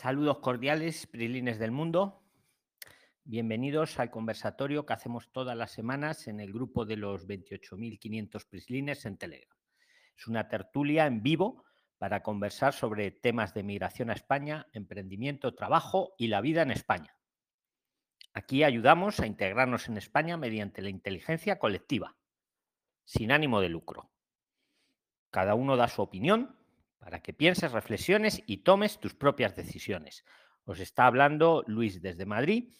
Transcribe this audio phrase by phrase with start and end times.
[0.00, 2.22] Saludos cordiales, Prilines del Mundo.
[3.24, 9.04] Bienvenidos al conversatorio que hacemos todas las semanas en el grupo de los 28.500 Prislines
[9.06, 9.58] en Telegram.
[10.16, 11.64] Es una tertulia en vivo
[11.98, 17.16] para conversar sobre temas de migración a España, emprendimiento, trabajo y la vida en España.
[18.34, 22.16] Aquí ayudamos a integrarnos en España mediante la inteligencia colectiva,
[23.04, 24.12] sin ánimo de lucro.
[25.30, 26.56] Cada uno da su opinión
[26.98, 30.24] para que pienses, reflexiones y tomes tus propias decisiones.
[30.64, 32.72] Os está hablando Luis desde Madrid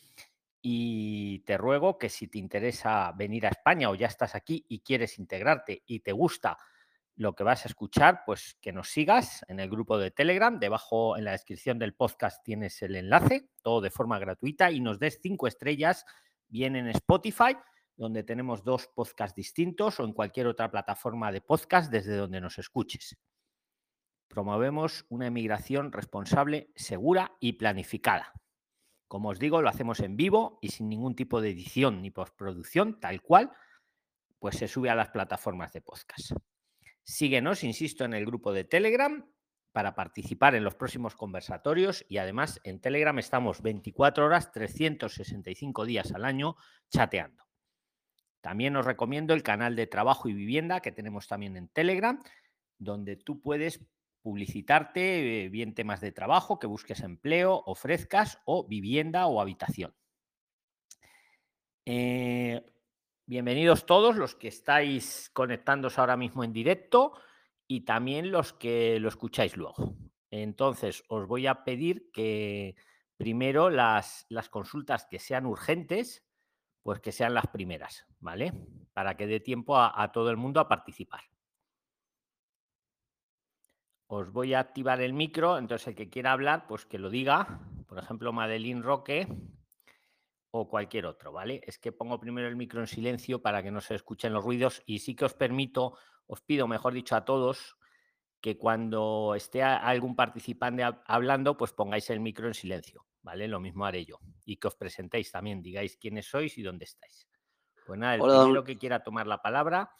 [0.60, 4.80] y te ruego que si te interesa venir a España o ya estás aquí y
[4.80, 6.58] quieres integrarte y te gusta
[7.18, 10.58] lo que vas a escuchar, pues que nos sigas en el grupo de Telegram.
[10.58, 15.00] Debajo en la descripción del podcast tienes el enlace, todo de forma gratuita, y nos
[15.00, 16.06] des cinco estrellas
[16.46, 17.56] bien en Spotify,
[17.96, 22.56] donde tenemos dos podcasts distintos, o en cualquier otra plataforma de podcast desde donde nos
[22.58, 23.16] escuches.
[24.28, 28.33] Promovemos una emigración responsable, segura y planificada.
[29.08, 33.00] Como os digo, lo hacemos en vivo y sin ningún tipo de edición ni postproducción,
[33.00, 33.50] tal cual,
[34.39, 36.33] pues se sube a las plataformas de podcast.
[37.02, 39.27] Síguenos, insisto, en el grupo de Telegram
[39.72, 46.12] para participar en los próximos conversatorios y además en Telegram estamos 24 horas, 365 días
[46.12, 46.56] al año
[46.91, 47.45] chateando.
[48.41, 52.20] También os recomiendo el canal de trabajo y vivienda que tenemos también en Telegram,
[52.78, 53.84] donde tú puedes
[54.28, 59.94] publicitarte eh, bien temas de trabajo, que busques empleo, ofrezcas o vivienda o habitación.
[61.86, 62.62] Eh,
[63.24, 67.14] bienvenidos todos los que estáis conectándose ahora mismo en directo
[67.66, 69.96] y también los que lo escucháis luego.
[70.30, 72.76] Entonces, os voy a pedir que
[73.16, 76.22] primero las, las consultas que sean urgentes,
[76.82, 78.52] pues que sean las primeras, ¿vale?
[78.92, 81.22] Para que dé tiempo a todo el mundo a participar
[84.09, 87.61] os voy a activar el micro, entonces el que quiera hablar, pues que lo diga,
[87.87, 89.28] por ejemplo, Madeline Roque
[90.51, 91.61] o cualquier otro, ¿vale?
[91.67, 94.83] Es que pongo primero el micro en silencio para que no se escuchen los ruidos
[94.86, 97.77] y sí que os permito, os pido, mejor dicho, a todos,
[98.41, 103.47] que cuando esté algún participante hablando, pues pongáis el micro en silencio, ¿vale?
[103.47, 104.20] Lo mismo haré yo.
[104.47, 107.29] Y que os presentéis también, digáis quiénes sois y dónde estáis.
[107.86, 109.91] Pues nada, el primero que quiera tomar la palabra,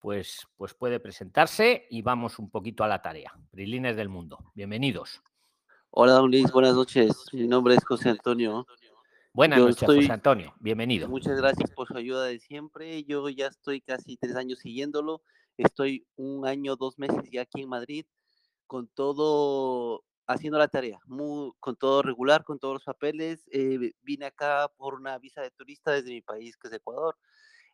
[0.00, 3.32] pues, pues puede presentarse y vamos un poquito a la tarea.
[3.52, 5.22] Brilines del Mundo, bienvenidos.
[5.90, 7.26] Hola, don Luis, buenas noches.
[7.32, 8.66] Mi nombre es José Antonio.
[9.32, 11.08] Buenas noches, José Antonio, bienvenido.
[11.08, 13.04] Muchas gracias por su ayuda de siempre.
[13.04, 15.22] Yo ya estoy casi tres años siguiéndolo.
[15.56, 18.06] Estoy un año, dos meses ya aquí en Madrid,
[18.66, 23.48] con todo haciendo la tarea, muy, con todo regular, con todos los papeles.
[23.52, 27.16] Eh, vine acá por una visa de turista desde mi país, que es Ecuador.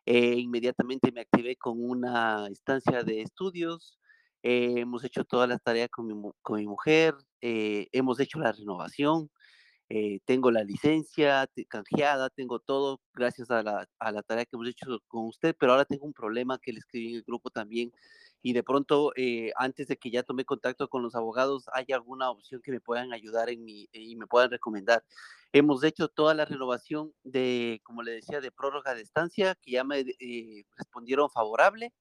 [0.09, 3.99] Eh, inmediatamente me activé con una estancia de estudios.
[4.41, 7.13] Eh, hemos hecho todas las tareas con mi, con mi mujer.
[7.41, 9.29] Eh, hemos hecho la renovación.
[10.25, 14.99] tengo la licencia canjeada, tengo todo gracias a la, a la, tarea que hemos hecho
[15.07, 17.91] con usted, pero ahora tengo un problema que le escribí en el grupo también
[18.47, 19.11] y de pronto,
[19.57, 23.11] antes de que ya tome contacto con los abogados, ¿hay alguna opción que me puedan
[23.11, 25.03] ayudar en mi, y me puedan recomendar?
[25.51, 29.83] Hemos hecho toda la renovación de, como le decía, de prórroga de estancia, que ya
[29.83, 31.93] me eh, respondieron favorable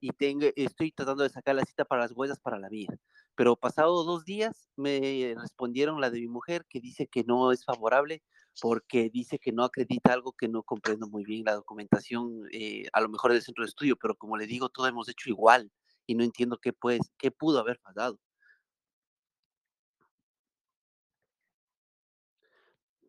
[0.00, 2.88] y tengo, estoy tratando de sacar la cita para las huellas para la vía.
[3.36, 7.64] Pero pasado dos días me respondieron la de mi mujer que dice que no es
[7.64, 8.20] favorable
[8.60, 13.00] porque dice que no acredita algo que no comprendo muy bien la documentación, eh, a
[13.00, 15.70] lo mejor del centro de estudio, pero como le digo, todo hemos hecho igual
[16.06, 18.18] y no entiendo qué, pues, qué pudo haber fallado.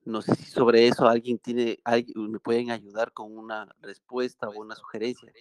[0.06, 4.62] No sé si sobre eso alguien tiene, alguien, me pueden ayudar con una respuesta o
[4.62, 5.34] una sugerencia.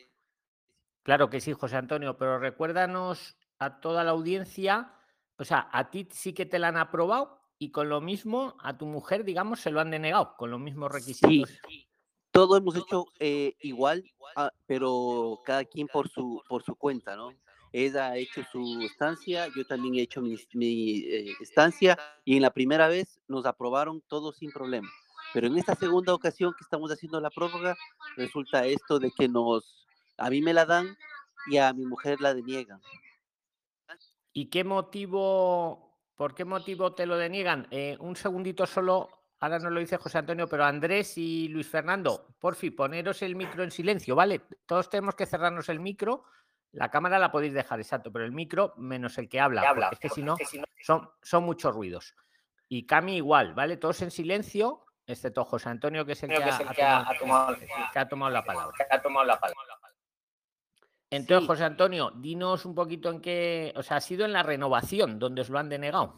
[1.02, 4.94] Claro que sí, José Antonio, pero recuérdanos a toda la audiencia,
[5.36, 8.78] o sea, a ti sí que te la han aprobado y con lo mismo a
[8.78, 11.50] tu mujer, digamos, se lo han denegado, con los mismos requisitos.
[11.68, 11.86] Sí,
[12.30, 14.02] todo hemos hecho eh, igual,
[14.36, 17.30] ah, pero cada quien por su, por su cuenta, ¿no?
[17.74, 20.36] Ella ha hecho su estancia, yo también he hecho mi,
[21.08, 24.88] eh, estancia y en la primera vez nos aprobaron todo sin problema.
[25.32, 27.74] Pero en esta segunda ocasión que estamos haciendo la prórroga,
[28.16, 29.84] resulta esto de que nos,
[30.16, 30.96] a mí me la dan
[31.48, 32.80] y a mi mujer la deniegan.
[34.32, 37.66] ¿Y qué motivo, por qué motivo te lo deniegan?
[37.72, 39.08] Eh, un segundito solo,
[39.40, 43.34] ahora no lo dice José Antonio, pero Andrés y Luis Fernando, por fin, poneros el
[43.34, 44.42] micro en silencio, ¿vale?
[44.64, 46.22] Todos tenemos que cerrarnos el micro
[46.74, 50.08] la cámara la podéis dejar, exacto, pero el micro menos el que habla, es que
[50.08, 50.36] si no,
[50.82, 52.14] son, son muchos ruidos.
[52.68, 53.76] Y Cami igual, ¿vale?
[53.76, 56.48] Todos en silencio, excepto José Antonio, que es el que, ha,
[58.08, 58.76] tomado, la palabra.
[61.10, 65.20] Entonces, José Antonio, dinos un poquito en qué, o sea, ha sido en la renovación
[65.20, 66.16] donde os lo han denegado.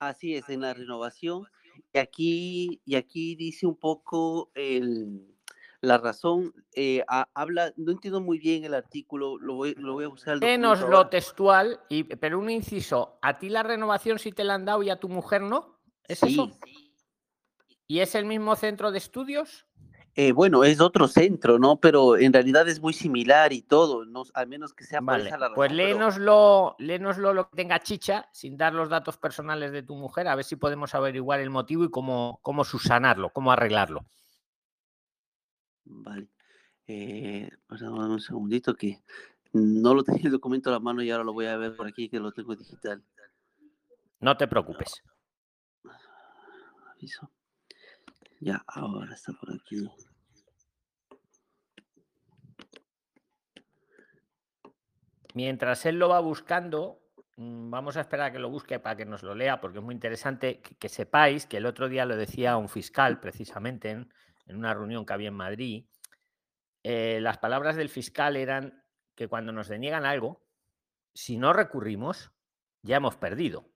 [0.00, 1.46] Así es, en la renovación.
[1.92, 5.37] Y aquí, y aquí dice un poco el,
[5.80, 6.52] la razón.
[6.74, 10.38] eh, ha- habla, no entiendo muy bien el artículo, lo voy, lo voy a buscar.
[10.40, 11.10] Menos lo ahora.
[11.10, 14.90] textual, y, pero un inciso, a ti la renovación sí te la han dado y
[14.90, 15.78] a tu mujer no.
[16.04, 16.50] ¿Es eso?
[16.64, 16.94] Sí.
[17.86, 19.66] ¿Y es el mismo centro de estudios?
[20.14, 21.80] Eh, bueno, es otro centro, ¿no?
[21.80, 25.30] Pero en realidad es muy similar y todo, no, al menos que sea Vale, la
[25.30, 29.82] pues razón, pero- léenoslo, léenoslo lo que tenga chicha, sin dar los datos personales de
[29.84, 34.06] tu mujer, a ver si podemos averiguar el motivo y cómo, cómo subsanarlo, cómo arreglarlo.
[35.88, 36.28] Vale.
[36.86, 39.02] Eh, pues un segundito que
[39.52, 41.86] no lo tenía el documento a la mano y ahora lo voy a ver por
[41.86, 43.02] aquí que lo tengo digital.
[44.20, 45.02] No te preocupes.
[46.92, 47.30] Aviso.
[48.40, 49.88] Ya, ahora está por aquí.
[55.34, 57.00] Mientras él lo va buscando,
[57.36, 59.84] mm, vamos a esperar a que lo busque para que nos lo lea, porque es
[59.84, 64.08] muy interesante que, que sepáis que el otro día lo decía un fiscal, precisamente
[64.48, 65.84] en, una reunión que había en Madrid.
[66.82, 68.82] eh, las palabras del fiscal eran
[69.14, 70.44] que cuando nos deniegan algo,
[71.12, 72.30] si no recurrimos,
[72.82, 73.68] ya hemos perdido.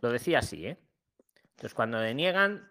[0.00, 0.78] Lo decía así, ¿eh?
[1.50, 2.70] Entonces, cuando deniegan,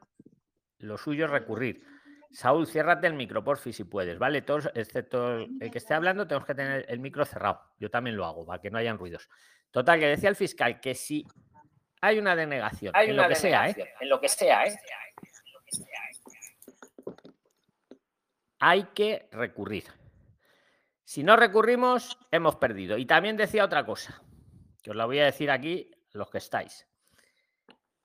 [0.78, 1.86] lo suyo es recurrir.
[2.32, 4.42] Saúl, ciérrate el micro, porfi, si puedes, ¿vale?
[4.42, 7.62] Todos, excepto el que esté hablando, tenemos que tener el micro cerrado.
[7.78, 9.30] Yo también lo hago, para que no hayan ruidos.
[9.72, 11.26] Total, que decía el fiscal que si
[12.02, 13.94] hay una denegación, en lo que sea, ¿eh?
[14.00, 14.80] En lo que sea, ¿eh?
[18.60, 19.86] Hay que recurrir.
[21.04, 22.98] Si no recurrimos, hemos perdido.
[22.98, 24.22] Y también decía otra cosa,
[24.84, 26.88] que os la voy a decir aquí, los que estáis.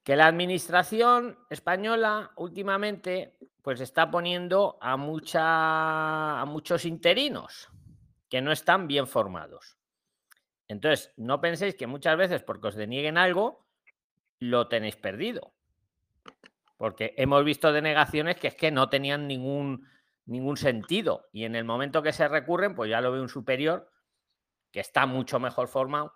[0.02, 7.70] Que la administración española últimamente pues está poniendo a, mucha, a muchos interinos
[8.28, 9.78] que no están bien formados.
[10.68, 13.66] Entonces, no penséis que muchas veces porque os denieguen algo,
[14.38, 15.54] lo tenéis perdido.
[16.76, 19.88] Porque hemos visto denegaciones que es que no tenían ningún,
[20.26, 21.28] ningún sentido.
[21.32, 23.90] Y en el momento que se recurren, pues ya lo ve un superior
[24.72, 26.14] que está mucho mejor formado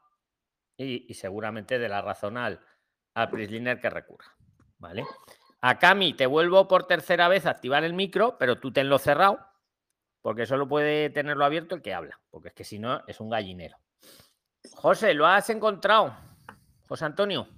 [0.77, 2.61] y, seguramente de la razón al,
[3.15, 4.37] al Prisliner que recurra.
[4.79, 5.05] ¿Vale?
[5.61, 9.41] A Cami, te vuelvo por tercera vez a activar el micro, pero tú tenlo cerrado,
[10.23, 13.29] porque solo puede tenerlo abierto el que habla, porque es que si no es un
[13.29, 13.77] gallinero.
[14.73, 16.17] José, ¿lo has encontrado?
[16.87, 17.49] José Antonio.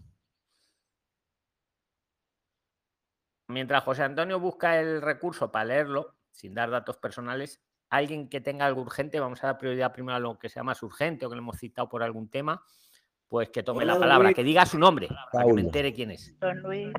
[3.48, 8.66] Mientras José Antonio busca el recurso para leerlo, sin dar datos personales, alguien que tenga
[8.66, 11.36] algo urgente, vamos a dar prioridad primero a lo que sea más urgente o que
[11.36, 12.62] le hemos citado por algún tema,
[13.28, 14.36] pues que tome la palabra, Luis.
[14.36, 16.38] que diga su nombre, para que me entere quién es.
[16.38, 16.92] Don Luis.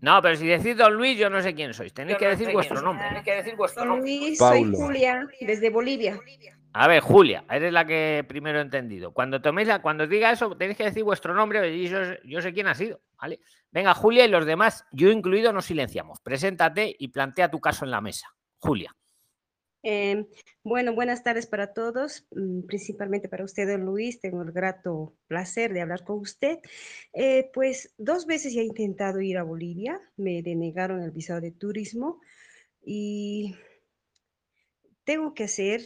[0.00, 1.94] No, pero si decís don Luis, yo no sé quién sois.
[1.94, 3.04] Tenéis que no decir quién nombre.
[3.04, 3.08] soy.
[3.08, 4.18] Tenéis que decir vuestro Don nombre.
[4.18, 4.76] Luis, Paulo.
[4.76, 6.18] soy Julia, desde Bolivia.
[6.74, 9.12] A ver, Julia, eres la que primero he entendido.
[9.12, 12.52] Cuando toméis la, cuando os diga eso, tenéis que decir vuestro nombre y yo, sé
[12.54, 13.40] quién ha sido, ¿vale?
[13.70, 16.20] Venga, Julia, y los demás, yo incluido, nos silenciamos.
[16.20, 18.34] Preséntate y plantea tu caso en la mesa.
[18.58, 18.94] Julia.
[19.82, 20.26] Eh,
[20.62, 24.20] bueno, buenas tardes para todos, mm, principalmente para usted, don Luis.
[24.20, 26.58] Tengo el grato placer de hablar con usted.
[27.12, 31.50] Eh, pues dos veces ya he intentado ir a Bolivia, me denegaron el visado de
[31.50, 32.20] turismo
[32.84, 33.56] y
[35.04, 35.82] tengo que hacer,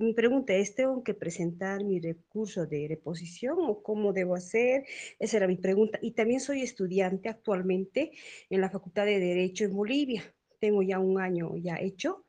[0.00, 4.84] mi pregunta es, ¿tengo que presentar mi recurso de reposición o cómo debo hacer?
[5.18, 5.98] Esa era mi pregunta.
[6.02, 8.12] Y también soy estudiante actualmente
[8.50, 10.34] en la Facultad de Derecho en Bolivia.
[10.58, 12.24] Tengo ya un año ya hecho.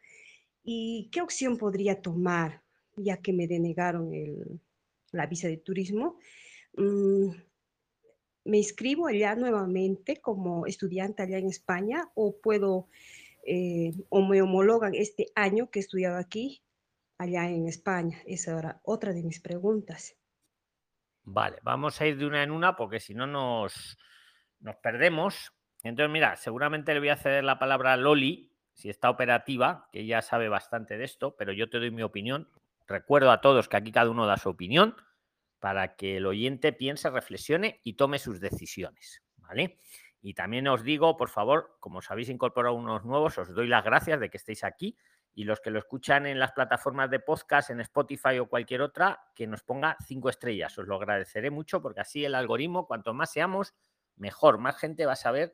[0.63, 2.63] ¿Y qué opción podría tomar,
[2.95, 4.62] ya que me denegaron el-
[5.12, 6.17] la visa de turismo?
[6.77, 7.29] Mm,
[8.45, 12.88] ¿Me inscribo allá nuevamente como estudiante allá en España o puedo,
[13.45, 16.62] eh, o me homologan este año que he estudiado aquí,
[17.24, 18.22] allá en España?
[18.25, 20.15] Esa era otra de mis preguntas.
[21.24, 23.98] Vale, vamos a ir de una en una porque si no nos,
[24.60, 25.53] nos perdemos.
[25.84, 30.06] Entonces, mira, seguramente le voy a ceder la palabra a Loli, si está operativa, que
[30.06, 32.50] ya sabe bastante de esto, pero yo te doy mi opinión.
[32.88, 34.96] Recuerdo a todos que aquí cada uno da su opinión
[35.60, 39.77] para que el oyente piense, reflexione y tome sus decisiones, ¿vale?
[40.22, 43.84] Y también os digo, por favor, como os habéis incorporado unos nuevos, os doy las
[43.84, 44.98] gracias de que estéis aquí
[45.35, 49.19] y los que lo escuchan en las plataformas de podcast, en Spotify o cualquier otra,
[49.33, 50.77] que nos ponga cinco estrellas.
[50.77, 53.73] Os lo agradeceré mucho porque así el algoritmo, cuanto más seamos,
[54.15, 54.59] mejor.
[54.59, 55.53] Más gente va a saber.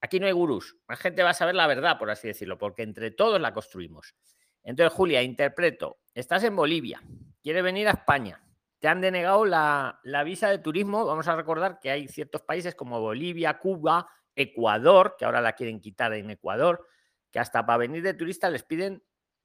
[0.00, 2.82] Aquí no hay gurús, más gente va a saber la verdad, por así decirlo, porque
[2.82, 4.14] entre todos la construimos.
[4.62, 5.98] Entonces, Julia, interpreto.
[6.14, 7.02] Estás en Bolivia,
[7.42, 8.42] quieres venir a España,
[8.78, 11.06] te han denegado la, la visa de turismo.
[11.06, 15.80] Vamos a recordar que hay ciertos países como Bolivia, Cuba, Ecuador, que ahora la quieren
[15.80, 16.86] quitar en Ecuador,
[17.30, 19.02] que hasta para venir de turista les piden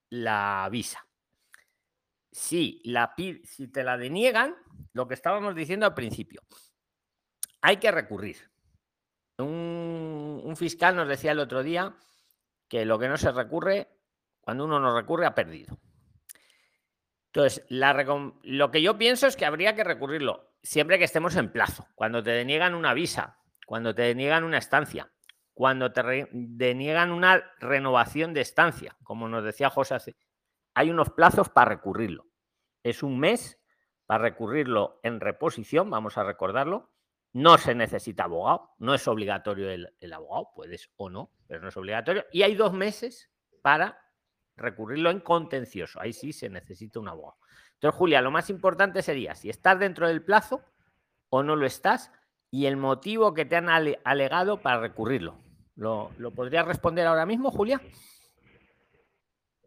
[0.09, 1.07] la visa.
[2.31, 4.55] Si, la, si te la deniegan,
[4.93, 6.41] lo que estábamos diciendo al principio,
[7.61, 8.49] hay que recurrir.
[9.37, 11.95] Un, fiscal nos decía el otro día
[12.67, 13.87] que lo que no se recurre,
[14.41, 15.79] cuando uno no recurre, ha perdido.
[17.27, 21.87] Entonces, lo que yo pienso es que habría que recurrirlo siempre que estemos en plazo.
[21.95, 25.11] Cuando te deniegan una visa, cuando te deniegan una estancia,
[25.61, 30.15] cuando te deniegan una renovación de estancia, como nos decía José,
[30.73, 32.25] hay unos plazos para recurrirlo.
[32.81, 33.61] Es un mes
[34.07, 36.89] para recurrirlo en reposición, vamos a recordarlo.
[37.33, 41.77] No se necesita abogado, no es obligatorio el abogado, puedes o no, pero no es
[41.77, 42.25] obligatorio.
[42.31, 43.29] Y hay dos meses
[43.61, 44.03] para
[44.55, 46.01] recurrirlo en contencioso.
[46.01, 47.37] Ahí sí se necesita un abogado.
[47.75, 50.65] Entonces, Julia, lo más importante sería si estás dentro del plazo
[51.29, 52.11] o no lo estás
[52.49, 55.50] y el motivo que te han alegado para recurrirlo.
[55.75, 57.81] ¿Lo, lo podrías responder ahora mismo, Julia?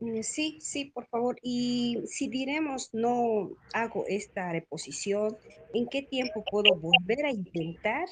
[0.00, 1.36] Mm, sí, sí, por favor.
[1.42, 5.36] Y si diremos no hago esta reposición,
[5.72, 8.06] ¿en qué tiempo puedo volver a intentar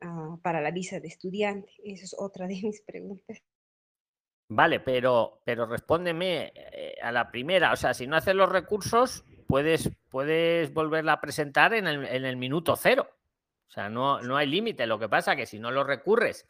[0.00, 1.70] ah, para la visa de estudiante?
[1.84, 3.42] Esa es otra de mis preguntas.
[4.50, 7.72] Vale, pero, pero respóndeme eh, a la primera.
[7.72, 12.24] O sea, si no haces los recursos, puedes, puedes volverla a presentar en el, en
[12.24, 13.08] el minuto cero.
[13.68, 14.86] O sea, no, no hay límite.
[14.86, 16.46] Lo que pasa es que si no lo recurres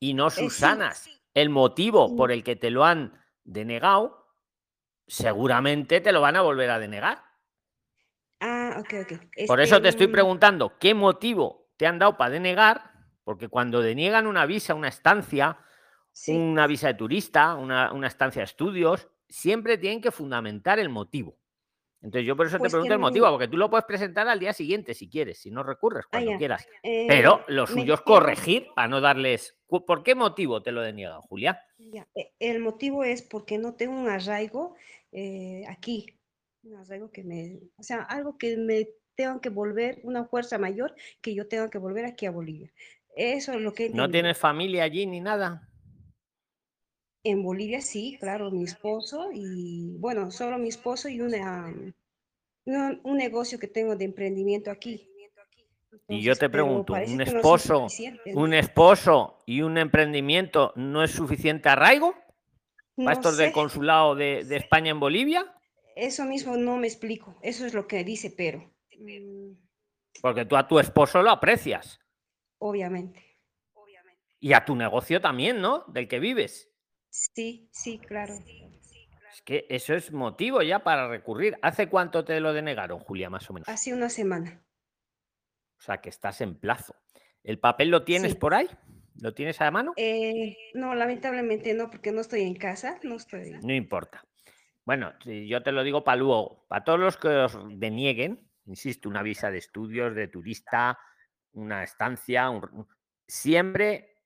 [0.00, 4.26] y no eh, susanas el motivo por el que te lo han denegado,
[5.06, 7.22] seguramente te lo van a volver a denegar.
[8.40, 9.46] Ah, ok, ok.
[9.46, 12.90] Por eso te estoy preguntando, ¿qué motivo te han dado para denegar?
[13.22, 15.58] Porque cuando deniegan una visa, una estancia,
[16.26, 21.39] una visa de turista, una, una estancia de estudios, siempre tienen que fundamentar el motivo.
[22.02, 24.40] Entonces yo por eso te pues pregunto el motivo, porque tú lo puedes presentar al
[24.40, 26.66] día siguiente si quieres, si no recurres, ah, cuando quieras.
[26.82, 29.56] Eh, Pero lo suyo es corregir para no darles...
[29.68, 31.62] ¿Por qué motivo te lo deniegan, Julia?
[32.14, 34.74] E, el motivo es porque no tengo un arraigo
[35.12, 36.06] eh, aquí.
[36.62, 37.60] Un arraigo que me...
[37.76, 41.78] O sea, algo que me tengo que volver, una fuerza mayor que yo tengo que
[41.78, 42.72] volver aquí a Bolivia.
[43.14, 43.90] Eso es lo que...
[43.90, 45.69] ¿No tienes familia allí ni nada?
[47.22, 51.74] En Bolivia sí, claro, mi esposo y bueno, solo mi esposo y una,
[52.64, 55.06] un, negocio que tengo de emprendimiento aquí.
[56.08, 57.86] y yo te pregunto, ¿un esposo,
[58.34, 62.14] un esposo y un emprendimiento no es suficiente arraigo?
[62.96, 65.54] ¿Para estos del consulado de, de, España en Bolivia?
[65.96, 67.36] Eso mismo no me explico.
[67.42, 68.70] Eso es lo que dice Pero.
[68.98, 69.52] Mm.
[70.20, 72.00] Porque tú a tu esposo lo aprecias.
[72.58, 73.24] Obviamente.
[74.38, 75.84] Y a tu negocio también, ¿no?
[75.88, 76.69] Del que vives.
[77.10, 78.34] Sí, sí, claro.
[78.34, 81.58] Es que eso es motivo ya para recurrir.
[81.62, 83.68] ¿Hace cuánto te lo denegaron, Julia, más o menos?
[83.68, 84.64] Hace una semana.
[85.78, 86.94] O sea, que estás en plazo.
[87.42, 88.68] ¿El papel lo tienes por ahí?
[89.20, 89.92] ¿Lo tienes a mano?
[89.96, 93.52] Eh, no, lamentablemente no, porque no estoy en casa, no estoy.
[93.62, 94.24] No importa.
[94.84, 96.66] Bueno, yo te lo digo para luego.
[96.68, 100.98] Para todos los que os denieguen, insisto, una visa de estudios, de turista,
[101.52, 102.50] una estancia,
[103.26, 104.18] siempre,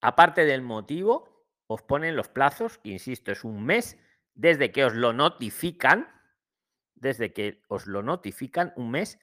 [0.00, 1.29] aparte del motivo,
[1.72, 3.96] os ponen los plazos, insisto, es un mes
[4.34, 6.08] desde que os lo notifican,
[6.96, 9.20] desde que os lo notifican, un mes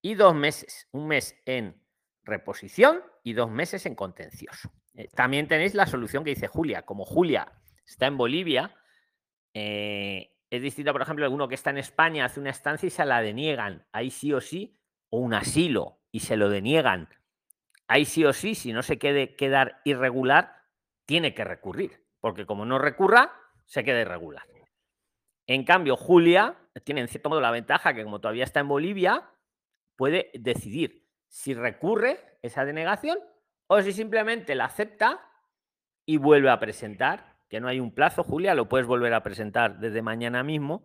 [0.00, 0.88] y dos meses.
[0.92, 1.78] Un mes en
[2.22, 4.72] reposición y dos meses en contencioso.
[4.94, 6.86] Eh, también tenéis la solución que dice Julia.
[6.86, 7.52] Como Julia
[7.86, 8.74] está en Bolivia,
[9.52, 13.04] eh, es distinto, por ejemplo, alguno que está en España hace una estancia y se
[13.04, 13.86] la deniegan.
[13.92, 17.10] Ahí sí o sí, o un asilo y se lo deniegan.
[17.88, 20.57] Ahí sí o sí, si no se quede quedar irregular,
[21.08, 23.32] tiene que recurrir, porque como no recurra,
[23.64, 24.44] se queda irregular.
[25.46, 29.30] En cambio, Julia tiene en cierto modo la ventaja que como todavía está en Bolivia,
[29.96, 33.18] puede decidir si recurre esa denegación
[33.68, 35.26] o si simplemente la acepta
[36.04, 39.78] y vuelve a presentar, que no hay un plazo, Julia, lo puedes volver a presentar
[39.78, 40.84] desde mañana mismo.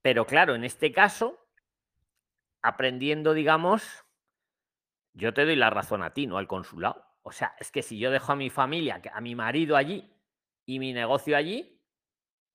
[0.00, 1.38] Pero claro, en este caso,
[2.62, 4.06] aprendiendo, digamos,
[5.12, 7.11] yo te doy la razón a ti, no al consulado.
[7.22, 10.12] O sea, es que si yo dejo a mi familia, a mi marido allí
[10.66, 11.80] y mi negocio allí,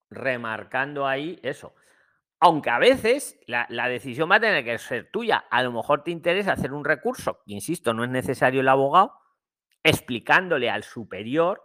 [0.10, 1.74] remarcando ahí eso.
[2.40, 5.46] Aunque a veces la, decisión va a tener que ser tuya.
[5.50, 9.14] A lo mejor te interesa hacer un recurso, insisto, no es necesario el abogado,
[9.84, 11.64] explicándole al superior,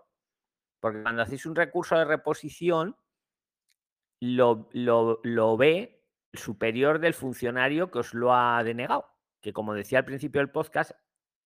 [0.80, 2.97] porque cuando hacéis un recurso de reposición,
[4.21, 9.06] lo, lo, ve el superior del funcionario que os lo ha denegado.
[9.40, 10.92] Que como decía al principio del podcast,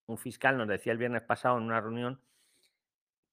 [0.06, 2.20] un fiscal nos decía el viernes pasado en una reunión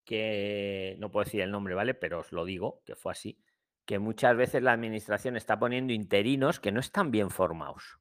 [0.06, 1.94] que no puedo decir el nombre, ¿vale?
[1.94, 3.42] Pero os lo digo, que fue así,
[3.86, 8.00] que muchas veces la administración está poniendo interinos que no están bien formados.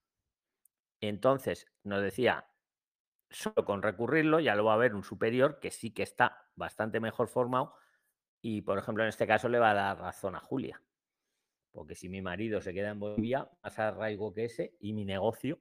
[1.00, 2.48] Entonces, nos decía,
[3.30, 7.00] solo con recurrirlo ya lo va a ver un superior que sí que está bastante
[7.00, 7.74] mejor formado
[8.40, 10.82] y, por ejemplo, en este caso le va a dar razón a Julia.
[11.70, 15.60] Porque si mi marido se queda en Bolivia, más arraigo que ese y mi negocio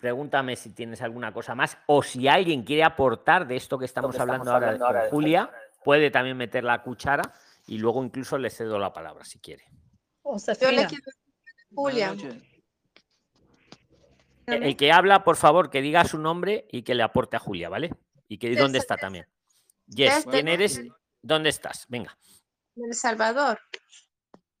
[0.00, 4.18] pregúntame si tienes alguna cosa más o si alguien quiere aportar de esto que estamos,
[4.18, 5.50] hablando, ahora, de Julia,
[5.84, 7.34] puede también meter la cuchara
[7.66, 9.64] y luego incluso le cedo la palabra si quiere.
[10.24, 11.04] Yo le quiero
[11.74, 12.16] Julia.
[14.46, 17.68] El que habla, por favor, que diga su nombre y que le aporte a Julia,
[17.68, 17.94] ¿vale?
[18.26, 19.26] Y que dónde está también.
[19.86, 20.80] Yes, ¿quién eres?
[21.22, 21.86] ¿Dónde estás?
[21.88, 22.16] Venga.
[22.76, 23.60] El Salvador.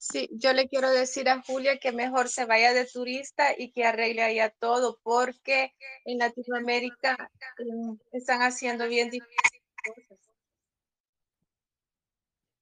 [0.02, 3.84] Sí, yo le quiero decir a Julia que mejor se vaya de turista y que
[3.84, 5.74] arregle allá todo, porque
[6.06, 10.18] en Latinoamérica mm, están haciendo bien difíciles cosas.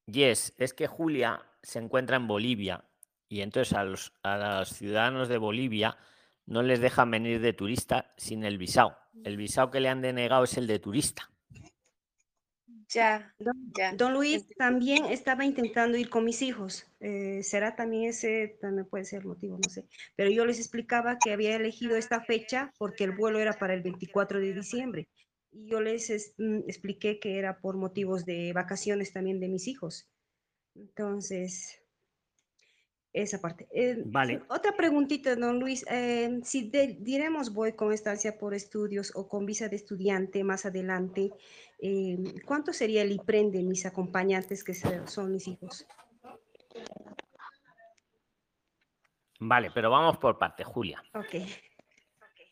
[0.06, 2.84] Yes, es que Julia se encuentra en Bolivia
[3.28, 5.96] y entonces a los, a los ciudadanos de Bolivia
[6.44, 8.98] no les dejan venir de turista sin el visado.
[9.22, 11.30] El visado que le han denegado es el de turista.
[12.88, 13.34] Ya,
[13.96, 16.86] Don, Luis también estaba intentando ir con mis hijos.
[17.00, 19.84] Eh, será también ese, también puede ser el motivo, no sé.
[20.16, 23.82] Pero yo les explicaba que había elegido esta fecha porque el vuelo era para el
[23.82, 25.08] 24 de diciembre.
[25.50, 30.08] Y yo les mm, expliqué que era por motivos de vacaciones también de mis hijos.
[30.74, 31.77] Entonces,
[33.12, 33.66] esa parte.
[33.70, 34.42] Eh, vale.
[34.48, 35.84] Otra preguntita, don Luis.
[35.90, 41.32] Eh, si diremos voy con estancia por estudios o con visa de estudiante más adelante,
[41.80, 45.86] eh, ¿cuánto sería el IPREN de mis acompañantes que son mis hijos?
[49.40, 51.02] Vale, pero vamos por parte, Julia.
[51.14, 51.46] Ok.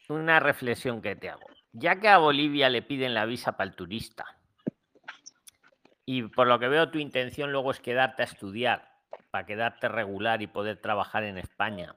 [0.09, 1.47] Una reflexión que te hago.
[1.73, 4.25] Ya que a Bolivia le piden la visa para el turista,
[6.07, 8.96] y por lo que veo tu intención luego es quedarte a estudiar
[9.31, 11.97] para quedarte regular y poder trabajar en España,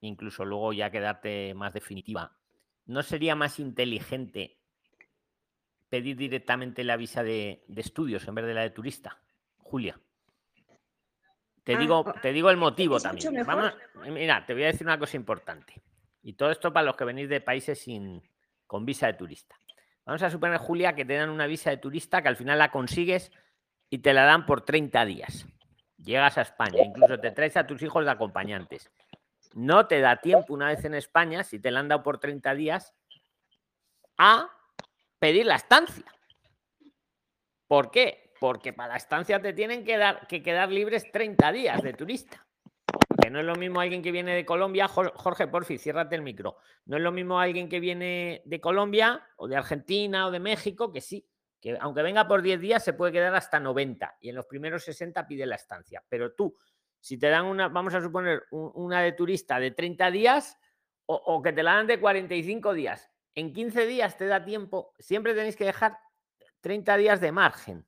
[0.00, 2.36] incluso luego ya quedarte más definitiva,
[2.86, 4.58] ¿no sería más inteligente
[5.88, 9.20] pedir directamente la visa de, estudios en vez de la de turista?
[9.58, 10.00] Julia.
[11.64, 13.46] Te, ah, digo, te digo el motivo también.
[14.08, 15.74] mira, te voy a decir una cosa importante.
[16.22, 18.22] Y todo esto para los que venís de países sin,
[18.66, 19.56] con visa de turista.
[20.04, 22.70] Vamos a suponer, Julia, que te dan una visa de turista que al final la
[22.70, 23.30] consigues
[23.90, 25.46] y te la dan por 30 días
[26.02, 28.90] llegas a España, incluso te traes a tus hijos de acompañantes.
[29.54, 32.54] No te da tiempo una vez en España, si te la han dado por 30
[32.54, 32.94] días,
[34.16, 34.50] a
[35.18, 36.04] pedir la estancia.
[37.66, 38.32] ¿Por qué?
[38.40, 42.46] Porque para la estancia te tienen que, dar, que quedar libres 30 días de turista.
[43.20, 46.56] Que no es lo mismo alguien que viene de Colombia, Jorge, porfi, ciérrate el micro.
[46.86, 50.92] No es lo mismo alguien que viene de Colombia o de Argentina o de México,
[50.92, 51.28] que sí,
[51.60, 54.84] que aunque venga por 10 días se puede quedar hasta 90 y en los primeros
[54.84, 56.02] 60 pide la estancia.
[56.08, 56.56] Pero tú,
[56.98, 60.58] si te dan una, vamos a suponer, una de turista de 30 días
[61.06, 65.34] o, que te la dan de 45 días, en 15 días te da tiempo, siempre
[65.34, 65.98] tenéis que dejar
[66.60, 67.84] 30 días de margen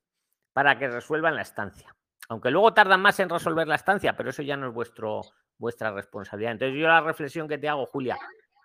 [0.53, 1.95] para que resuelvan la estancia.
[2.29, 5.21] Aunque luego tardan más en resolver la estancia, pero eso ya no es vuestro,
[5.57, 6.53] vuestra responsabilidad.
[6.53, 8.19] Entonces yo la reflexión que te hago, Julia,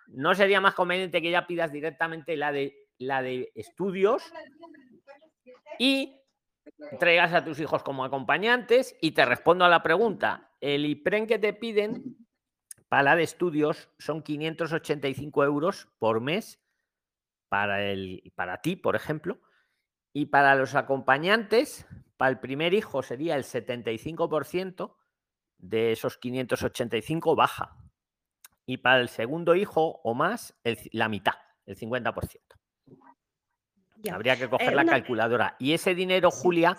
[0.08, 4.24] ¿no sería más conveniente que ya pidas directamente la de, la de estudios
[5.78, 6.20] y
[6.98, 10.52] traigas a tus hijos como acompañantes y te respondo a la pregunta.
[10.60, 12.16] El IPREN que te piden
[12.88, 16.60] para la de estudios son 585 euros por mes
[17.48, 19.40] para, el, para ti, por ejemplo.
[20.12, 24.96] Y para los acompañantes, para el primer hijo sería el 75%
[25.58, 27.76] de esos 585 baja.
[28.66, 30.58] Y para el segundo hijo o más,
[30.92, 31.34] la mitad,
[31.66, 32.57] el 50%.
[34.10, 35.56] Habría que coger eh, la calculadora.
[35.58, 36.76] Y ese dinero, Julia,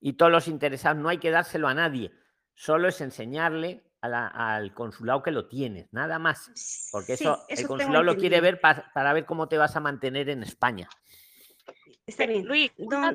[0.00, 2.12] y todos los interesados, no hay que dárselo a nadie.
[2.54, 6.50] Solo es enseñarle al consulado que lo tienes, nada más.
[6.90, 10.42] Porque eso, el consulado lo quiere ver para ver cómo te vas a mantener en
[10.42, 10.88] España.
[12.04, 12.44] Está bien.
[12.44, 13.12] Luis, una,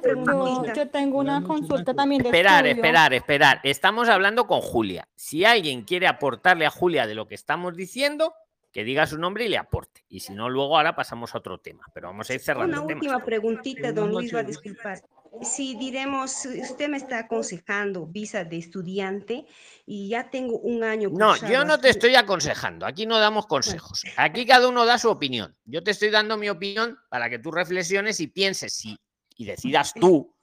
[0.00, 0.72] pregunta.
[0.74, 2.22] Yo, tengo una consulta también.
[2.22, 3.60] De esperar, esperar, esperar.
[3.62, 5.06] Estamos hablando con Julia.
[5.14, 8.34] Si alguien quiere aportarle a Julia de lo que estamos diciendo,
[8.72, 10.04] que diga su nombre y le aporte.
[10.08, 11.84] Y si no, luego ahora pasamos a otro tema.
[11.92, 12.82] Pero vamos a ir cerrando.
[12.82, 15.02] Una última preguntita, don Luis, va a disculpar.
[15.42, 19.46] Si diremos, usted me está aconsejando visa de estudiante
[19.86, 21.08] y ya tengo un año.
[21.12, 22.84] No, yo no te estoy aconsejando.
[22.84, 24.02] Aquí no damos consejos.
[24.16, 25.56] Aquí cada uno da su opinión.
[25.64, 28.98] Yo te estoy dando mi opinión para que tú reflexiones y pienses si,
[29.36, 30.34] y decidas tú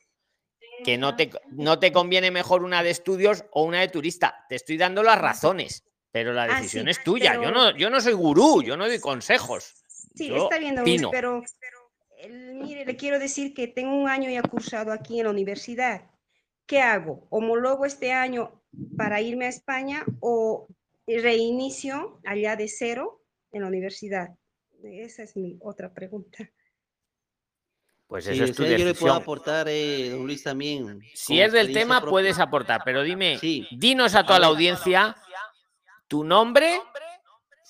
[0.83, 4.45] que no te, no te conviene mejor una de estudios o una de turista.
[4.47, 5.86] Te estoy dando las razones.
[6.17, 7.35] Pero la ah, decisión es tuya.
[7.35, 9.75] Yo, no, yo no soy gurú, yo no doy consejos.
[10.15, 10.75] Sí, está bien,
[11.11, 11.43] pero
[12.27, 16.09] mire, le quiero decir que tengo un año ya cursado aquí en la universidad.
[16.65, 17.27] ¿Qué hago?
[17.29, 18.63] ¿Homologo este año
[18.97, 20.67] para irme a España o
[21.05, 24.29] reinicio allá de cero en la universidad?
[24.83, 26.49] Esa es mi otra pregunta.
[28.07, 31.01] Pues eso es tu Yo le puedo aportar, eh, don Luis, también.
[31.13, 33.37] Si es del tema, puedes aportar, pero dime,
[33.69, 35.15] dinos a toda la audiencia
[36.07, 36.79] tu nombre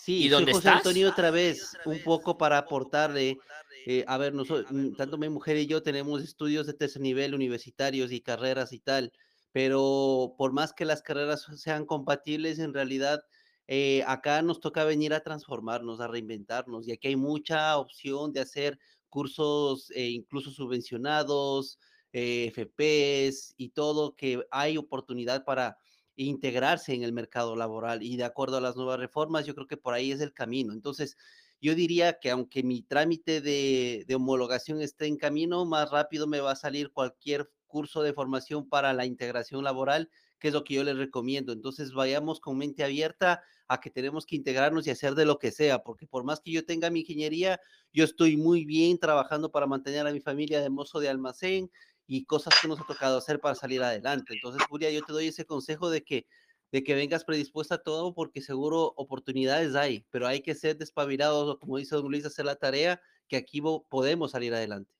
[0.07, 0.77] Sí, ¿Y dónde José estás?
[0.77, 3.37] Antonio otra vez, un poco para aportarle.
[3.85, 7.35] Eh, a ver, nosotros, mm, tanto mi mujer y yo tenemos estudios de tercer nivel
[7.35, 9.11] universitarios y carreras y tal,
[9.51, 13.21] pero por más que las carreras sean compatibles, en realidad
[13.67, 18.39] eh, acá nos toca venir a transformarnos, a reinventarnos, y aquí hay mucha opción de
[18.39, 21.79] hacer cursos eh, incluso subvencionados,
[22.13, 25.77] FPs y todo, que hay oportunidad para
[26.23, 29.77] integrarse en el mercado laboral y de acuerdo a las nuevas reformas, yo creo que
[29.77, 30.73] por ahí es el camino.
[30.73, 31.17] Entonces,
[31.61, 36.39] yo diría que aunque mi trámite de, de homologación esté en camino, más rápido me
[36.39, 40.75] va a salir cualquier curso de formación para la integración laboral, que es lo que
[40.75, 41.53] yo les recomiendo.
[41.53, 45.51] Entonces, vayamos con mente abierta a que tenemos que integrarnos y hacer de lo que
[45.51, 47.59] sea, porque por más que yo tenga mi ingeniería,
[47.91, 51.69] yo estoy muy bien trabajando para mantener a mi familia de mozo de almacén
[52.07, 54.33] y cosas que nos ha tocado hacer para salir adelante.
[54.33, 56.25] Entonces, Julia, yo te doy ese consejo de que
[56.71, 61.49] de que vengas predispuesta a todo, porque seguro oportunidades hay, pero hay que ser despabilados,
[61.49, 64.91] o como dice don Luis, hacer la tarea, que aquí podemos salir adelante.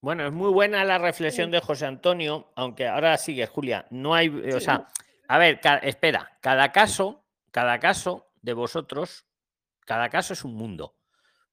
[0.00, 3.86] Bueno, es muy buena la reflexión de José Antonio, aunque ahora sigue, Julia.
[3.90, 4.88] No hay, o sea,
[5.28, 9.26] a ver, espera, cada caso, cada caso de vosotros,
[9.86, 10.96] cada caso es un mundo,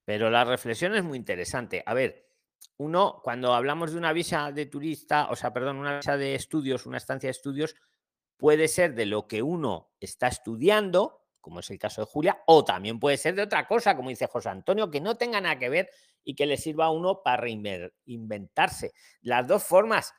[0.04, 1.84] pero la reflexión es muy interesante.
[1.86, 2.29] A ver,
[2.78, 6.86] uno, cuando hablamos de una visa de turista, o sea, perdón, una visa de estudios,
[6.86, 7.76] una estancia de estudios,
[8.38, 12.64] puede ser de lo que uno está estudiando, como es el caso de Julia, o
[12.64, 15.70] también puede ser de otra cosa, como dice José Antonio, que no tenga nada que
[15.70, 15.90] ver
[16.24, 18.94] y que le sirva a uno para reinventarse.
[19.22, 20.14] Las dos formas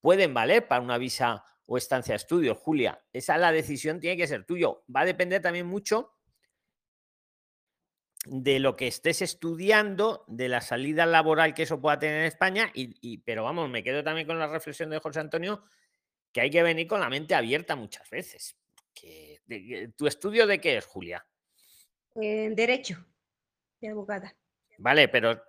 [0.00, 3.02] pueden valer para una visa o estancia de estudios, Julia.
[3.12, 4.84] Esa la decisión tiene que ser tuyo.
[4.94, 6.12] Va a depender también mucho
[8.24, 12.70] de lo que estés estudiando, de la salida laboral que eso pueda tener en España,
[12.74, 15.64] y, pero vamos, me quedo también con la reflexión de José Antonio,
[16.32, 18.56] que hay que venir con la mente abierta muchas veces.
[19.96, 21.26] ¿Tu estudio de qué es, Julia?
[22.14, 23.04] derecho,
[23.80, 24.36] de abogada.
[24.78, 25.42] Vale, pero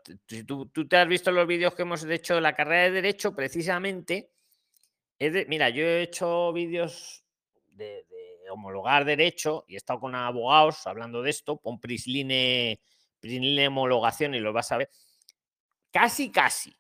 [0.46, 3.36] tú, tú te has visto los vídeos que hemos hecho de la carrera de Derecho,
[3.36, 4.32] precisamente.
[5.18, 7.24] Es mira, yo he hecho vídeos
[7.68, 8.06] de,
[8.52, 12.80] homologar Derecho y he estado con abogados hablando de esto, con Prisline,
[13.20, 14.90] Prisline homologación y lo vas a ver.
[15.92, 16.76] Casi, casi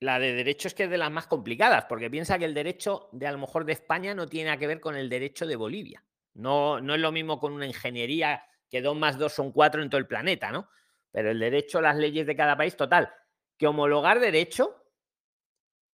[0.00, 3.08] la de derecho es que es de las más complicadas, porque piensa que el derecho
[3.12, 5.56] de a lo mejor de España no tiene nada que ver con el derecho de
[5.56, 6.04] Bolivia.
[6.34, 9.90] No, no es lo mismo con una ingeniería que dos más dos son cuatro en
[9.90, 10.68] todo el planeta, ¿no?
[11.10, 13.12] Pero el derecho, las leyes de cada país, total.
[13.56, 14.84] Que homologar derecho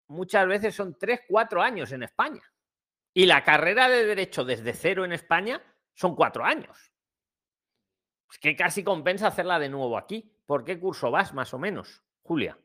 [0.07, 2.41] muchas veces son tres, cuatro años en España.
[3.13, 5.61] Y la carrera de derecho desde cero en España
[5.93, 6.91] son cuatro años.
[8.31, 10.35] Es que casi compensa hacerla de nuevo aquí.
[10.45, 12.57] ¿Por qué curso vas, más o menos, Julia?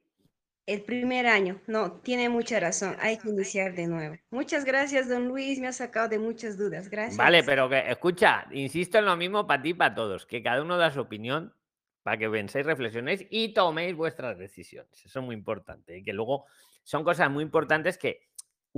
[0.69, 4.17] El primer año, no, tiene mucha razón, hay que iniciar de nuevo.
[4.31, 7.17] Muchas gracias, don Luis, me ha sacado de muchas dudas, gracias.
[7.17, 10.61] Vale, pero que, escucha, insisto en lo mismo para ti y para todos, que cada
[10.61, 11.55] uno da su opinión
[12.03, 15.05] para que penséis, reflexionéis y toméis vuestras decisiones.
[15.07, 16.45] Eso es muy importante, y que luego
[16.83, 18.28] son cosas muy importantes que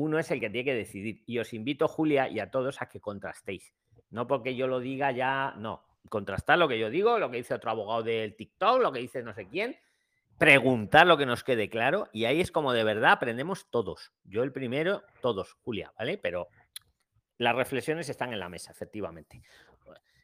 [0.01, 1.23] uno es el que tiene que decidir.
[1.27, 3.73] Y os invito, Julia, y a todos a que contrastéis.
[4.11, 5.85] No porque yo lo diga ya, no.
[6.09, 9.23] Contrastar lo que yo digo, lo que dice otro abogado del TikTok, lo que dice
[9.23, 9.77] no sé quién,
[10.39, 14.13] preguntar lo que nos quede claro y ahí es como de verdad aprendemos todos.
[14.25, 16.17] Yo el primero, todos, Julia, ¿vale?
[16.17, 16.49] Pero
[17.37, 19.43] las reflexiones están en la mesa, efectivamente.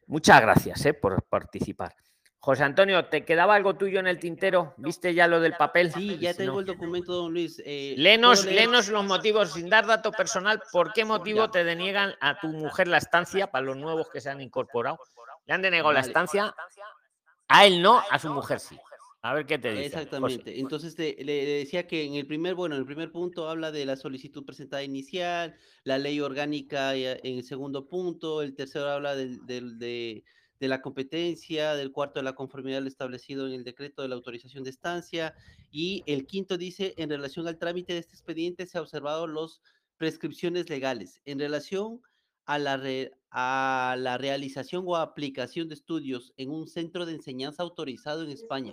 [0.06, 0.94] Muchas gracias ¿eh?
[0.94, 1.94] por participar.
[2.38, 4.74] José Antonio, ¿te quedaba algo tuyo en el tintero?
[4.76, 5.92] ¿Viste ya lo del papel?
[5.92, 7.60] Sí, ya tengo el documento, don Luis.
[7.64, 12.38] Eh, lenos, lenos los motivos, sin dar dato personal, ¿por qué motivo te deniegan a
[12.38, 14.98] tu mujer la estancia para los nuevos que se han incorporado?
[15.46, 16.54] Le han denegado la estancia,
[17.48, 18.78] a él no, a su mujer sí.
[19.22, 19.86] A ver qué te dice.
[19.86, 20.60] Exactamente.
[20.60, 23.96] Entonces le, decía que en el primer, bueno, en el primer punto habla de la
[23.96, 30.24] solicitud presentada inicial, la ley orgánica en el segundo punto, el tercero habla de, de,
[30.60, 34.70] la competencia, del cuarto de la conformidad establecido en el decreto de la autorización de
[34.70, 35.34] estancia
[35.70, 39.60] y el quinto dice en relación al trámite de este expediente se ha observado las
[39.96, 42.00] prescripciones legales en relación
[42.46, 42.82] a la,
[43.30, 48.72] a la realización o aplicación de estudios en un centro de enseñanza autorizado en España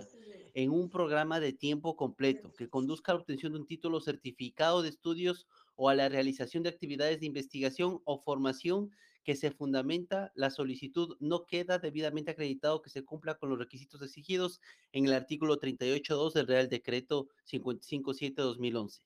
[0.54, 4.82] en un programa de tiempo completo que conduzca a la obtención de un título certificado
[4.82, 8.92] de estudios o a la realización de actividades de investigación o formación
[9.24, 14.02] que se fundamenta, la solicitud no queda debidamente acreditado que se cumpla con los requisitos
[14.02, 14.60] exigidos
[14.92, 19.00] en el artículo 38.2 del Real Decreto 557-2011.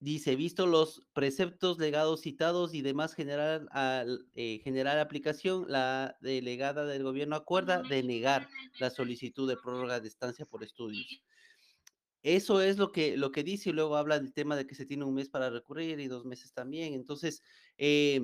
[0.00, 6.84] Dice, visto los preceptos legados citados y demás general, al, eh, general aplicación, la delegada
[6.86, 8.48] del gobierno acuerda denegar
[8.80, 11.22] la solicitud de prórroga de estancia por estudios.
[12.22, 14.86] Eso es lo que, lo que dice y luego habla del tema de que se
[14.86, 16.94] tiene un mes para recurrir y dos meses también.
[16.94, 17.42] Entonces,
[17.78, 18.20] eh,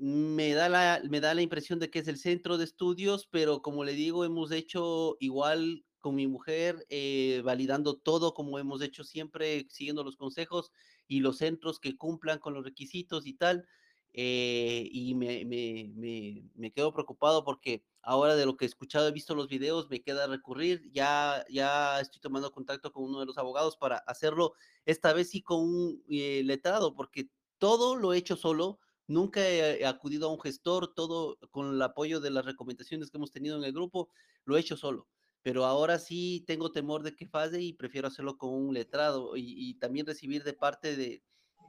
[0.00, 3.60] me da, la, me da la impresión de que es el centro de estudios, pero
[3.60, 9.04] como le digo, hemos hecho igual con mi mujer, eh, validando todo como hemos hecho
[9.04, 10.72] siempre, siguiendo los consejos
[11.06, 13.66] y los centros que cumplan con los requisitos y tal.
[14.14, 19.06] Eh, y me, me, me, me, quedo preocupado porque ahora de lo que he escuchado,
[19.06, 23.26] he visto los videos, me queda recurrir, ya, ya estoy tomando contacto con uno de
[23.26, 24.54] los abogados para hacerlo,
[24.86, 28.80] esta vez sí con un eh, letrado, porque todo lo he hecho solo,
[29.10, 33.30] nunca he acudido a un gestor, todo con el apoyo de las recomendaciones que hemos
[33.30, 34.08] tenido en el grupo,
[34.44, 35.08] lo he hecho solo
[35.42, 39.74] pero ahora sí tengo temor de que falle y prefiero hacerlo con un letrado y,
[39.74, 41.22] también recibir de parte de,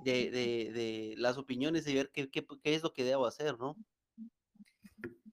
[0.04, 3.78] de, de, las opiniones y ver qué, qué, qué, es lo que debo hacer, ¿no?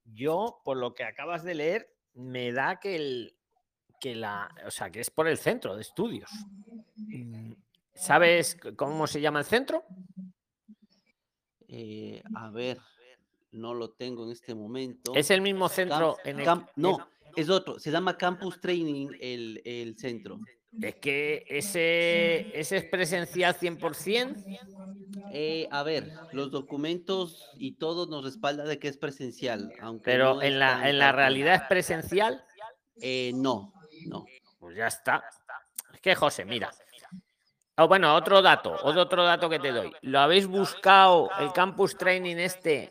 [0.04, 3.34] Yo, por lo que acabas de leer, me da que el
[4.00, 6.30] que la, o sea, que es por el centro de estudios.
[6.94, 7.52] Mm,
[7.94, 9.84] ¿Sabes cómo se llama el centro?
[11.68, 12.78] Eh, a ver,
[13.52, 15.14] no lo tengo en este momento.
[15.14, 19.96] Es el mismo centro en el, no, es otro, se llama Campus Training el, el
[19.96, 20.40] centro.
[20.82, 24.60] Es que ese, ese es presencial 100%.
[25.32, 29.72] Eh, a ver, los documentos y todo nos respalda de que es presencial.
[29.80, 32.44] Aunque Pero en, la, en la realidad es presencial.
[33.00, 33.72] Eh, no,
[34.06, 34.26] no.
[34.58, 35.24] Pues ya está.
[35.92, 36.70] Es que José, mira.
[37.80, 39.92] Oh, bueno, otro dato, otro dato que te doy.
[40.02, 42.90] ¿Lo habéis buscado el campus training este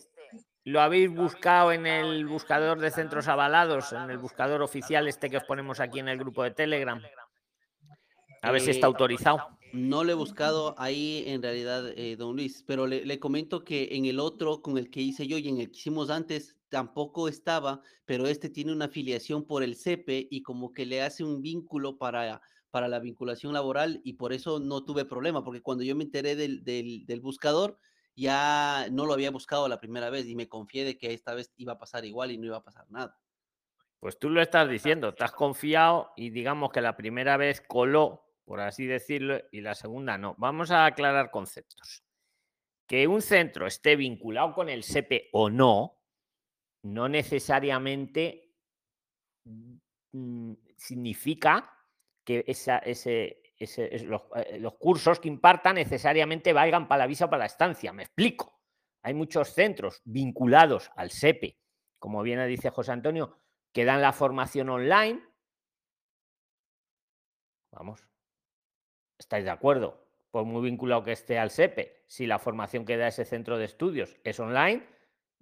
[0.63, 5.37] ¿Lo habéis buscado en el buscador de centros avalados, en el buscador oficial este que
[5.37, 7.01] os ponemos aquí en el grupo de Telegram?
[8.41, 9.39] A ver si está eh, autorizado.
[9.71, 14.05] No lo he buscado ahí en realidad, eh, don Luis, pero le, comento que en
[14.05, 17.81] el otro con el que hice yo y en el que hicimos antes tampoco estaba,
[18.05, 21.97] pero este tiene una afiliación por el CEPE y como que le hace un vínculo
[21.97, 22.41] para,
[22.77, 26.35] para la vinculación laboral y por eso no tuve problema, porque cuando yo me enteré
[26.35, 27.79] del, del, del buscador,
[28.15, 31.51] ya no lo había buscado la primera vez y me confié de que esta vez
[31.57, 33.19] iba a pasar igual y no iba a pasar nada.
[33.99, 38.27] Pues tú lo estás diciendo, te has confiado y digamos que la primera vez coló,
[38.45, 40.35] por así decirlo, y la segunda no.
[40.37, 42.03] Vamos a aclarar conceptos.
[42.85, 45.97] Que un centro esté vinculado con el SEPE o no,
[46.83, 48.53] no necesariamente
[49.45, 51.73] mm, significa
[52.27, 54.05] que esa, ese, eh,
[54.59, 57.93] los, cursos que impartan necesariamente valgan para la visa o para la estancia.
[57.93, 58.59] Me explico.
[59.01, 61.57] Hay muchos centros vinculados al SEPE,
[61.97, 63.39] como bien dice José Antonio,
[63.71, 65.23] que dan la formación online.
[67.71, 68.05] Vamos.
[69.17, 70.05] ¿Estáis de acuerdo?
[70.29, 73.63] Por muy vinculado que esté al SEPE, si la formación que da ese centro de
[73.63, 74.85] estudios es online,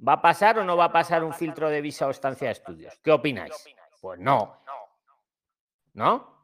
[0.07, 2.53] ¿va a pasar o no va a pasar un filtro de visa o estancia de
[2.53, 2.99] estudios?
[3.03, 3.55] ¿Qué opináis?
[3.99, 4.61] Pues no.
[5.93, 6.34] ¿No?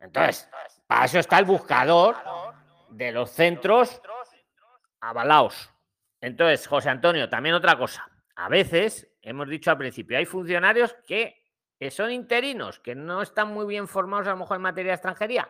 [0.00, 0.48] Entonces,
[0.86, 2.16] para eso está el buscador
[2.88, 4.00] de los centros
[5.00, 5.70] avalados.
[6.20, 8.10] Entonces, José Antonio, también otra cosa.
[8.36, 11.44] A veces, hemos dicho al principio, hay funcionarios que,
[11.90, 15.48] son interinos, que no están muy bien formados a lo mejor en materia de extranjería,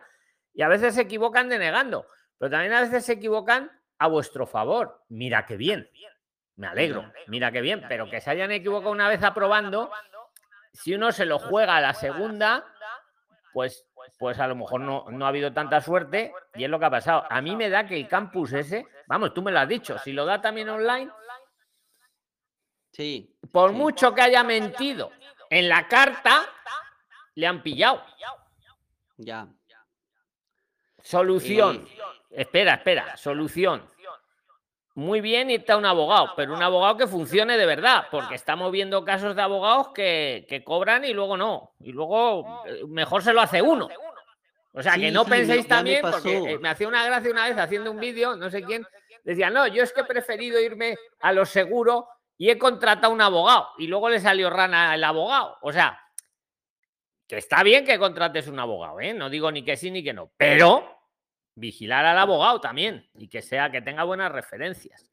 [0.53, 5.03] y a veces se equivocan denegando, pero también a veces se equivocan a vuestro favor.
[5.09, 5.89] Mira qué bien.
[6.55, 9.91] Me alegro, mira qué bien, pero que se hayan equivocado una vez aprobando,
[10.73, 12.65] si uno se lo juega a la segunda,
[13.53, 13.85] pues
[14.17, 16.89] pues a lo mejor no, no, ha habido tanta suerte y es lo que ha
[16.89, 17.25] pasado.
[17.29, 20.13] A mí me da que el campus ese, vamos, tú me lo has dicho, si
[20.13, 21.11] lo da también online,
[22.91, 25.11] sí, por mucho que haya mentido
[25.49, 26.45] en la carta,
[27.35, 28.03] le han pillado.
[29.17, 29.47] Ya.
[31.01, 31.87] Solución.
[32.29, 33.90] Espera, espera, solución
[34.93, 38.71] muy bien y está un abogado, pero un abogado que funcione de verdad, porque estamos
[38.71, 43.33] viendo casos de abogados que, que cobran y luego no, y luego eh, mejor se
[43.33, 43.87] lo hace uno.
[44.73, 47.91] O sea, que no penséis también, porque eh, me hacía una gracia una vez haciendo
[47.91, 48.85] un vídeo, no sé quién,
[49.23, 53.21] decía, no, yo es que he preferido irme a lo seguro y he contratado un
[53.21, 55.57] abogado, y luego le salió rana el abogado.
[55.61, 56.01] O sea,
[57.27, 59.13] que está bien que contrates un abogado, ¿eh?
[59.13, 60.90] no digo ni que sí ni que no, pero
[61.61, 65.09] vigilar al abogado también y que sea que tenga buenas referencias.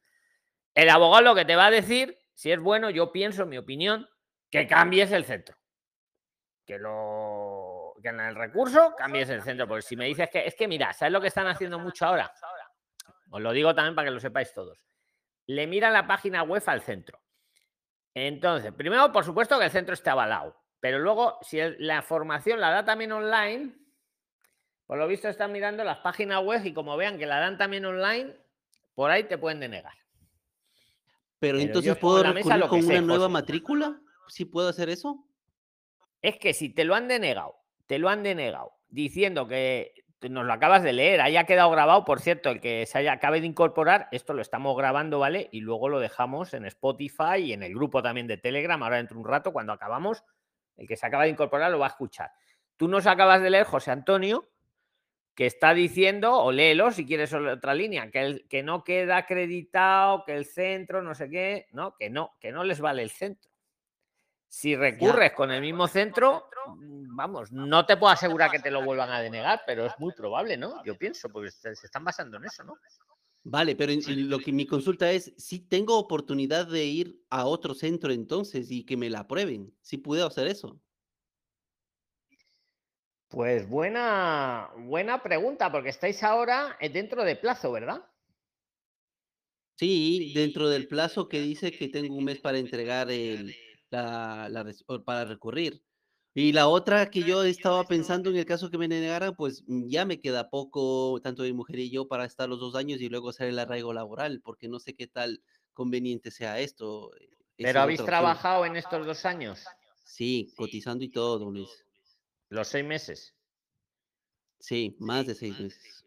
[0.74, 3.58] El abogado lo que te va a decir, si es bueno, yo pienso, en mi
[3.58, 4.08] opinión,
[4.50, 5.56] que cambies el centro.
[6.64, 9.68] Que lo que en el recurso cambies el centro.
[9.68, 12.32] Porque si me dices que es que mira, ¿sabes lo que están haciendo mucho ahora?
[13.30, 14.84] Os lo digo también para que lo sepáis todos.
[15.46, 17.20] Le miran la página web al centro.
[18.14, 20.56] Entonces, primero, por supuesto que el centro esté avalado.
[20.80, 23.74] Pero luego, si la formación la da también online,
[24.88, 27.84] por lo visto están mirando las páginas web y como vean que la dan también
[27.84, 28.34] online,
[28.94, 29.92] por ahí te pueden denegar.
[31.38, 35.26] Pero, entonces puedo recurrir con una nueva matrícula, si puedo hacer eso.
[36.22, 40.54] Es que si te lo han denegado, te lo han denegado, diciendo que nos lo
[40.54, 44.08] acabas de leer, haya quedado grabado, por cierto, el que se haya acabe de incorporar,
[44.10, 45.50] esto lo estamos grabando, ¿vale?
[45.52, 49.16] Y luego lo dejamos en Spotify y en el grupo también de Telegram, ahora dentro
[49.16, 50.24] de un rato, cuando acabamos,
[50.78, 52.32] el que se acaba de incorporar lo va a escuchar.
[52.78, 54.48] Tú nos acabas de leer, José Antonio,
[55.38, 60.24] que está diciendo, o léelo si quieres otra línea, que, el, que no queda acreditado,
[60.26, 63.48] que el centro, no sé qué, no, que no, que no les vale el centro.
[64.48, 68.84] Si recurres con el mismo centro, mm, vamos, no te puedo asegurar que te lo
[68.84, 70.82] vuelvan a denegar, pero es muy probable, ¿no?
[70.84, 72.74] Yo pienso, porque se están basando en eso, ¿no?
[73.44, 78.10] Vale, pero lo que mi consulta es, si tengo oportunidad de ir a otro centro
[78.10, 80.80] entonces y que me la aprueben, si puedo hacer eso.
[83.28, 88.02] Pues buena, buena pregunta, porque estáis ahora eh, dentro de plazo, ¿verdad?
[89.76, 93.54] Sí, dentro del plazo que dice que tengo un mes para entregar el,
[93.90, 94.64] la, la,
[95.04, 95.82] para recurrir.
[96.34, 99.88] Y la otra que yo estaba pensando en el caso que me negaran, pues mm,
[99.88, 103.08] ya me queda poco, tanto mi mujer y yo, para estar los dos años y
[103.08, 105.42] luego hacer el arraigo laboral, porque no sé qué tal
[105.74, 107.14] conveniente sea esto.
[107.16, 109.64] Eh, ¿Pero habéis trabajado en estos dos años?
[110.04, 111.87] Sí, cotizando y todo, Luis.
[112.48, 113.34] ¿Los seis meses?
[114.58, 116.04] Sí, más de seis meses.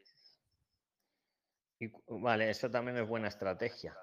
[2.08, 3.95] vale, eso también es buena estrategia.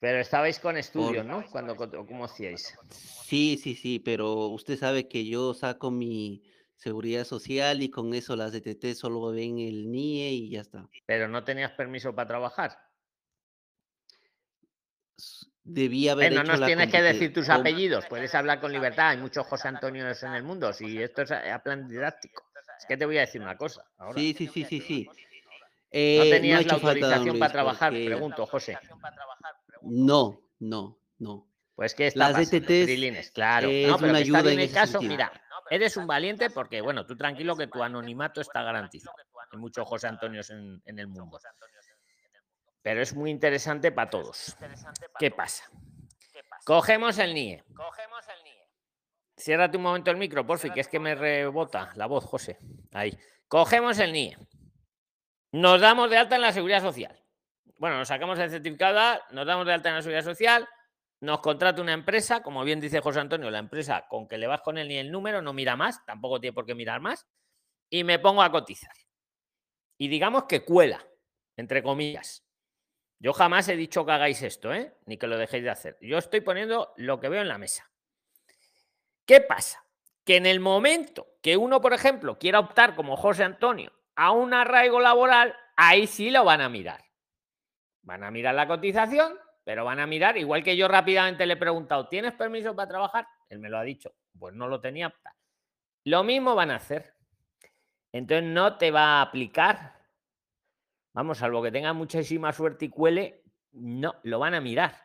[0.00, 1.44] Pero estabais con estudios, ¿no?
[1.50, 2.78] Cuando, ¿Cómo hacíais?
[2.90, 6.44] Sí, sí, sí, pero usted sabe que yo saco mi
[6.76, 10.88] seguridad social y con eso las DTT solo ven el NIE y ya está.
[11.04, 12.78] Pero no tenías permiso para trabajar.
[15.70, 16.32] Debía haber.
[16.32, 19.10] no nos tienes que decir tus apellidos, puedes hablar con libertad.
[19.10, 20.72] Hay muchos José Antonio en el mundo.
[20.72, 22.44] Si esto es a plan didáctico,
[22.78, 23.84] es que te voy a decir una cosa.
[24.14, 25.04] Sí, sí, sí, sí, sí.
[25.06, 25.12] no
[25.90, 28.78] eh, tenías la autorización para trabajar, pregunto, José.
[29.82, 31.46] No, no, no.
[31.74, 33.68] Pues que está Las ETTs claro.
[33.68, 35.30] Es una ayuda en, el caso, mira,
[35.70, 39.14] eres un valiente porque, bueno, tú tranquilo que tu anonimato está garantizado.
[39.52, 41.38] Hay muchos José Antonios en, el mundo.
[42.82, 44.56] Pero es muy interesante para todos.
[45.18, 45.70] ¿Qué pasa?
[46.64, 47.64] Cogemos el NIE.
[49.36, 52.58] Ciérrate un momento el micro, por fin, que es que me rebota la voz, José.
[52.92, 53.16] Ahí.
[53.46, 54.36] Cogemos el NIE.
[55.52, 57.18] Nos damos de alta en la seguridad social
[57.78, 60.68] bueno, nos sacamos el certificado, nos damos de alta en la seguridad social,
[61.20, 64.60] nos contrata una empresa, como bien dice José Antonio, la empresa con que le vas
[64.60, 67.26] con él ni el número, no mira más, tampoco tiene por qué mirar más,
[67.88, 68.92] y me pongo a cotizar.
[69.96, 71.04] Y digamos que cuela,
[71.56, 72.44] entre comillas.
[73.20, 74.94] Yo jamás he dicho que hagáis esto, ¿eh?
[75.06, 75.98] ni que lo dejéis de hacer.
[76.00, 77.90] Yo estoy poniendo lo que veo en la mesa.
[79.26, 79.84] ¿Qué pasa?
[80.24, 84.54] Que en el momento que uno, por ejemplo, quiera optar como José Antonio a un
[84.54, 87.04] arraigo laboral, ahí sí lo van a mirar.
[88.02, 91.58] Van a mirar la cotización, pero van a mirar, igual que yo rápidamente le he
[91.58, 93.28] preguntado, ¿tienes permiso para trabajar?
[93.48, 95.14] Él me lo ha dicho, pues no lo tenía.
[96.04, 97.14] Lo mismo van a hacer.
[98.12, 99.97] Entonces no te va a aplicar.
[101.18, 105.02] Vamos, salvo que tenga muchísima suerte y cuele, no, lo van a mirar.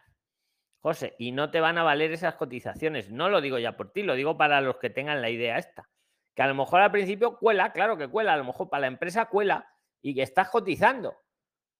[0.79, 3.09] José, y no te van a valer esas cotizaciones.
[3.09, 5.89] No lo digo ya por ti, lo digo para los que tengan la idea esta.
[6.35, 8.87] Que a lo mejor al principio cuela, claro que cuela, a lo mejor para la
[8.89, 9.67] empresa cuela
[10.03, 11.15] y que estás cotizando.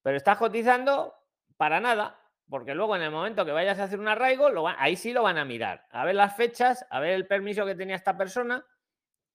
[0.02, 1.14] Pero estás cotizando
[1.56, 2.20] para nada,
[2.50, 5.38] porque luego en el momento que vayas a hacer un arraigo, ahí sí lo van
[5.38, 8.66] a mirar, a ver las fechas, a ver el permiso que tenía esta persona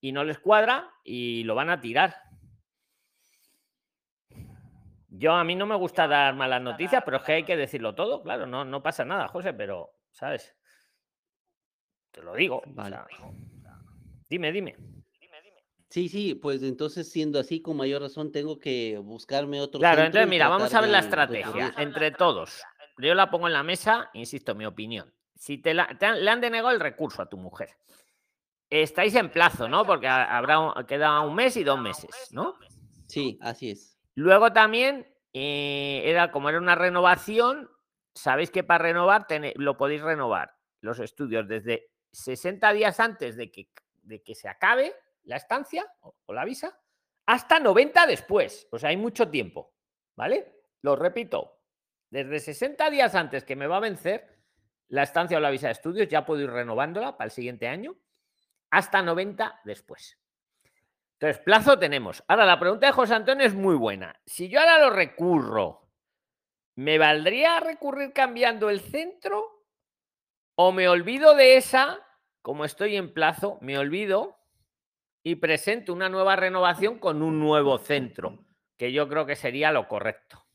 [0.01, 2.17] y no les cuadra y lo van a tirar.
[5.19, 7.95] Yo a mí no me gusta dar malas noticias, pero es que hay que decirlo
[7.95, 10.55] todo, claro, no, no pasa nada, José, pero, ¿sabes?
[12.13, 12.63] Te lo digo.
[14.29, 14.77] Dime, dime.
[15.91, 19.81] Sí, sí, pues entonces siendo así, con mayor razón tengo que buscarme otro.
[19.81, 22.63] Claro, entonces mira, vamos a ver la estrategia entre todos.
[22.99, 25.13] Yo la pongo en la mesa, insisto, mi opinión.
[25.35, 27.71] Si te, le han denegado el recurso a tu mujer,
[28.71, 29.85] estáis en plazo, ¿no?
[29.85, 32.55] Porque habrá queda un mes y dos meses, ¿no?
[33.07, 33.98] Sí, así es.
[34.19, 37.71] Luego también eh, era como era una renovación,
[38.13, 43.71] sabéis que para renovar lo podéis renovar los estudios desde 60 días antes de que,
[44.03, 46.77] de que se acabe la estancia o, la visa
[47.27, 48.67] hasta 90 después.
[48.73, 49.73] O sea, hay mucho tiempo.
[50.17, 50.63] ¿Vale?
[50.83, 51.61] Lo repito.
[52.11, 54.37] Desde 60 días antes que me va a vencer
[54.89, 57.95] la estancia o la visa de estudios, ya puedo ir renovándola para el siguiente año,
[58.69, 60.19] hasta 90 después.
[61.21, 62.23] Entonces, plazo tenemos.
[62.29, 64.21] Ahora, la pregunta de José Antonio es muy buena.
[64.25, 65.91] Si yo ahora lo recurro,
[66.77, 69.65] ¿me valdría recurrir cambiando el centro?
[70.55, 71.99] ¿O me olvido de esa,
[72.41, 74.39] como estoy en plazo, me olvido
[75.25, 78.47] y presento una nueva renovación con un nuevo centro,
[78.77, 80.47] que yo creo que sería lo correcto.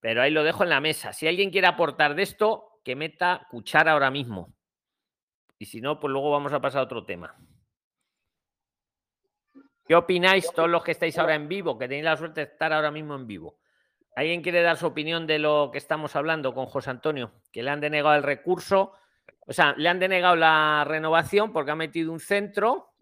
[0.00, 1.14] Pero ahí lo dejo en la mesa.
[1.14, 4.54] Si alguien quiere aportar de esto, que meta cuchara ahora mismo.
[5.58, 7.34] Y si no, pues luego vamos a pasar a otro tema.
[9.86, 12.72] ¿Qué opináis todos los que estáis ahora en vivo, que tenéis la suerte de estar
[12.72, 13.58] ahora mismo en vivo?
[14.16, 17.32] ¿Alguien quiere dar su opinión de lo que estamos hablando con José Antonio?
[17.52, 18.92] Que le han denegado el recurso,
[19.46, 22.94] o sea, le han denegado la renovación porque ha metido un centro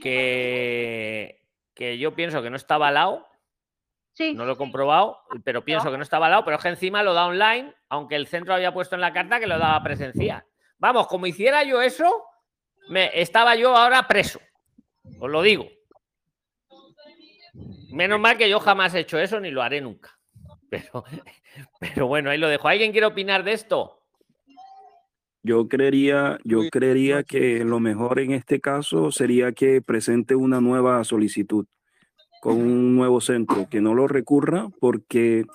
[0.00, 3.26] que, que yo pienso que no está avalado.
[4.14, 4.34] Sí.
[4.34, 7.14] No lo he comprobado, pero pienso que no está avalado, pero es que encima lo
[7.14, 10.44] da online, aunque el centro había puesto en la carta que lo daba presencial.
[10.78, 12.24] Vamos, como hiciera yo eso,
[12.88, 14.40] me, estaba yo ahora preso.
[15.18, 15.68] Os lo digo.
[17.90, 20.18] Menos mal que yo jamás he hecho eso ni lo haré nunca.
[20.70, 21.02] Pero,
[21.80, 22.68] pero bueno, ahí lo dejo.
[22.68, 24.02] ¿Alguien quiere opinar de esto?
[25.42, 31.02] Yo creería, yo creería que lo mejor en este caso sería que presente una nueva
[31.04, 31.64] solicitud
[32.42, 35.46] con un nuevo centro, que no lo recurra porque,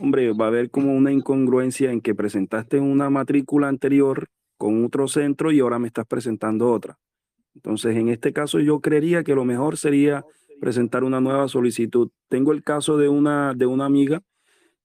[0.00, 5.06] hombre, va a haber como una incongruencia en que presentaste una matrícula anterior con otro
[5.06, 6.98] centro y ahora me estás presentando otra.
[7.56, 10.24] Entonces, en este caso yo creería que lo mejor sería
[10.60, 12.10] presentar una nueva solicitud.
[12.28, 14.22] Tengo el caso de una, de una amiga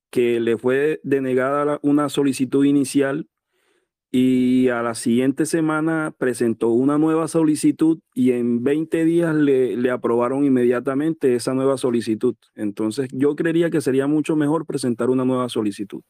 [0.10, 3.28] que le fue denegada una solicitud inicial
[4.10, 9.90] y a la siguiente semana presentó una nueva solicitud y en 20 días le, le,
[9.90, 12.36] aprobaron inmediatamente esa nueva solicitud.
[12.56, 16.04] Entonces yo creería que sería mucho mejor presentar una nueva solicitud.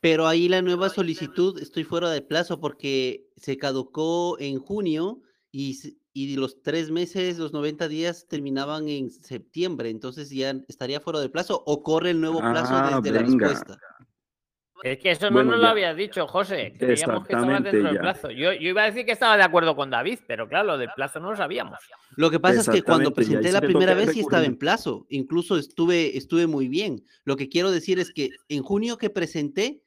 [0.00, 5.78] Pero ahí la nueva solicitud estoy fuera de plazo porque se caducó en junio y,
[6.14, 9.90] y los tres meses, los 90 días terminaban en septiembre.
[9.90, 13.48] Entonces ya estaría fuera de plazo o corre el nuevo plazo Ah, desde la venga.
[13.48, 13.78] respuesta.
[14.82, 16.74] Es que eso no Bueno, nos lo habías dicho, José.
[16.76, 18.00] Creíamos que estaba dentro del ya.
[18.00, 18.30] plazo.
[18.32, 20.88] Yo, yo iba a decir que estaba de acuerdo con David, pero claro, lo del
[20.96, 21.78] plazo no lo sabíamos.
[22.16, 25.06] Lo que pasa es que cuando presenté la primera vez sí estaba en plazo.
[25.08, 27.04] Incluso estuve, estuve muy bien.
[27.24, 29.82] Lo que quiero decir es que en junio que presenté,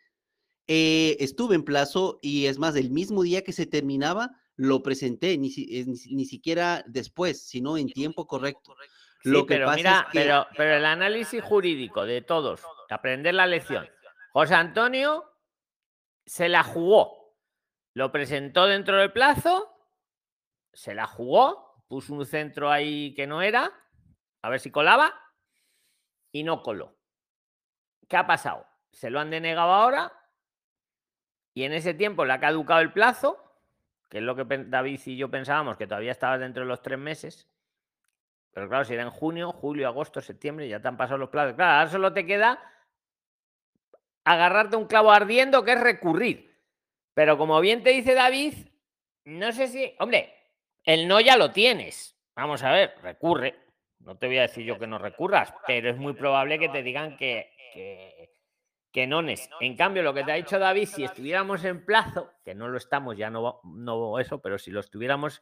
[0.67, 5.37] eh, estuve en plazo y es más, el mismo día que se terminaba, lo presenté,
[5.37, 5.85] ni, ni,
[6.15, 8.75] ni siquiera después, sino en tiempo correcto.
[9.21, 12.61] Sí, Lo que pero pasa mira, es que- pero, pero el análisis jurídico de todos,
[12.89, 13.87] aprender la lección.
[14.31, 15.23] José Antonio
[16.25, 17.35] se la jugó,
[17.93, 19.71] lo presentó dentro del plazo,
[20.73, 23.71] se la jugó, puso un centro ahí que no era,
[24.41, 25.13] a ver si colaba,
[26.31, 26.95] y no coló.
[28.09, 28.65] ¿Qué ha pasado?
[28.91, 30.11] Se lo han denegado ahora
[31.53, 33.41] y en ese tiempo le ha caducado el plazo,
[34.15, 36.97] que es lo que David y yo pensábamos que todavía estaba dentro de los tres
[36.97, 37.49] meses.
[38.53, 41.55] Pero claro, si era en junio, julio, agosto, septiembre, ya te han pasado los plazos.
[41.55, 42.57] Claro, ahora solo te queda
[44.23, 46.57] agarrarte un clavo ardiendo, que es recurrir.
[47.13, 48.53] Pero como bien te dice David,
[49.25, 49.93] no sé si.
[49.99, 50.33] Hombre,
[50.85, 52.17] el no ya lo tienes.
[52.37, 53.59] Vamos a ver, recurre.
[53.99, 56.83] No te voy a decir yo que no recurras, pero es muy probable que te
[56.83, 58.34] digan que, que,
[58.95, 59.49] que no es.
[59.59, 62.77] En cambio, lo que te ha dicho David, si estuviéramos en plazo, que no lo
[62.77, 65.41] estamos, ya no, va- no eso, pero si lo estuviéramos,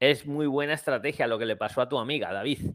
[0.00, 2.70] es muy buena estrategia lo que le pasó a tu amiga, David.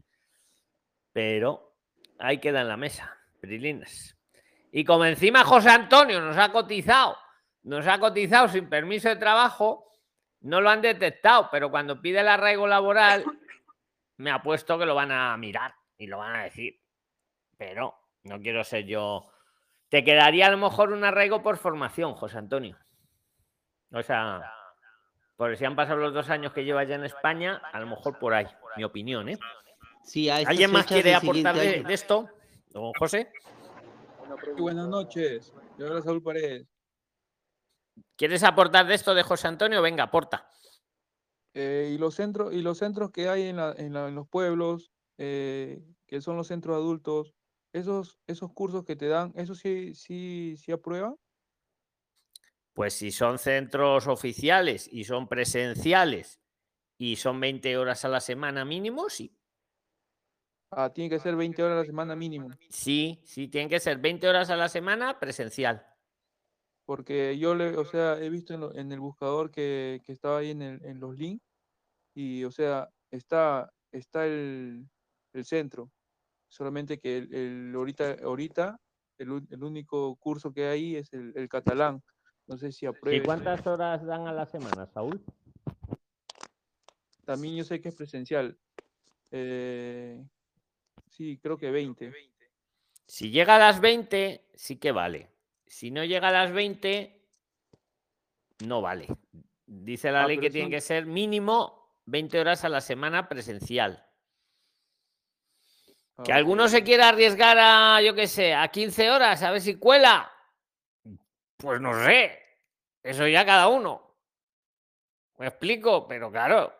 [1.12, 1.74] Pero
[2.18, 4.16] ahí queda en la mesa, Prilines.
[4.72, 7.16] Y como encima José Antonio nos ha cotizado,
[7.64, 9.90] nos ha cotizado sin permiso de trabajo,
[10.42, 13.24] no lo han detectado, pero cuando pide el arraigo laboral,
[14.18, 16.80] me ha puesto que lo van a mirar y lo van a decir.
[17.56, 19.29] Pero no quiero ser yo.
[19.90, 22.78] Te quedaría a lo mejor un arraigo por formación, José Antonio.
[23.92, 24.40] O sea,
[25.36, 28.18] por si han pasado los dos años que llevas ya en España, a lo mejor
[28.18, 29.38] por ahí, mi opinión, ¿eh?
[30.04, 32.28] Sí, ¿Alguien más quiere aportar de, de esto?
[32.68, 33.32] Don José,
[34.56, 35.52] buenas noches.
[35.76, 36.66] Yo hablo Saúl Paredes.
[38.16, 39.82] ¿quieres aportar de esto de José Antonio?
[39.82, 40.48] Venga, aporta.
[41.52, 44.28] Eh, y los centros y los centros que hay en, la- en la- en los
[44.28, 47.34] pueblos, eh, que son los centros adultos,
[47.72, 51.16] esos esos cursos que te dan, ¿eso sí sí sí aprueban?
[52.72, 56.40] Pues si son centros oficiales y son presenciales
[56.98, 59.38] y son 20 horas a la semana mínimo, sí.
[60.72, 63.98] Ah, tiene que ser 20 horas a la semana mínimo, Sí, sí, tienen que ser
[63.98, 65.86] 20 horas a la semana presencial.
[66.84, 70.38] porque yo le, o sea, he visto en, lo- en el buscador que, que estaba
[70.38, 71.44] ahí en, el, en los links
[72.14, 74.88] y, o sea, está está el,
[75.34, 75.92] el centro,
[76.50, 78.78] solamente que el, el- ahorita ahorita
[79.18, 82.02] el, el único curso que hay es el, el catalán.
[82.46, 83.24] No sé si ¿Y apruebe.
[83.24, 85.22] cuántas horas dan a la semana, Saúl?
[87.24, 88.58] También yo sé que es presencial.
[89.30, 90.24] Eh,
[91.10, 92.12] sí, creo que 20.
[93.06, 95.30] Si llega a las 20, sí que vale.
[95.66, 97.22] Si no llega a las 20,
[98.66, 99.06] no vale.
[99.66, 104.04] Dice la Ah, ley que tiene que ser mínimo 20 horas a la semana presencial.
[106.24, 109.76] Que alguno se quiera arriesgar a, yo qué sé, a 15 horas, a ver si
[109.76, 110.30] cuela.
[111.56, 112.38] Pues no sé.
[113.02, 114.16] Eso ya cada uno.
[115.38, 116.74] Me explico, pero claro.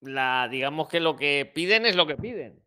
[0.00, 2.62] la, digamos que lo que piden es lo que piden.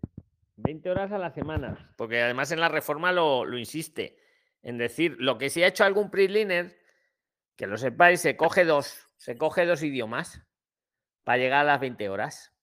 [0.57, 1.93] 20 horas a la semana.
[1.97, 4.17] Porque además en la reforma lo, lo insiste.
[4.61, 6.80] En decir, lo que si ha hecho algún PRIXLINER,
[7.55, 10.41] que lo sepáis, se coge dos, se coge dos idiomas
[11.23, 12.53] para llegar a las 20 horas.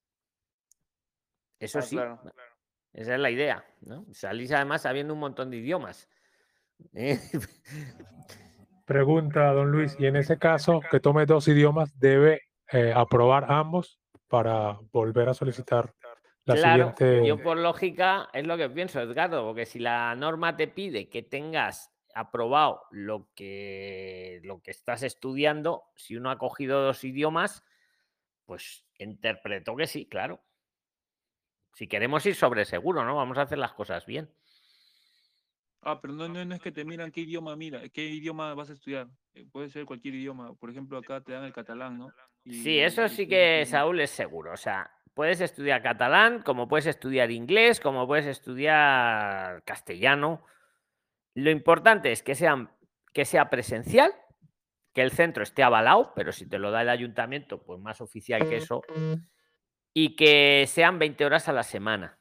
[1.59, 1.97] Eso Ah, sí.
[1.97, 2.21] claro.
[2.93, 4.07] Esa es la idea, ¿no?
[4.13, 6.09] Salís además sabiendo un montón de idiomas.
[6.95, 7.19] ¿eh?
[8.85, 14.01] Pregunta, don Luis, y en ese caso, que tome dos idiomas, ¿debe eh, aprobar ambos
[14.29, 15.95] para volver a solicitar
[16.45, 17.27] la claro, siguiente?
[17.27, 21.23] yo por lógica es lo que pienso, Edgardo, porque si la norma te pide que
[21.23, 27.65] tengas aprobado lo que, lo que estás estudiando, si uno ha cogido dos idiomas,
[28.45, 30.43] pues interpreto que sí, claro.
[31.73, 33.17] Si queremos ir sobre seguro, ¿no?
[33.17, 34.31] Vamos a hacer las cosas bien.
[35.81, 38.71] Ah, pero no, no, no es que te miran qué idioma mira, qué idioma vas
[38.71, 39.09] a estudiar.
[39.35, 40.55] Eh, Puede ser cualquier idioma.
[40.55, 42.13] Por ejemplo, acá te dan el catalán, ¿no?
[42.45, 44.53] Sí, eso sí que, Saúl, es seguro.
[44.53, 50.45] O sea, puedes estudiar catalán, como puedes estudiar inglés, como puedes estudiar castellano.
[51.35, 52.71] Lo importante es que, sean,
[53.13, 54.13] que sea presencial,
[54.95, 58.49] que el centro esté avalado, pero si te lo da el ayuntamiento, pues más oficial
[58.49, 58.83] que eso,
[59.95, 62.19] y que sean 20 horas a la semana.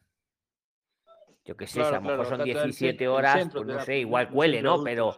[1.45, 2.97] Yo qué sé, si a Claro, lo mejor claro, son acá te da el 17
[2.97, 3.99] cen- el horas, centro pues no sé, pues,
[4.30, 4.84] igual de ¿no?
[4.84, 5.17] Pero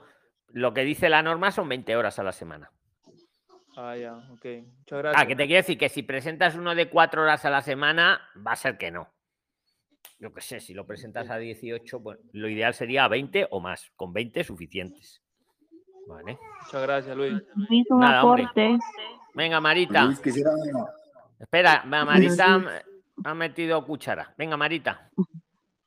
[0.49, 2.71] lo que dice la norma son 20 horas a la semana.
[3.75, 4.45] Ah, ya, ok.
[4.79, 5.15] Muchas gracias.
[5.23, 8.21] Ah, que te quiero decir que si presentas uno de 4 horas a la semana,
[8.45, 9.11] va a ser que no.
[10.19, 13.59] Yo qué sé, si lo presentas a 18, bueno, lo ideal sería a 20 o
[13.59, 13.91] más.
[13.95, 15.21] Con 20 suficientes.
[16.07, 16.37] Vale.
[16.65, 17.33] Muchas gracias, Luis.
[17.55, 18.43] Luis, un Nada, hombre.
[18.43, 18.77] aporte.
[19.33, 20.05] Venga, Marita.
[20.05, 20.51] Luis, quisiera,
[21.43, 22.81] Espera, ma- Marita ha-
[23.25, 24.33] ha metido cuchara.
[24.37, 25.09] Venga, Marita.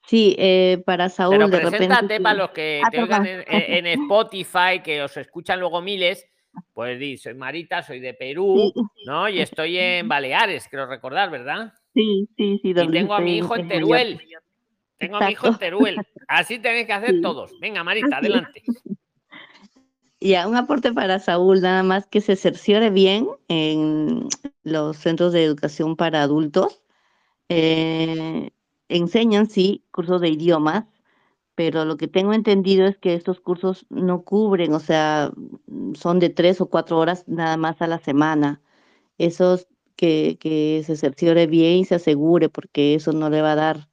[0.07, 3.87] Sí, eh, para Saúl, Pero de preséntate para los que Ah, te oigan en, en-
[4.03, 6.25] Spotify, que os escuchan luego miles.
[6.73, 9.29] Pues di, soy Marita, soy de Perú, Sí, ¿no?
[9.29, 11.73] Y estoy en Baleares, creo recordar, ¿verdad?
[11.93, 13.69] sí, sí, sí, Y tengo a mi hijo en.
[13.69, 14.21] Teruel.
[14.99, 15.59] Tengo a mi hijo en.
[15.59, 15.97] Teruel.
[16.29, 17.21] Así tenéis que hacer Sí.
[17.21, 17.53] todos.
[17.61, 18.33] Venga, Marita, Así es.
[18.33, 18.63] adelante.
[20.27, 24.27] Ya, un aporte para Saúl, nada más que se cerciore bien en
[24.65, 26.83] los centros de educación para adultos.
[27.49, 28.51] Eh,
[28.89, 30.87] enseñan, sí, cursos de idiomas,
[31.55, 35.33] pero lo que tengo entendido es que estos cursos no cubren, o sea,
[35.95, 38.61] son de tres o cuatro horas nada más a la semana.
[39.19, 43.57] Esos que, que se cerciore bien y se asegure, porque eso no le va a
[43.57, 43.89] dar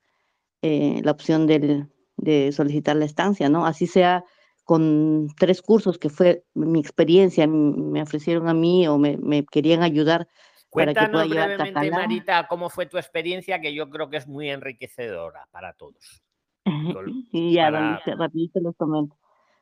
[0.63, 3.67] eh, la opción de solicitar la estancia, ¿no?
[3.67, 4.25] Así sea
[4.63, 9.83] con tres cursos, que fue mi experiencia, me ofrecieron a mí o me, me querían
[9.83, 10.27] ayudar
[10.71, 12.09] para que pueda Cuéntanos llevar brevemente, catalán.
[12.09, 16.23] Marita, cómo fue tu experiencia, que yo creo que es muy enriquecedora para todos.
[17.31, 19.15] Y ya, para- rapidito les comento.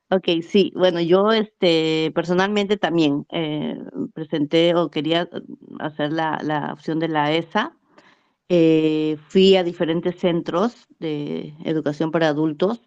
[0.09, 3.77] Ok, sí, bueno, yo este, personalmente también eh,
[4.13, 5.41] presenté o quería eh,
[5.79, 7.77] hacer la, la opción de la ESA.
[8.49, 12.81] Eh, fui a diferentes centros de educación para adultos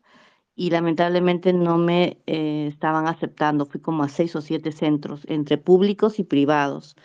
[0.57, 3.67] y lamentablemente no me eh, estaban aceptando.
[3.67, 6.97] Fui como a seis o siete centros, entre públicos y privados,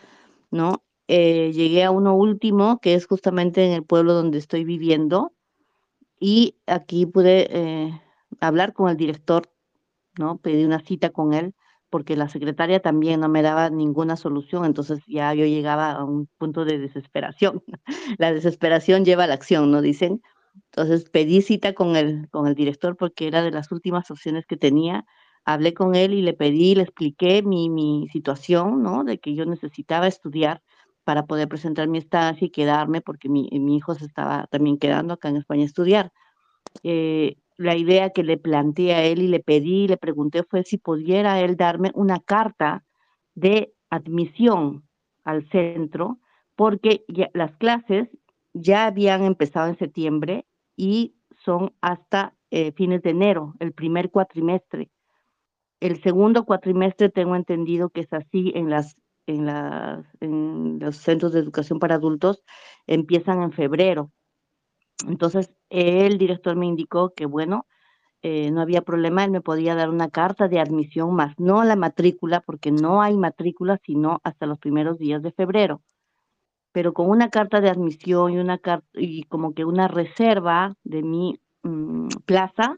[0.52, 0.84] ¿no?
[1.08, 5.34] Eh, llegué a uno último, que es justamente en el pueblo donde estoy viviendo,
[6.20, 8.02] y aquí pude eh,
[8.41, 9.52] hablar con el director,
[10.18, 10.38] ¿no?
[10.38, 11.56] Pedí una cita con él,
[11.89, 16.28] porque la secretaria también no me daba ninguna solución, entonces ya yo llegaba a un
[16.38, 17.64] punto de desesperación.
[18.20, 19.82] La desesperación lleva a la acción, ¿no?
[19.82, 20.22] Dicen.
[20.72, 24.57] Entonces pedí cita con el, con el director porque era de las últimas opciones que
[24.57, 25.05] tenía.
[25.45, 29.03] Hablé con él y le pedí, le expliqué mi, mi situación, ¿no?
[29.03, 30.62] De que yo necesitaba estudiar
[31.03, 35.16] para poder presentar mi estancia y quedarme, porque mi, mi hijo se estaba también quedando
[35.16, 36.12] acá en España a estudiar.
[36.84, 40.78] Eh, la idea que le planteé a él y le pedí, le pregunté fue si
[40.78, 42.86] pudiera él darme una carta
[43.36, 44.88] de admisión
[45.24, 46.20] al centro,
[46.55, 47.03] porque
[47.34, 48.07] las clases
[48.53, 50.45] ya habían empezado en septiembre
[50.80, 51.14] y
[51.44, 54.90] son hasta eh, fines de enero, el primer cuatrimestre.
[55.82, 58.96] El segundo cuatrimestre tengo entendido que es así en las
[59.28, 62.44] en las en los centros de educación para adultos
[62.88, 64.12] empiezan en febrero.
[65.06, 67.68] Entonces, el director me indicó que bueno,
[68.22, 71.76] eh, no había problema, él me podía dar una carta de admisión más, no la
[71.76, 75.82] matrícula, porque no hay matrícula sino hasta los primeros días de febrero.
[76.72, 81.01] Pero con una carta de admisión y una carta y como que una reserva de
[81.03, 82.78] mi mm, plaza,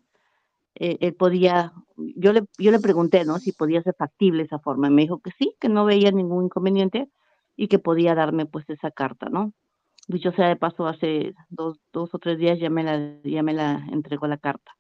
[0.75, 3.37] eh, él podía, yo le, yo le pregunté, ¿no?
[3.39, 4.89] Si podía ser factible esa forma.
[4.89, 7.09] Me dijo que sí, que no veía ningún inconveniente
[7.55, 9.53] y que podía darme pues esa carta, ¿no?
[10.07, 13.53] Dicho sea de paso, hace dos, dos o tres días ya me la, ya me
[13.53, 14.75] la entregó la carta.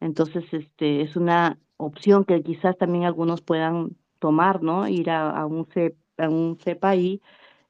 [0.00, 4.88] Entonces, este, es una opción que quizás también algunos puedan tomar, ¿no?
[4.88, 7.22] Ir a, a un CEP, a un CEPA y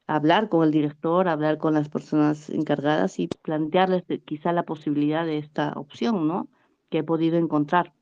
[0.09, 5.39] hablar con el director, hablar con las personas encargadas y plantearles quizá la posibilidad de
[5.39, 6.49] esta opción, ¿no?
[6.89, 7.93] Que he podido encontrar.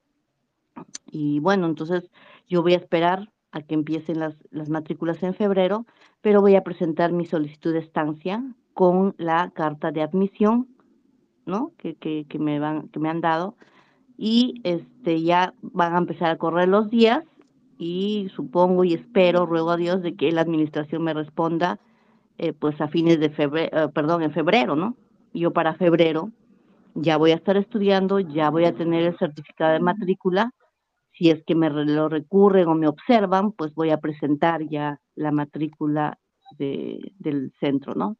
[1.10, 2.08] Y bueno, entonces
[2.46, 5.84] yo voy a esperar a que empiecen las, las matrículas en febrero,
[6.20, 10.68] pero voy a presentar mi solicitud de estancia con la carta de admisión,
[11.44, 11.72] ¿no?
[11.76, 13.56] Que, que, que me, van, que me han dado.
[14.16, 17.24] Y este, ya van a empezar a correr los días
[17.78, 21.80] y supongo y espero, ruego a Dios, de que la administración me responda
[22.38, 24.96] eh, pues a fines de febrero, eh, perdón, en febrero, ¿no?
[25.32, 26.30] Yo para febrero
[26.94, 30.52] ya voy a estar estudiando, ya voy a tener el certificado de matrícula.
[31.12, 35.30] Si es que me lo recurren o me observan, pues voy a presentar ya la
[35.30, 36.18] matrícula
[36.58, 38.16] de, del centro, ¿no?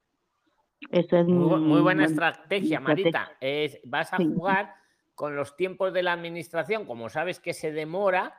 [0.91, 3.33] Eso es muy, buena estrategia, Marita.
[3.41, 4.75] Es, vas a jugar
[5.15, 8.35] con los tiempos de la administración, como sabes que se demora,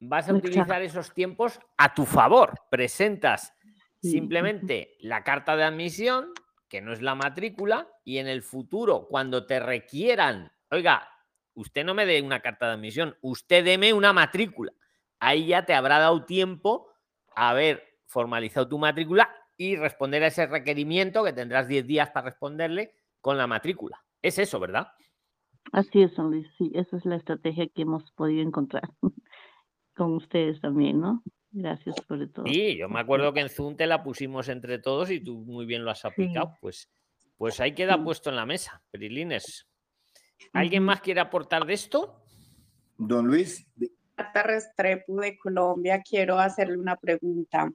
[0.00, 2.54] vas a utilizar esos tiempos a tu favor.
[2.70, 3.54] Presentas
[4.00, 6.32] simplemente la carta de admisión,
[6.68, 11.08] que no es la matrícula, y en el futuro, cuando te requieran, oiga,
[11.54, 14.72] usted no me dé una carta de admisión, usted deme una matrícula.
[15.18, 16.88] Ahí ya te habrá dado tiempo
[17.34, 22.26] a haber formalizado tu matrícula y responder a ese requerimiento que tendrás 10 días para
[22.26, 24.04] responderle con la matrícula.
[24.22, 24.88] Es eso, ¿verdad?
[25.72, 26.46] Así es, Luis.
[26.58, 28.88] Sí, esa es la estrategia que hemos podido encontrar
[29.96, 31.22] con ustedes también, ¿no?
[31.58, 32.44] Gracias por todo.
[32.44, 35.64] Sí, yo me acuerdo que en Zoom te la pusimos entre todos y tú muy
[35.64, 36.54] bien lo has aplicado.
[36.60, 36.90] Pues,
[37.38, 39.66] pues ahí queda puesto en la mesa, Perilines.
[40.52, 42.22] ¿Alguien más quiere aportar de esto?
[42.98, 43.66] Don Luis.
[44.18, 47.72] Marta Restrepo de Colombia, quiero hacerle una pregunta.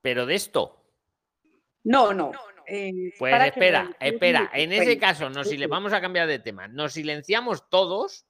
[0.00, 0.82] ¿Pero de esto?
[1.84, 2.32] No, no.
[2.66, 4.50] Eh, pues espera, espera.
[4.54, 8.24] En ese caso, nos, si le vamos a cambiar de tema, nos silenciamos todos,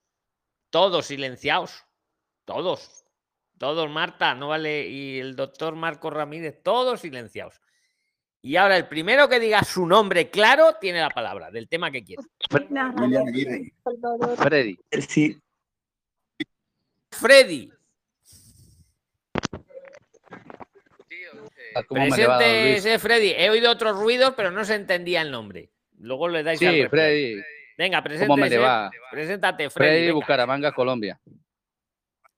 [0.70, 1.84] todos silenciados,
[2.44, 3.05] todos.
[3.58, 7.60] Todos, Marta, no vale, y el doctor Marco Ramírez, todos silenciados.
[8.42, 12.04] Y ahora el primero que diga su nombre claro tiene la palabra del tema que
[12.04, 12.22] quiere.
[14.36, 14.78] Freddy.
[15.08, 15.40] Sí.
[17.10, 17.72] Freddy.
[21.88, 23.32] Presente, Freddy.
[23.36, 25.70] He oído otros ruidos, pero no se entendía el nombre.
[25.98, 27.42] Luego le dais Sí, Freddy.
[27.76, 29.70] Venga, preséntate.
[29.70, 29.70] Freddy.
[29.70, 31.20] Freddy, Bucaramanga, Colombia.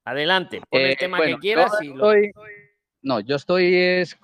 [0.09, 1.71] Adelante, pon el eh, tema que quieras.
[1.83, 1.93] Y
[3.03, 4.17] No, yo estoy, es,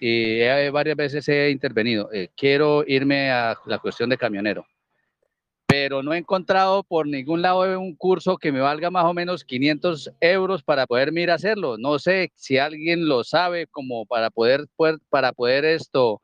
[0.00, 2.12] y varias veces he intervenido.
[2.12, 4.66] Eh, quiero irme a la cuestión de camionero,
[5.66, 9.42] pero no he encontrado por ningún lado un curso que me valga más o menos
[9.44, 11.78] 500 euros para poder ir a hacerlo.
[11.78, 14.66] No sé si alguien lo sabe como para poder,
[15.08, 16.20] para poder esto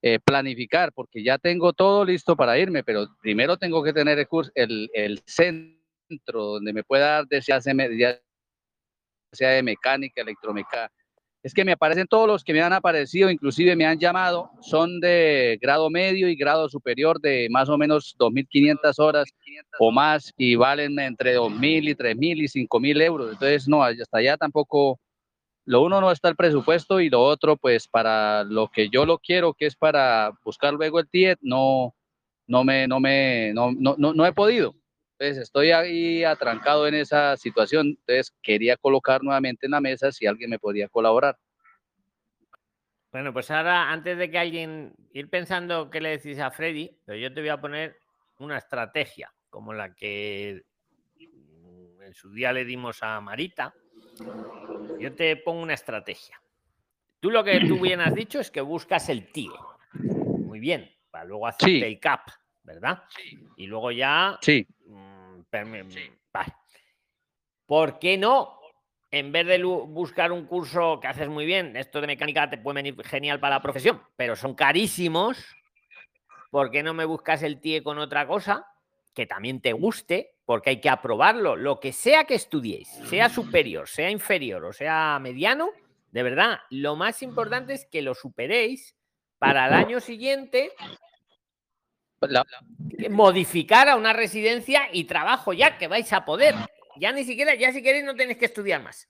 [0.00, 4.28] eh, planificar, porque ya tengo todo listo para irme, pero primero tengo que tener el,
[4.28, 8.20] curso, el, el centro donde me pueda dar, ya,
[9.34, 10.90] sea de mecánica, electromecánica.
[11.44, 14.98] Es que me aparecen todos los que me han aparecido, inclusive me han llamado, son
[14.98, 19.28] de grado medio y grado superior de más o menos 2.500 horas
[19.78, 23.32] o más y valen entre 2.000 y 3.000 y 5.000 euros.
[23.32, 24.98] Entonces, no, hasta allá tampoco,
[25.66, 29.18] lo uno no está el presupuesto y lo otro, pues para lo que yo lo
[29.18, 31.94] quiero, que es para buscar luego el TIET, no,
[32.46, 34.74] no me, no me, no, no, no he podido.
[35.18, 40.26] Entonces estoy ahí atrancado en esa situación, entonces quería colocar nuevamente en la mesa si
[40.26, 41.38] alguien me podía colaborar.
[43.12, 47.16] Bueno, pues ahora antes de que alguien ir pensando qué le decís a Freddy, pero
[47.16, 47.96] yo te voy a poner
[48.40, 50.64] una estrategia como la que
[51.16, 53.72] en su día le dimos a Marita.
[54.98, 56.42] Yo te pongo una estrategia.
[57.20, 59.54] Tú lo que tú bien has dicho es que buscas el tío.
[60.44, 62.22] Muy bien, para luego hacer el cap,
[62.64, 63.04] ¿verdad?
[63.56, 64.66] Y luego ya sí.
[67.66, 68.60] ¿Por qué no?
[69.10, 72.82] En vez de buscar un curso que haces muy bien, esto de mecánica te puede
[72.82, 75.38] venir genial para la profesión, pero son carísimos.
[76.50, 78.66] ¿Por qué no me buscas el TIE con otra cosa
[79.14, 80.34] que también te guste?
[80.44, 81.54] Porque hay que aprobarlo.
[81.54, 85.70] Lo que sea que estudiéis, sea superior, sea inferior o sea mediano,
[86.10, 88.96] de verdad, lo más importante es que lo superéis
[89.38, 90.72] para el año siguiente
[93.10, 96.54] modificar a una residencia y trabajo ya que vais a poder.
[96.96, 99.08] Ya ni siquiera, ya si queréis no tenéis que estudiar más.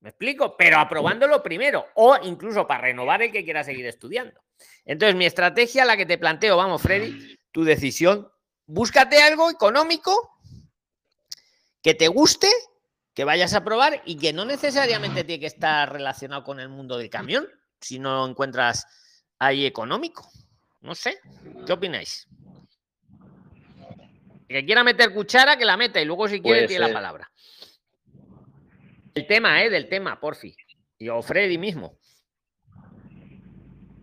[0.00, 0.56] ¿Me explico?
[0.56, 4.40] Pero aprobándolo primero o incluso para renovar el que quiera seguir estudiando.
[4.84, 8.30] Entonces, mi estrategia, la que te planteo, vamos, Freddy, tu decisión,
[8.66, 10.38] búscate algo económico
[11.82, 12.48] que te guste,
[13.14, 16.96] que vayas a probar y que no necesariamente tiene que estar relacionado con el mundo
[16.96, 17.46] del camión,
[17.80, 18.86] si no encuentras
[19.38, 20.30] ahí económico.
[20.80, 21.18] No sé,
[21.66, 22.26] ¿qué opináis?
[24.48, 27.30] que quiera meter cuchara, que la meta y luego si quiere tiene la palabra.
[29.14, 29.70] El tema, ¿eh?
[29.70, 30.56] Del tema, porfi.
[30.98, 31.96] Y o Freddy mismo.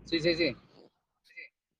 [0.05, 0.55] Sí, sí, sí.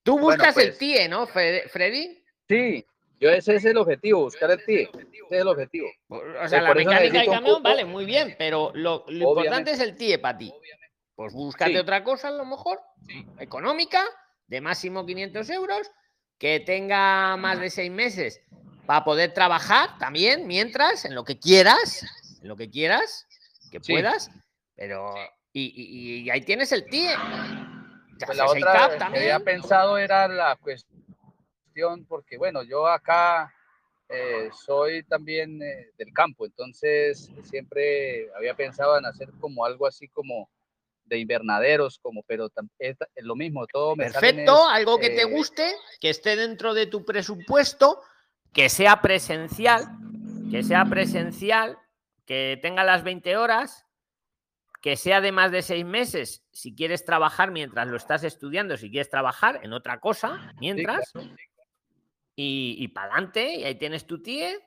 [0.04, 2.22] Tú Bueno, buscas el pues- TIE, ¿no, Fre- Freddy?
[2.50, 2.86] Sí,
[3.22, 4.82] yo ese es el objetivo, buscar el TIE.
[4.84, 5.88] Ese es el objetivo.
[6.10, 9.30] O Eh, sea, la por eso mecánica del camión, vale, muy bien, pero lo, lo
[9.30, 10.54] importante es el TIE para ti.
[11.16, 11.78] Pues búscate Sí.
[11.78, 12.80] otra cosa, a lo mejor,
[13.40, 14.04] económica,
[14.48, 15.92] de máximo 500 euros,
[16.38, 18.42] que tenga más de seis meses
[18.86, 22.06] para poder trabajar también, mientras, en lo que quieras,
[22.42, 23.28] en lo que quieras,
[23.72, 23.94] que Sí.
[23.94, 24.30] puedas,
[24.76, 25.14] pero...
[25.54, 27.10] Y, y- y ahí tienes el TIE.
[28.26, 29.24] Pues la otra que también.
[29.24, 33.52] había pensado era la cuestión, porque bueno, yo acá
[34.10, 40.08] eh, soy también eh, del campo, entonces siempre había pensado en hacer como algo así
[40.08, 40.50] como
[41.08, 42.50] de invernaderos, como, pero
[42.80, 46.88] es, lo mismo, todo me Perfecto, algo que te eh, guste, que esté dentro de
[46.88, 48.02] tu presupuesto,
[48.54, 49.86] que sea presencial,
[50.52, 51.78] que sea presencial,
[52.26, 53.86] que tenga las 20 horas,
[54.82, 58.92] que sea de más de seis meses, si quieres trabajar mientras lo estás estudiando, si
[58.92, 61.12] quieres trabajar en otra cosa, mientras,
[62.36, 64.60] y, y para adelante, y ahí tienes tu TIE.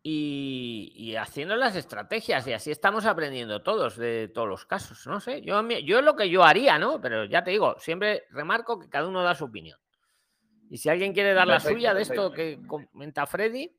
[0.00, 5.06] Y, y haciendo las estrategias, y así estamos aprendiendo todos de todos los casos.
[5.06, 7.00] No sé, yo, yo lo que yo haría, ¿no?
[7.00, 9.78] Pero ya te digo, siempre remarco que cada uno da su opinión.
[10.70, 13.74] Y si alguien quiere dar la Perfecto, suya de esto que comenta Freddy,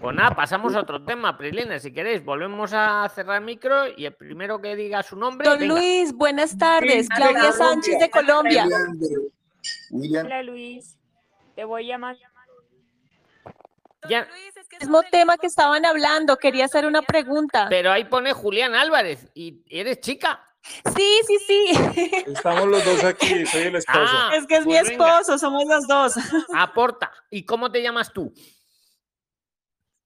[0.00, 1.82] pues nada, pasamos a otro tema, Prilines.
[1.82, 5.48] Si queréis, volvemos a cerrar el micro y el primero que diga su nombre.
[5.48, 5.74] Don venga.
[5.74, 7.08] Luis, buenas tardes.
[7.08, 8.66] Claudia Sánchez de Colombia.
[9.90, 10.98] William, Hola Luis,
[11.56, 11.90] te voy
[14.04, 14.28] a llamar.
[14.28, 17.66] Ya- Mismo tema que estaban hablando, quería hacer una pregunta.
[17.70, 20.44] pero ahí pone Julián Álvarez y eres chica.
[20.96, 21.64] Sí, sí, sí.
[22.26, 24.00] Estamos los dos aquí, soy el esposo.
[24.00, 26.14] Ah, Es que es mi pues venga, esposo, somos los dos.
[26.54, 27.12] aporta.
[27.30, 28.32] ¿Y cómo te llamas tú?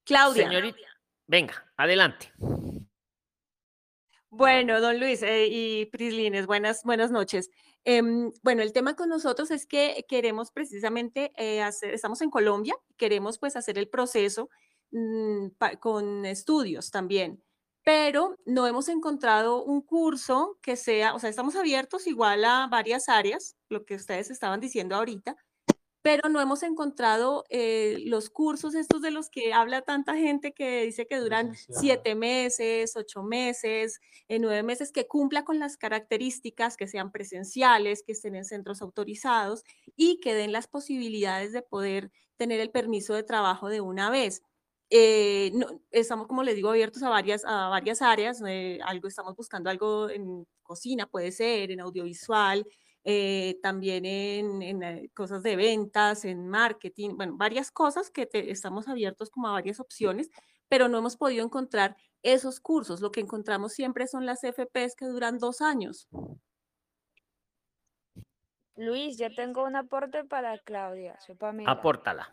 [0.04, 0.48] Claudia.
[0.48, 0.78] Señorita.
[1.26, 2.32] Venga, adelante.
[4.30, 7.50] Bueno, don Luis eh, y Prislines, buenas, buenas noches.
[7.90, 12.74] Em, bueno, el tema con nosotros es que queremos precisamente eh, hacer, estamos en Colombia,
[12.98, 14.50] queremos pues hacer el proceso
[14.90, 15.46] mm,
[15.80, 17.42] con estudios también,
[17.84, 23.08] pero no hemos encontrado un curso que sea, o sea, estamos abiertos igual a varias
[23.08, 25.38] áreas, lo que ustedes estaban diciendo ahorita,
[26.10, 30.84] pero no hemos encontrado eh, los cursos estos de los que habla tanta gente que
[30.84, 36.78] dice que duran siete meses, ocho meses, en nueve meses, que cumpla con las características,
[36.78, 39.64] que sean presenciales, que estén en centros autorizados
[39.96, 44.42] y que den las posibilidades de poder tener el permiso de trabajo de una vez.
[44.88, 48.42] Eh, no- estamos, como les digo, abiertos a varias, a varias áreas.
[48.46, 52.66] eh, algo, estamos buscando algo en cocina, puede ser, en audiovisual,
[53.10, 58.50] eh, también en, en, eh, cosas de ventas, en marketing, bueno, varias cosas que te-
[58.50, 60.28] estamos abiertos como a varias opciones,
[60.68, 63.00] pero no hemos podido encontrar esos cursos.
[63.00, 66.06] Lo que encontramos siempre son las FPs que duran dos años.
[68.76, 71.70] Luis, yo tengo un aporte para Claudia, soy Pamela.
[71.70, 72.32] Apórtala.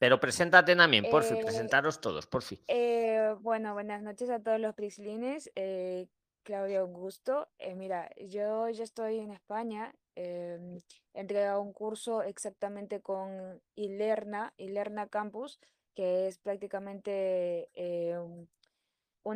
[0.00, 2.58] Pero preséntate también, por fin, Eh, presentaros todos, por fin.
[2.68, 5.50] Eh, bueno, buenas noches a todos los prislines.
[5.54, 6.06] Eh,
[6.48, 7.46] Claudia, un gusto.
[7.58, 9.94] Eh, mira, yo ya estoy en España.
[10.14, 10.80] em,
[11.46, 15.60] a un curso exactamente con Ilerna, Ilerna Campus,
[15.94, 18.48] que es prácticamente eh, un-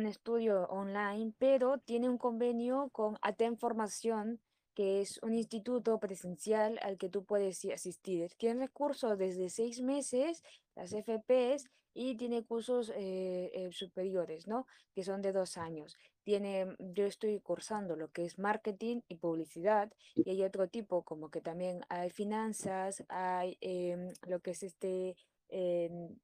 [0.07, 4.39] estudio online, pero tiene un convenio con ATEM Formación,
[4.75, 8.31] que es un instituto presencial al que tú puedes asistir.
[8.37, 10.43] Tiene cursos desde seis meses,
[10.75, 14.65] las FPs, y tiene cursos eh, eh, superiores, ¿no?
[14.95, 15.95] Que son de dos años.
[16.23, 21.29] Tiene, yo estoy cursando lo que es marketing y publicidad, y hay otro tipo, como
[21.29, 25.15] que también hay finanzas, hay em, lo que es este...
[25.49, 26.15] em,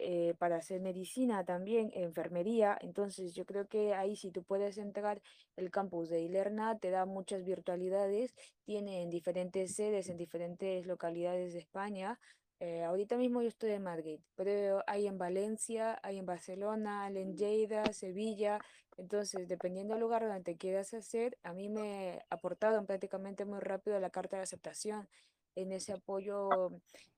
[0.00, 2.78] eh, para hacer medicina también, enfermería.
[2.82, 5.20] Entonces, yo creo que ahí si tú puedes entrar,
[5.56, 8.32] el campus de Ilerna te da muchas virtualidades,
[8.64, 12.20] tiene en diferentes sedes, en diferentes localidades de España.
[12.60, 17.36] Eh, ahorita mismo yo estoy en Madrid, pero hay en Valencia, hay en Barcelona, en
[17.36, 18.58] Lleida, Sevilla.
[18.96, 24.00] Entonces, dependiendo del lugar donde te quieras hacer, a mí me aportaron prácticamente muy rápido
[24.00, 25.08] la carta de aceptación.
[25.54, 26.48] En ese apoyo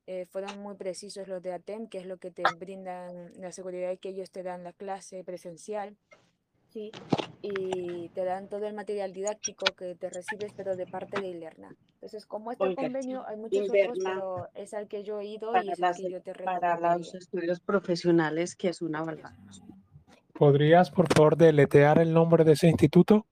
[0.05, 3.97] eh, fueron muy precisos los de ATEM, que es lo que te brindan la seguridad
[3.97, 5.97] que ellos te dan la clase presencial.
[6.71, 6.91] Sí,
[7.41, 11.75] y te dan todo el material didáctico que te recibes, pero de parte de Ilerna.
[11.95, 15.51] Entonces, como este Oiga, convenio, hay muchos otros, pero es al que yo he ido
[15.51, 19.03] y para, es el las, que yo te para los estudios profesionales, que es una
[19.03, 19.31] verdad.
[20.33, 23.27] ¿Podrías, por favor, deletear el nombre de ese instituto?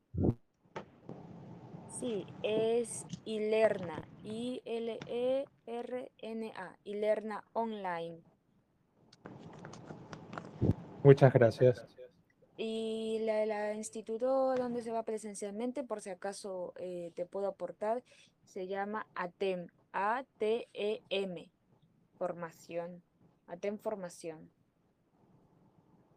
[1.99, 5.47] Sí, es Ilerna, I-L-E-R-N-A,
[6.83, 8.19] Ilerna Online.
[11.03, 11.98] Muchas gracias.
[12.61, 18.03] Y la instituto donde se va presencialmente, por si acaso eh, te puedo aportar,
[18.43, 21.49] se llama ATEM, A-T-E-M,
[22.17, 23.01] formación,
[23.47, 24.51] ATEM formación.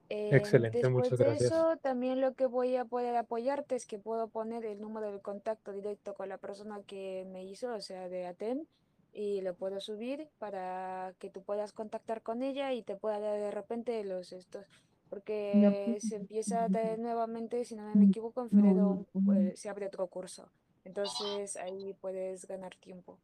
[0.09, 1.53] Eh, Excelente, después muchas de gracias.
[1.53, 5.21] eso, también lo que voy a poder apoyarte es que puedo poner el número de
[5.21, 8.67] contacto directo con la persona que me hizo, o sea, de ATEM,
[9.13, 13.39] y lo puedo subir para que tú puedas contactar con ella y te pueda dar
[13.39, 14.67] de repente los estos,
[15.13, 19.05] porque se empieza a traer nuevamente, si no me equivoco, en febrero
[19.37, 20.49] eh, se abre otro curso.
[20.87, 23.19] Entonces ahí puedes ganar tiempo.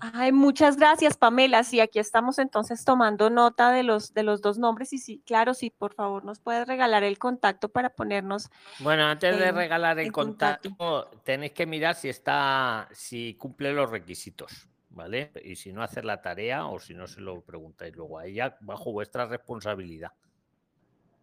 [0.00, 1.64] Ay, muchas gracias, Pamela.
[1.64, 5.54] Sí, aquí estamos entonces tomando nota de los, de los dos nombres y sí, claro,
[5.54, 8.50] sí, por favor, nos puedes regalar el contacto para ponernos.
[8.80, 10.68] Bueno, antes de regalar el en contacto.
[10.76, 14.67] contacto, tenéis que mirar si está, si cumple los requisitos,
[14.98, 15.32] ¿vale?
[15.42, 18.58] Y si no, hacer la tarea o si no, se lo preguntáis luego a ella
[18.60, 20.10] bajo vuestra responsabilidad.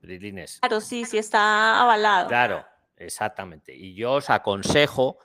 [0.01, 0.59] Prilines.
[0.59, 2.27] Claro, sí, sí está avalado.
[2.27, 2.65] Claro,
[2.95, 3.75] exactamente.
[3.75, 5.17] Y yo os aconsejo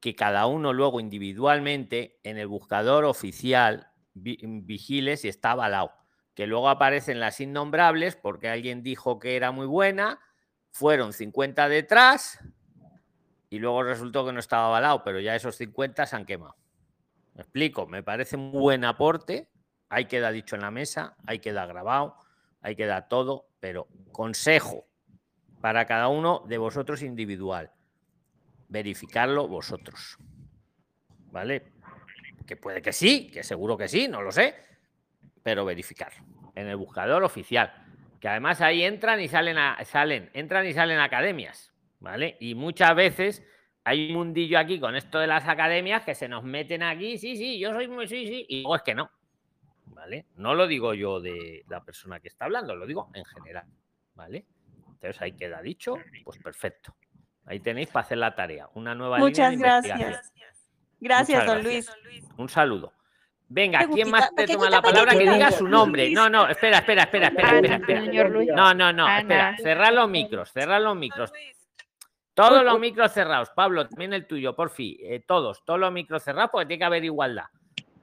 [0.00, 5.92] que cada uno luego individualmente en el buscador oficial vi- vigile si está avalado.
[6.34, 10.20] Que luego aparecen las innombrables porque alguien dijo que era muy buena,
[10.70, 12.38] fueron 50 detrás
[13.48, 16.56] y luego resultó que no estaba avalado, pero ya esos 50 se han quemado.
[17.36, 19.50] Me explico, me parece un buen aporte,
[19.90, 22.16] ahí queda dicho en la mesa, ahí queda grabado,
[22.62, 24.86] ahí queda todo, pero consejo
[25.60, 27.70] para cada uno de vosotros individual.
[28.68, 30.16] Verificarlo vosotros.
[31.30, 31.72] ¿Vale?
[32.46, 34.54] Que puede que sí, que seguro que sí, no lo sé,
[35.42, 36.24] pero verificarlo
[36.54, 37.70] en el buscador oficial.
[38.18, 41.70] Que además ahí entran y salen, a- salen, entran y salen academias,
[42.00, 42.38] ¿vale?
[42.40, 43.42] Y muchas veces
[43.86, 47.36] hay un mundillo aquí con esto de las academias que se nos meten aquí, sí,
[47.36, 49.08] sí, yo soy muy, sí, sí, y luego es que no,
[49.86, 50.26] ¿vale?
[50.34, 53.64] No lo digo yo de la persona que está hablando, lo digo en general,
[54.16, 54.44] ¿vale?
[54.88, 56.96] Entonces ahí queda dicho, pues perfecto.
[57.44, 60.32] Ahí tenéis para hacer la tarea, una nueva línea de Muchas gracias.
[60.98, 61.96] Gracias, Muchas don gracias.
[62.02, 62.24] Luis.
[62.38, 62.92] Un saludo.
[63.48, 65.12] Venga, ¿quién más te toma la palabra?
[65.12, 66.10] Que diga su nombre.
[66.10, 68.28] No, no, espera, espera, espera, espera, espera, espera.
[68.52, 69.56] No, no, no, espera.
[69.58, 71.32] Cerrad los micros, cerrad los micros.
[72.36, 73.50] Todos los micros cerrados.
[73.50, 74.96] Pablo, también el tuyo, por fin.
[75.26, 77.46] todos, todos los micros cerrados porque tiene que haber igualdad.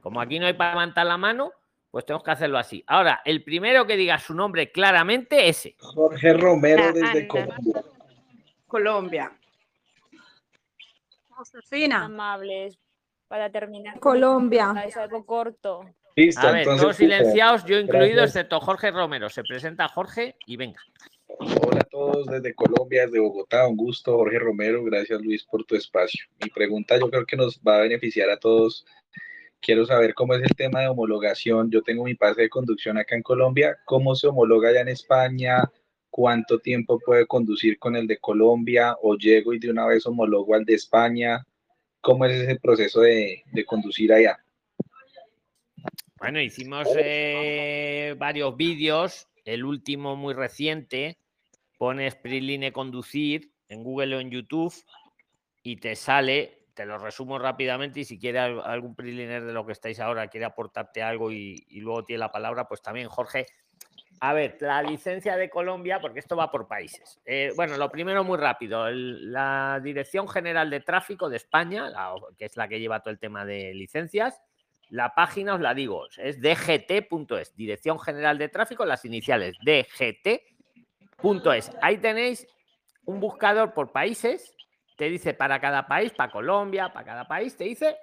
[0.01, 1.51] Como aquí no hay para levantar la mano,
[1.91, 2.84] pues tenemos que hacerlo así.
[2.88, 5.75] Ahora, el primero que diga su nombre claramente, ese.
[5.79, 7.27] Jorge Romero Ah, desde Ana.
[7.27, 7.84] Colombia.
[8.67, 9.31] Colombia.
[11.29, 12.05] Josefina.
[12.05, 12.77] Amables.
[13.27, 13.99] Para terminar.
[13.99, 14.73] Colombia.
[14.86, 15.81] Es algo corto.
[16.15, 18.36] Listo, A ver, entonces, todos silenciados, yo incluido, Gracias.
[18.36, 19.29] excepto Jorge Romero.
[19.29, 20.79] Se presenta Jorge y venga.
[21.39, 23.67] Hola a todos desde Colombia, desde Bogotá.
[23.67, 24.84] Un gusto, Jorge Romero.
[24.84, 26.25] Gracias, Luis, por tu espacio.
[26.43, 28.86] Mi pregunta yo creo que nos va a beneficiar a todos.
[29.59, 31.71] Quiero saber cómo es el tema de homologación.
[31.71, 33.77] Yo tengo mi pase de conducción acá en Colombia.
[33.86, 35.63] ¿Cómo se homologa allá en España?
[36.09, 38.95] ¿Cuánto tiempo puede conducir con el de Colombia?
[39.01, 41.43] ¿O llego y de una vez homologo al de España?
[42.01, 44.38] ¿Cómo es ese proceso de, conducir allá?
[46.19, 49.27] Bueno, hicimos eh, varios vídeos.
[49.45, 51.17] El último muy reciente,
[51.84, 54.73] pones Priline conducir en Google o en YouTube
[55.63, 59.65] y te sale, te lo resumo rápidamente y si quiere al- algún Priliner de lo
[59.65, 63.47] que estáis ahora quiere aportarte algo y, luego tiene la palabra, pues también Jorge.
[64.21, 67.19] A ver, la licencia de Colombia, porque esto va por países.
[67.25, 68.89] Eh, bueno, lo primero muy rápido.
[68.89, 71.91] la Dirección General de Tráfico de España,
[72.38, 74.41] que es la que lleva todo el tema de licencias,
[74.88, 79.57] la página os la digo, es dgt.es, Dirección General de Tráfico, las iniciales
[81.24, 81.71] dgt.es.
[81.82, 82.47] Ahí tenéis
[83.05, 84.55] un buscador por países,
[84.97, 87.97] te dice para cada país, para Colombia, para cada país, te dice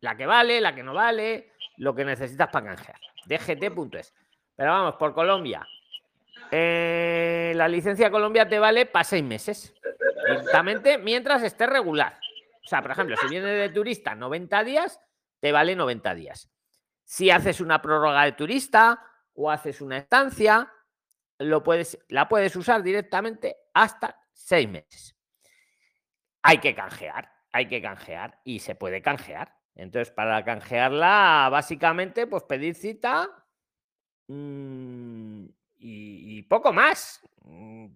[0.00, 2.98] la que vale, la que no vale, lo que necesitas para canjear.
[3.26, 4.14] dgt.es.
[4.56, 5.66] Pero vamos, por Colombia.
[6.50, 9.74] eh, la licencia Colombia te vale para seis meses.
[10.26, 12.18] Directamente mientras esté regular.
[12.64, 15.00] O sea, por ejemplo, si vienes de turista 90 días,
[15.40, 16.50] te vale 90 días.
[17.04, 19.00] Si haces una prórroga de turista
[19.34, 20.72] o haces una estancia,
[21.38, 25.16] lo puedes, la puedes usar directamente hasta seis meses.
[26.42, 29.54] Hay que canjear, hay que canjear y se puede canjear.
[29.74, 33.28] Entonces, para canjearla, básicamente, pues pedir cita
[34.28, 35.44] mm,
[35.78, 37.20] y, y poco más.
[37.42, 37.88] Mm,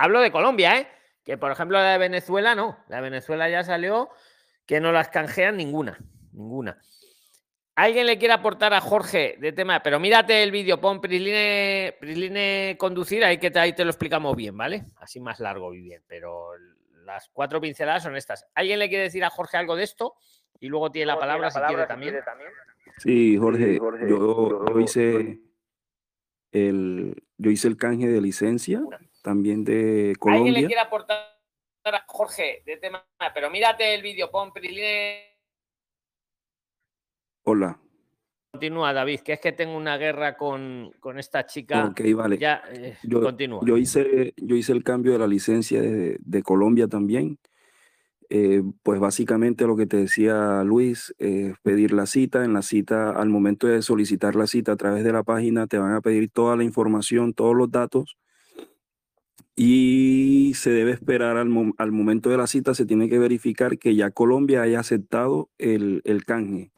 [0.00, 0.88] Hablo de Colombia, ¿eh?
[1.22, 2.78] Que por ejemplo la de Venezuela no.
[2.88, 4.08] La de Venezuela ya salió
[4.64, 5.98] que no las canjean ninguna.
[6.32, 6.80] Ninguna.
[7.76, 9.82] ¿Alguien le quiere aportar a Jorge de tema?
[9.82, 14.36] Pero mírate el vídeo, pon Prisline, Prisline conducir, ahí que te, ahí te lo explicamos
[14.36, 14.84] bien, ¿vale?
[14.96, 16.50] Así más largo y bien, pero
[17.04, 18.46] las cuatro pinceladas son estas.
[18.54, 20.14] ¿Alguien le quiere decir a Jorge algo de esto?
[20.58, 22.16] Y luego tiene la palabra, si quiere también.
[22.98, 25.38] Sí, Jorge, yo, yo hice
[26.52, 28.82] el, yo hice el canje de licencia
[29.22, 30.66] también de ¿Alguien le Colombia.
[30.66, 31.26] quiere aportar
[31.84, 33.06] a Jorge de tema?
[33.32, 35.29] Pero mírate el vídeo, pon Priline.
[37.44, 37.78] Hola.
[38.52, 41.86] Continúa, David, que es que tengo una guerra con, con esta chica.
[41.86, 42.38] Ok, vale.
[42.38, 43.60] Ya, eh, Yo, continúa.
[43.64, 47.38] yo hice, yo hice el cambio de la licencia de, de Colombia también.
[48.28, 52.44] Eh, pues básicamente lo que te decía Luis, eh, pedir la cita.
[52.44, 55.78] En la cita, al momento de solicitar la cita a través de la página, te
[55.78, 58.16] van a pedir toda la información, todos los datos.
[59.56, 63.78] Y se debe esperar al, mo- al momento de la cita, se tiene que verificar
[63.78, 66.72] que ya Colombia haya aceptado el, el canje.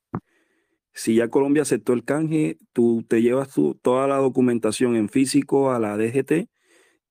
[0.95, 5.79] Si ya Colombia aceptó el canje, tú te llevas toda la documentación en físico a
[5.79, 6.49] la DGT,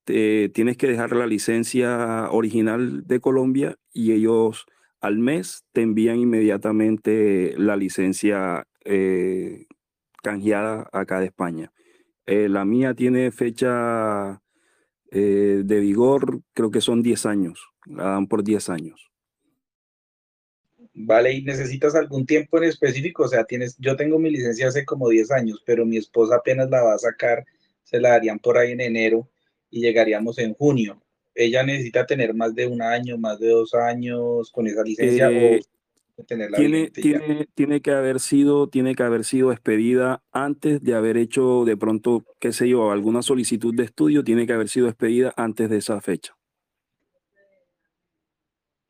[0.06, 4.66] te- tienes que dejar la licencia original de Colombia y ellos
[5.02, 9.66] al mes te envían inmediatamente la licencia eh,
[10.24, 11.72] canjeada acá de España.
[12.28, 14.42] Eh, la mía tiene fecha
[15.12, 19.11] eh, de vigor, creo que son 10 años, la dan por 10 años.
[21.06, 23.24] Vale, ¿y necesitas algún tiempo en específico?
[23.24, 26.70] O sea, tienes, yo tengo mi licencia hace como 10 años, pero mi esposa apenas
[26.70, 27.46] la va a sacar,
[27.84, 29.30] se la darían por ahí en enero
[29.70, 31.02] y llegaríamos en junio.
[31.34, 35.62] ¿Ella necesita tener más de un año, más de dos años con esa licencia Eh,
[36.18, 40.94] o tenerla tiene, tiene, tiene que haber sido, tiene que haber sido expedida antes de
[40.94, 44.88] haber hecho de pronto, qué sé yo, alguna solicitud de estudio, tiene que haber sido
[44.88, 46.36] expedida antes de esa fecha.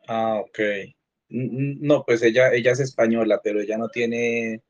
[0.08, 0.60] Ah, ok.
[1.32, 4.62] No, pues ella, ella es española, pero ella no tiene,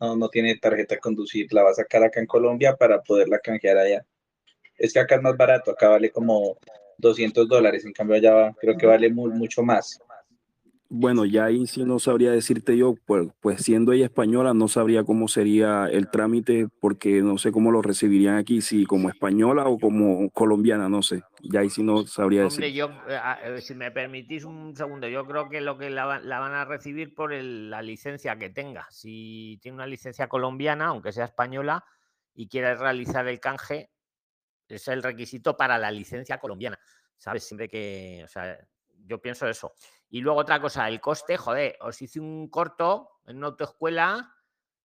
[0.00, 1.52] no, no tiene tarjeta de conducir.
[1.52, 4.06] La va a sacar acá en Colombia para poderla canjear allá.
[4.78, 6.58] Es que acá es más barato, acá vale como
[6.98, 10.00] 200 dólares, en cambio allá creo que vale mu- mucho más.
[10.92, 15.04] Bueno, ya ahí sí no sabría decirte yo, pues, pues siendo ella española, no sabría
[15.04, 19.78] cómo sería el trámite, porque no sé cómo lo recibirían aquí, si como española o
[19.78, 21.22] como colombiana, no sé.
[21.42, 22.64] Ya ahí sí no sabría decir.
[22.64, 26.18] Hombre, yo, ah, eh, si me permitís un segundo, yo creo que lo que la,
[26.18, 28.88] la van a recibir por el- la licencia que tenga.
[28.90, 31.84] Si tiene una licencia colombiana, aunque sea española,
[32.34, 33.90] y quiere realizar el canje,
[34.68, 36.78] es el requisito para la licencia colombiana.
[37.16, 37.44] ¿Sabes?
[37.44, 38.58] Siempre que, o sea,
[39.06, 39.72] yo pienso eso.
[40.10, 44.34] Y luego otra cosa, el coste, joder, os hice un corto en una autoescuela,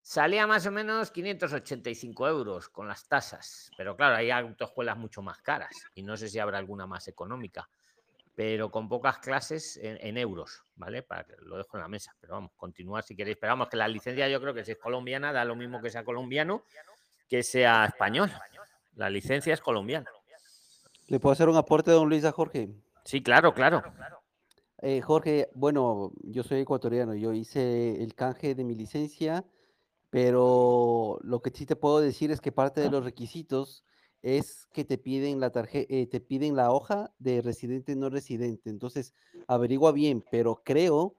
[0.00, 3.70] salía más o menos 585 euros con las tasas.
[3.76, 7.68] Pero claro, hay autoescuelas mucho más caras y no sé si habrá alguna más económica.
[8.34, 11.02] Pero con pocas clases en, en euros, ¿vale?
[11.02, 12.14] Para que lo dejo en la mesa.
[12.20, 13.38] Pero vamos, continuar si queréis.
[13.40, 15.90] Pero vamos, que la licencia yo creo que si es colombiana, da lo mismo que
[15.90, 16.62] sea colombiano
[17.28, 18.30] que sea español.
[18.94, 20.10] La licencia es colombiana.
[21.08, 22.70] ¿Le puedo hacer un aporte, don Luis, a Jorge?
[23.04, 23.82] Sí, claro, claro.
[24.82, 29.44] Eh, Jorge, bueno, yo soy ecuatoriano, yo hice el canje de mi licencia,
[30.10, 33.84] pero lo que sí te puedo decir es que parte de los requisitos
[34.22, 38.70] es que te piden la tarjeta, te piden la hoja de residente no residente.
[38.70, 39.14] Entonces,
[39.46, 41.16] averigua bien, pero creo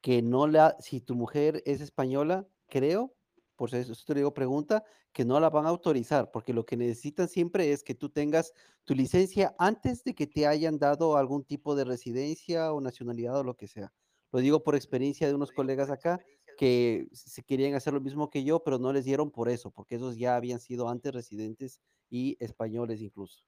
[0.00, 3.14] que no la, si tu mujer es española, creo,
[3.56, 6.76] por eso eso te digo pregunta, que no la van a autorizar, porque lo que
[6.76, 8.52] necesitan siempre es que tú tengas
[8.84, 13.44] tu licencia antes de que te hayan dado algún tipo de residencia o nacionalidad o
[13.44, 13.92] lo que sea.
[14.32, 16.20] Lo digo por experiencia de unos colegas acá
[16.56, 19.96] que se querían hacer lo mismo que yo, pero no les dieron por eso, porque
[19.96, 21.80] esos ya habían sido antes residentes
[22.10, 23.44] y españoles incluso.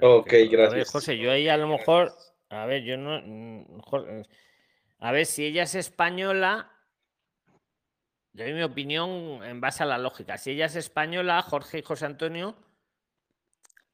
[0.00, 0.90] Ok, A ver, gracias.
[0.90, 2.12] José, yo ahí a lo mejor,
[2.48, 4.22] a ver, yo no, mm, eh,
[4.98, 6.72] a ver si ella es española,
[8.36, 10.36] yo doy mi opinión en base a la lógica.
[10.36, 12.54] Si ella es española, Jorge y José Antonio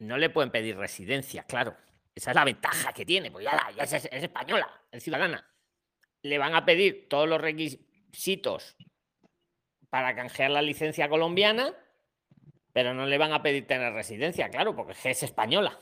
[0.01, 1.76] no le pueden pedir residencia, claro.
[2.12, 5.49] Esa es la ventaja que tiene, pues ya, ya es, es española, es ciudadana.
[6.22, 8.76] Le van a pedir todos los requisitos
[9.90, 11.72] para canjear la licencia colombiana,
[12.72, 15.78] pero no le van a pedir tener residencia, claro, porque es española.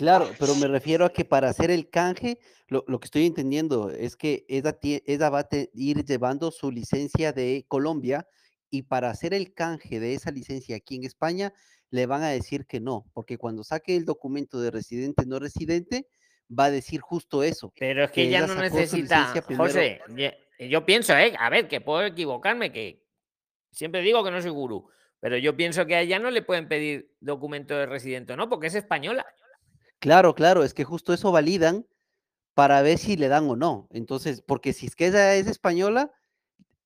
[0.00, 2.38] Claro, pero me refiero a que para hacer el canje,
[2.68, 7.34] lo, lo que estoy entendiendo es que ella, va a te- ir llevando su licencia
[7.34, 8.26] de Colombia
[8.70, 11.52] y para hacer el canje de esa licencia aquí en España,
[11.90, 16.06] le van a decir que no, porque cuando saque el documento de residente no residente,
[16.48, 17.70] va a decir justo eso.
[17.78, 20.00] Pero es que ella no necesita, José,
[20.60, 21.34] yo pienso, ¿eh?
[21.38, 23.04] a ver, que puedo equivocarme, que
[23.70, 24.88] siempre digo que no soy gurú,
[25.20, 28.48] pero yo pienso que a ella no le pueden pedir documento de residente, ¿no?
[28.48, 29.26] Porque es española.
[30.00, 31.86] Claro, claro, es que justo eso validan
[32.54, 33.86] para ver si le dan o no.
[33.90, 36.10] Entonces, porque si es que ella es española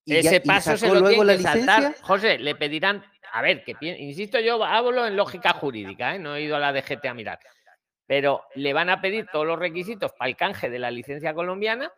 [0.05, 1.95] y, ya- Ese y paso se lo luego que saltar.
[2.03, 6.19] José, le pedirán, a ver, que insisto, yo hablo en lógica jurídica, ¿eh?
[6.19, 7.39] no he ido a la DGT a mirar,
[8.07, 11.91] pero le van a pedir todos los requisitos para el canje de la licencia colombiana,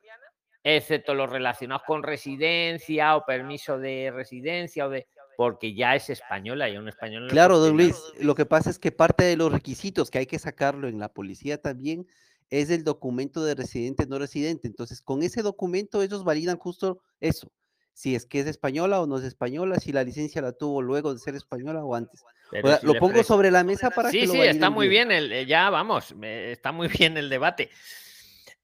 [0.63, 6.69] excepto los relacionados con residencia o permiso de residencia o de porque ya es española
[6.69, 9.53] y a un español Claro, don Luis, lo que pasa es que parte de los
[9.53, 12.07] requisitos que hay que sacarlo en la policía también
[12.51, 14.69] es el documento de residente no residente.
[14.69, 17.53] Entonces, con ese documento ellos validan justo eso,
[17.93, 21.13] si es que es española o no es española, si la licencia la tuvo luego
[21.13, 22.23] de ser española o antes.
[22.23, 24.71] O Pero sea, si lo pongo sobre la mesa para Sí, que lo sí, está
[24.71, 27.71] muy bien, el, eh, ya vamos, me- está muy bien el debate.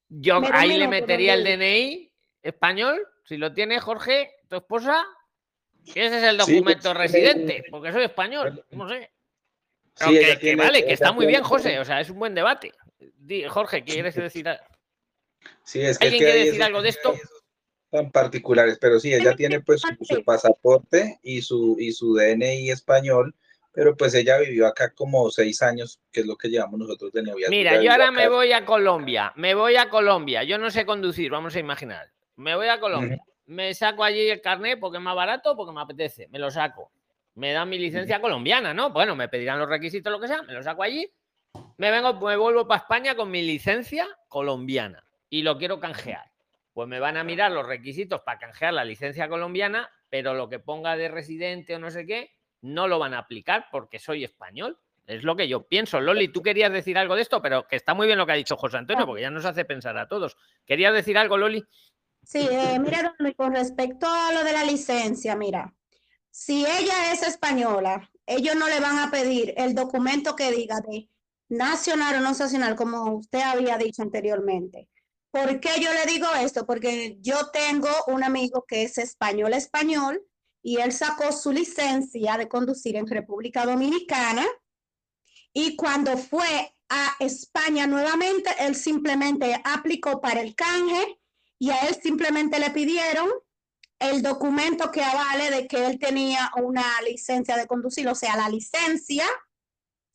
[0.09, 2.13] Yo Pero ahí le metería el DNI
[2.43, 5.05] español, si lo tiene Jorge, tu esposa,
[5.87, 9.11] ese es el Sí, documento pues, residente, porque soy español, no sé.
[9.95, 12.73] Sí, que, vale, que está muy bien, José, o sea, es un buen debate.
[13.17, 14.49] Di- Jorge, ¿quieres decir?
[14.49, 14.61] a-
[15.65, 17.15] Sí, es que, es ¿Alguien que quiere decir esos algo de esto?
[17.91, 22.71] tan particulares, pero sí, ella tiene pues su, su pasaporte y su, y su DNI
[22.71, 23.35] español,
[23.71, 27.23] pero pues ella vivió acá como seis años, que es lo que llevamos nosotros de
[27.23, 27.51] noviazgo.
[27.51, 28.13] Mira, yo ahora acá.
[28.13, 32.11] me voy a Colombia, me voy a Colombia, yo no sé conducir, vamos a imaginar.
[32.37, 33.19] Me voy a Colombia,
[33.53, 36.91] me saco allí el carnet porque es más barato, porque me apetece, me lo saco.
[37.35, 38.91] Me dan mi licencia colombiana, ¿no?
[38.91, 41.11] Bueno, me pedirán los requisitos, lo que sea, me lo saco allí.
[41.77, 46.31] Me vengo, me vuelvo para España con mi licencia colombiana y lo quiero canjear.
[46.73, 50.59] Pues me van a mirar los requisitos para canjear la licencia colombiana, pero lo que
[50.59, 52.33] ponga de residente o no sé qué,
[52.63, 54.79] no lo van a aplicar porque soy español.
[55.07, 56.01] Es lo que yo pienso.
[56.01, 58.37] Loli, tú querías decir algo de esto, pero que está muy bien lo que ha
[58.37, 60.37] dicho José Antonio, porque ya nos hace pensar a todos.
[60.65, 61.65] ¿Querías decir algo, Loli?
[62.23, 65.75] Sí, eh, mira, con respecto a lo de la licencia, mira,
[66.31, 71.11] si ella es española, ellos no le van a pedir el documento que diga de
[71.49, 74.89] nacional o no nacional, como usted había dicho anteriormente.
[75.31, 76.67] ¿Por qué yo le digo esto?
[76.67, 80.23] Porque yo tengo un amigo que es español español
[80.63, 84.47] y él sacó su licencia de conducir en República Dominicana
[85.53, 91.21] y cuando fue a España nuevamente, él simplemente aplicó para el canje
[91.63, 93.31] y a él simplemente le pidieron
[94.01, 98.49] el documento que avale de que él tenía una licencia de conducir, o sea, la
[98.49, 99.25] licencia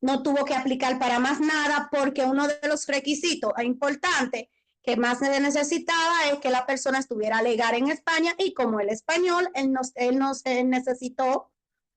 [0.02, 4.50] no tuvo que aplicar para más nada porque uno de los requisitos importantes
[4.84, 8.90] que más se necesitaba es que la persona estuviera legal en España y como el
[8.90, 11.50] español, él no, él se necesitó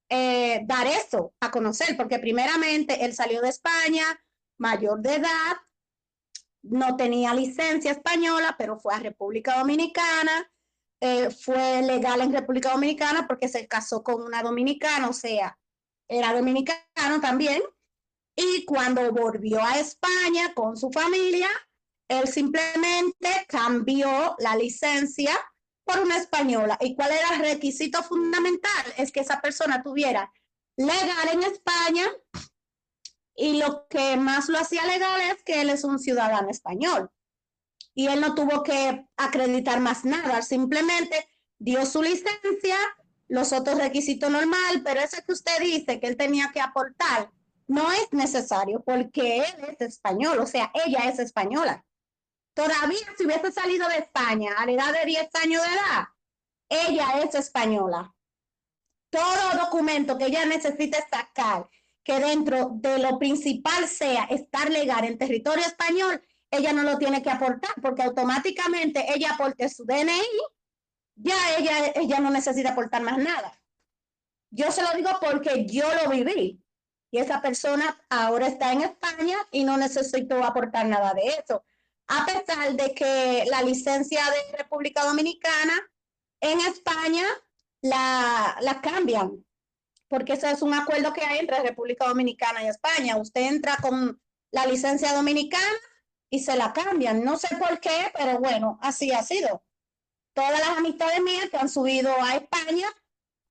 [0.08, 4.04] eh, dar eso a conocer, porque primeramente él salió de España,
[4.58, 5.56] mayor de edad,
[6.62, 10.50] no tenía licencia española, pero fue a República Dominicana,
[11.00, 15.58] eh, fue legal en República Dominicana porque se casó con una dominicana, o sea,
[16.08, 17.62] era dominicano también,
[18.36, 21.48] y cuando volvió a España con su familia,
[22.08, 25.32] él simplemente cambió la licencia
[25.84, 26.76] por una española.
[26.80, 28.94] ¿Y cuál era el requisito fundamental?
[28.96, 30.32] Es que esa persona tuviera
[30.76, 32.04] legal en España
[33.40, 37.10] y lo que más lo hacía legal es que él es un ciudadano español.
[37.94, 41.26] Y él no tuvo que acreditar más nada, simplemente
[41.58, 42.76] dio su licencia,
[43.28, 47.30] los otros requisitos normal, pero ese que usted dice que él tenía que aportar
[47.66, 51.82] no es necesario porque él es español, o sea, ella es española.
[52.52, 56.08] Todavía si hubiese salido de España a la edad de 10 años de edad,
[56.68, 58.14] ella es española.
[59.08, 61.70] Todo documento que ella necesite sacar,
[62.02, 67.22] que dentro de lo principal sea estar legal en territorio español, ella no lo tiene
[67.22, 70.20] que aportar porque automáticamente ella aporte su DNI,
[71.16, 73.52] ya ella, ella no necesita aportar más nada.
[74.50, 76.60] Yo se lo digo porque yo lo viví
[77.12, 81.64] y esa persona ahora está en España y no necesito aportar nada de eso
[82.10, 85.74] a pesar de que la licencia de República Dominicana
[86.40, 87.24] en España
[87.82, 89.44] la, la cambian,
[90.10, 93.16] porque eso es un acuerdo que hay entre República Dominicana y España.
[93.16, 94.20] Usted entra con
[94.50, 95.78] la licencia dominicana
[96.28, 97.22] y se la cambian.
[97.22, 99.62] No sé por qué, pero bueno, así ha sido.
[100.34, 102.88] Todas las amistades mías que han subido a España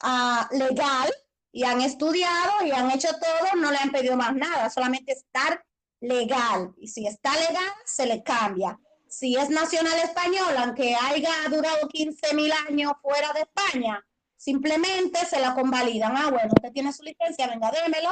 [0.02, 1.10] a legal
[1.54, 5.66] y han estudiado y han hecho todo, no le han pedido más nada, solamente estar
[6.02, 6.74] legal.
[6.78, 8.78] Y si está legal, se le cambia.
[9.08, 14.06] Si es nacional español, aunque haya durado 15 mil años fuera de España,
[14.40, 16.16] simplemente se la convalidan.
[16.16, 18.10] Ah, bueno, usted tiene su licencia, venga, démelo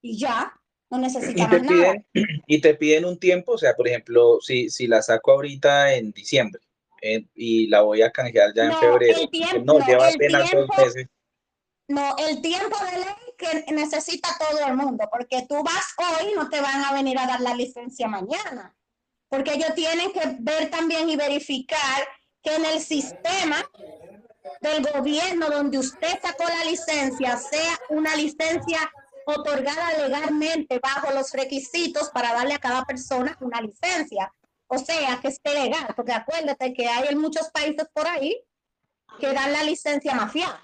[0.00, 0.52] y ya,
[0.88, 1.68] no necesita y te nada.
[1.68, 2.06] piden
[2.46, 6.12] y te piden un tiempo, o sea, por ejemplo, si, si la saco ahorita en
[6.12, 6.62] diciembre
[7.02, 10.72] eh, y la voy a canjear ya en febrero, el tiempo- no, lleva apenas tiempo-
[10.74, 11.06] dos meses.
[11.88, 16.48] No, el tiempo de ley que necesita todo el mundo, porque tú vas hoy, no
[16.50, 18.76] te van a venir a dar la licencia mañana,
[19.28, 22.06] porque ellos tienen que ver también y verificar
[22.42, 23.56] que en el sistema
[24.60, 28.78] del gobierno donde usted sacó la licencia sea una licencia
[29.26, 34.32] otorgada legalmente bajo los requisitos para darle a cada persona una licencia.
[34.68, 38.42] O sea, que esté legal, porque acuérdate que hay en muchos países por ahí
[39.18, 40.62] que dan la licencia mafiada.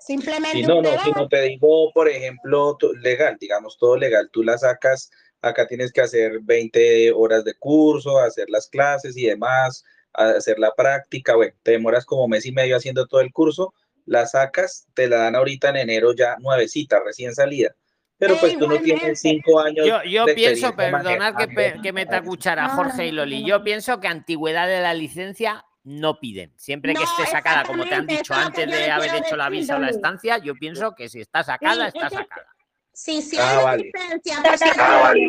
[0.00, 4.42] Simplemente Sí, no, no, si no te digo, por ejemplo, legal, digamos todo legal, tú
[4.42, 5.10] la sacas,
[5.40, 9.84] acá tienes que hacer 20 horas de curso, hacer las clases y demás,
[10.16, 13.74] a- hacer la práctica, bueno, te demoras como mes y medio haciendo todo el curso,
[14.04, 17.74] la sacas, te la dan ahorita en enero ya nuevecita, recién salida,
[18.18, 21.92] pero pues tú no tienes cinco años Yo, yo de pienso, perdonad que, pe- que
[21.92, 26.52] meta cuchara No, Jorge y Loli, yo pienso que antigüedad de la licencia no piden.
[26.56, 29.48] Siempre que No, esté sacada, como te han dicho que antes de haber hecho la
[29.48, 32.46] visa o la estancia, yo pienso que si está sacada, Sí, está es que- sacada.
[32.92, 33.92] Sí, sí Ah, hay vale.
[33.94, 35.28] licencia, porque-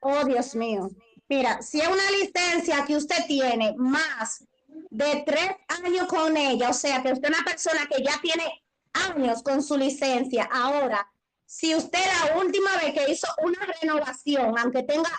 [0.00, 0.88] Oh, Dios mío.
[1.28, 4.44] Mira, si es una licencia que usted tiene más
[4.90, 5.50] de tres
[5.84, 9.62] años con ella, o sea, que usted es una persona que ya tiene años con
[9.62, 11.10] su licencia, ahora,
[11.44, 15.10] si usted la última vez que hizo una renovación, aunque tenga,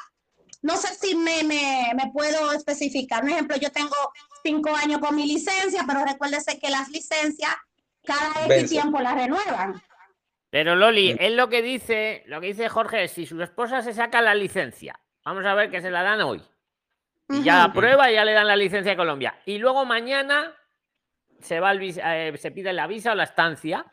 [0.62, 3.96] no sé si me, me, me puedo especificar, por ejemplo, yo tengo
[4.44, 7.52] cinco años con mi licencia, pero recuérdese que las licencias
[8.08, 8.68] cada X Vence.
[8.70, 9.82] tiempo las renuevan.
[10.50, 13.94] Pero Loli, él lo que dice, lo que dice Jorge es si su esposa se
[13.94, 16.42] saca la licencia, vamos a ver que se la dan hoy.
[17.30, 19.38] Y ya aprueba y ya le dan la licencia de Colombia.
[19.46, 20.54] Y luego mañana
[21.42, 23.86] se va el vis- eh, se pide la visa o la estancia.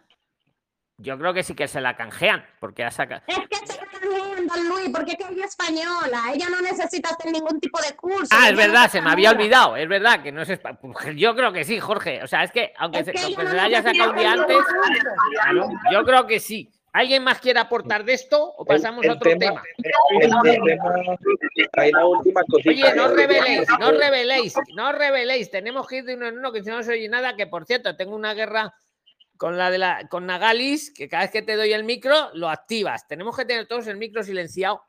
[0.98, 3.22] Yo creo que sí que se la canjean, porque ha sacado.
[3.26, 6.22] Es que se está viendo, Luis, porque es que ella es española.
[6.32, 8.28] Ella no necesita hacer ningún tipo de curso.
[8.30, 9.44] Ah, es no verdad, se me había española.
[9.66, 10.78] olvidado, es verdad que no es espa-
[11.16, 12.22] Yo creo que sí, Jorge.
[12.22, 14.56] O sea, es que aunque Es se, aunque la haya sacado un día antes,
[15.32, 16.70] claro, yo creo que sí.
[16.94, 19.62] ¿Alguien más quiere aportar de esto o pasamos el a otro tema- tema?
[20.20, 20.30] El
[20.62, 21.16] tema,
[21.72, 22.70] hay la última cosita.
[22.70, 25.50] Oye, no reveléis, no reveléis, no reveléis.
[25.50, 27.34] Tenemos que ir de uno en uno que si no se oye nada.
[27.34, 28.72] Que por cierto, tengo una guerra
[29.36, 32.48] con la de la con Nagalis, que cada vez que te doy el micro, lo
[32.48, 33.08] activas.
[33.08, 34.84] Tenemos que tener todos el micro silenciado.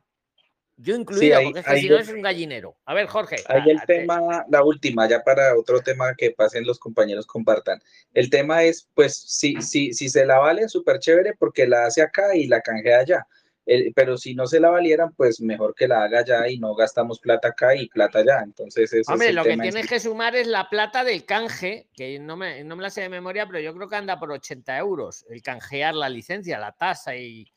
[0.77, 2.76] Yo incluido, ahí- porque es que si no es un gallinero.
[2.85, 3.38] A ver, Jorge.
[3.47, 7.81] Ahí el te- tema, la última, ya para otro tema que pasen los compañeros compartan.
[8.14, 12.02] El tema es, pues, si, si, si se la valen, súper chévere porque la hace
[12.02, 13.27] acá y la canjea allá.
[13.65, 16.76] El- pero si no se la valieran, pues mejor que la haga allá y no
[16.76, 18.41] gastamos plata acá y plata allá.
[18.43, 19.88] Entonces, ese Hombre, es lo que tienes sí.
[19.88, 23.10] que sumar es la plata del canje, que no me, no me la sé de
[23.10, 27.15] memoria, pero yo creo que anda por 80 euros el canjear la licencia, la tasa
[27.15, 27.47] y.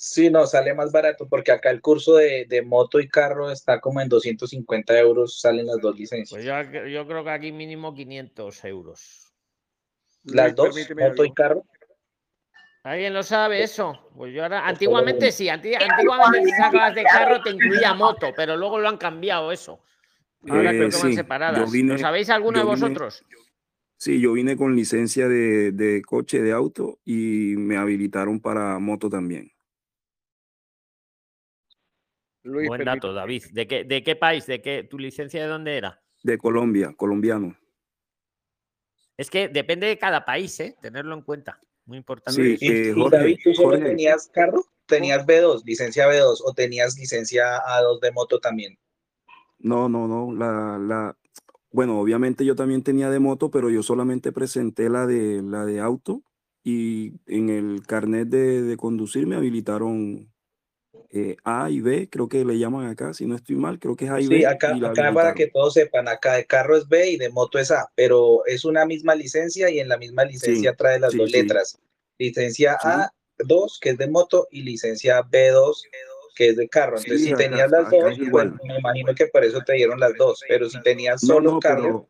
[0.00, 3.80] Sí, no, sale más barato porque acá el curso de, de moto y carro está
[3.80, 6.40] como en 250 euros, salen las dos licencias.
[6.40, 9.32] Pues yo, yo creo que aquí mínimo 500 euros.
[10.22, 11.64] las dos, permíteme moto y carro.
[12.84, 14.08] ¿Alguien lo sabe eso?
[14.16, 18.56] Pues yo ahora, antiguamente sí, anti- antiguamente si sacabas de carro te incluía moto, pero
[18.56, 19.82] luego lo han cambiado eso.
[20.48, 21.72] Ahora Eh, creo que van sí, separadas.
[21.72, 23.24] vine- ¿Lo sabéis alguno de vosotros?
[23.96, 29.10] Sí, yo vine con licencia de, de coche, de auto y me habilitaron para moto
[29.10, 29.50] también.
[32.42, 33.44] Luis, Buen dato, David.
[33.52, 34.46] ¿De qué, ¿De qué país?
[34.46, 34.84] ¿De qué?
[34.84, 36.00] ¿Tu licencia de dónde era?
[36.22, 37.56] De Colombia, colombiano.
[39.16, 40.76] Es que depende de cada país, ¿eh?
[40.80, 41.60] Tenerlo en cuenta.
[41.86, 42.40] Muy importante.
[42.40, 43.84] Sí, Y, eh, y David, ¿tú solo Jorge.
[43.84, 44.64] tenías carro?
[44.86, 48.78] ¿Tenías B2, licencia B2 o tenías licencia A2 de moto también?
[49.58, 50.32] No, no, no.
[50.32, 51.18] La, la,
[51.70, 55.80] bueno, obviamente yo también tenía de moto, pero yo solamente presenté la de la de
[55.80, 56.22] auto
[56.62, 60.32] y en el carnet de, de conducir me habilitaron
[61.10, 64.04] eh, A y B, creo que le llaman acá, si no estoy mal, creo que
[64.06, 64.46] es A y Sí, B.
[64.46, 67.30] acá, y la acá para que todos sepan, acá de carro es B y de
[67.30, 71.12] moto es A, pero es una misma licencia y en la misma licencia trae las
[71.12, 71.36] sí, dos sí.
[71.38, 71.78] letras.
[72.18, 72.88] Licencia Sí.
[73.38, 75.82] A2, que es de moto, y licencia B2,
[76.34, 76.98] que es de carro.
[76.98, 78.58] Entonces, Sí, si acá- tenías las acá dos, igual.
[78.64, 81.60] me imagino que por eso te dieron las dos, pero si tenías No, solo no,
[81.60, 82.08] carro, pero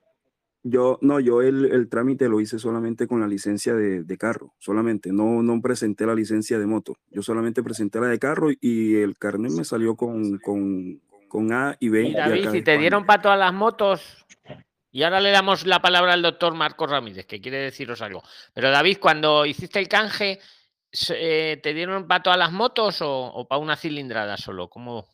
[0.62, 4.54] yo, no, yo el, el trámite lo hice solamente con la licencia de, de carro,
[4.58, 8.96] solamente, no, no presenté la licencia de moto, yo solamente presenté la de carro y
[8.96, 12.02] el carnet me salió con, con, con A y B.
[12.08, 14.24] Y David, si te dieron para todas las motos.
[14.90, 18.22] Y ahora le damos la palabra al doctor Marcos Ramírez, que quiere deciros algo.
[18.54, 20.40] Pero David, cuando hiciste el canje,
[21.10, 24.68] eh, ¿te dieron para todas las motos o, para una cilindrada solo?
[24.68, 25.06] ¿Cómo?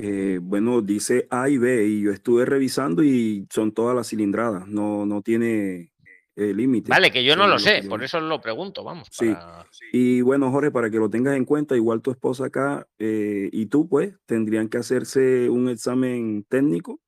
[0.00, 4.68] Eh, bueno, dice A y B y yo estuve revisando y son todas las cilindradas,
[4.68, 5.90] no, no tiene
[6.36, 6.88] eh, límite.
[6.88, 9.08] Vale, que yo no lo sé, yo- por eso lo pregunto, vamos.
[9.10, 9.32] Sí.
[9.32, 13.50] para- Y bueno, Jorge, para que lo tengas en cuenta, igual tu esposa acá eh,
[13.52, 17.00] y tú, pues, tendrían que hacerse un examen técnico.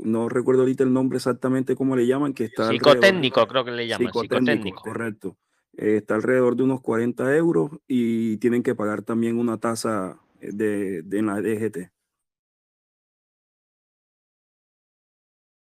[0.00, 3.70] No recuerdo ahorita el nombre exactamente cómo le llaman, que está alrededor- Psicotécnico, creo que
[3.70, 4.08] le llaman.
[4.08, 4.82] Psicotécnico, Psicotécnico.
[4.82, 5.36] correcto.
[5.74, 11.18] Está alrededor de unos 40 euros y tienen que pagar también una tasa de, de
[11.18, 11.90] en la DGT.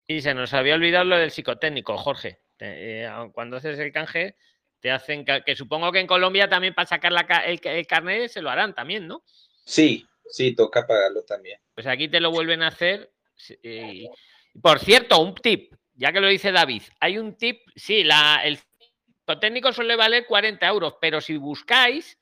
[0.07, 2.41] Y se nos había olvidado lo del psicotécnico, Jorge.
[2.59, 4.35] Eh, cuando haces el canje,
[4.79, 8.41] te hacen que supongo que en Colombia también para sacar la el, el carnet se
[8.41, 9.23] lo harán también, ¿no?
[9.65, 11.59] sí, sí, toca pagarlo también.
[11.73, 13.11] Pues aquí te lo vuelven a hacer.
[14.61, 15.73] Por cierto, un tip.
[15.93, 18.59] ya que lo dice David, hay un tip, sí, la, el
[19.39, 22.19] técnico suele valer 40 euros, pero si buscáis,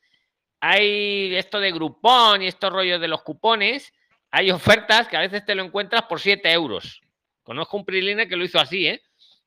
[0.60, 3.94] hay esto de Groupon y estos rollos de los cupones,
[4.32, 7.02] hay ofertas que a veces te lo encuentras por 7 euros.
[7.44, 9.02] Conozco un Priline que lo hizo así, ¿eh?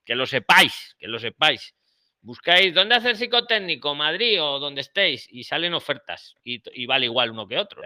[0.05, 1.75] Que lo sepáis, que lo sepáis.
[2.21, 6.35] Buscáis dónde hacer psicotécnico, Madrid o donde estéis, y salen ofertas.
[6.45, 7.83] Y, vale igual uno que otro.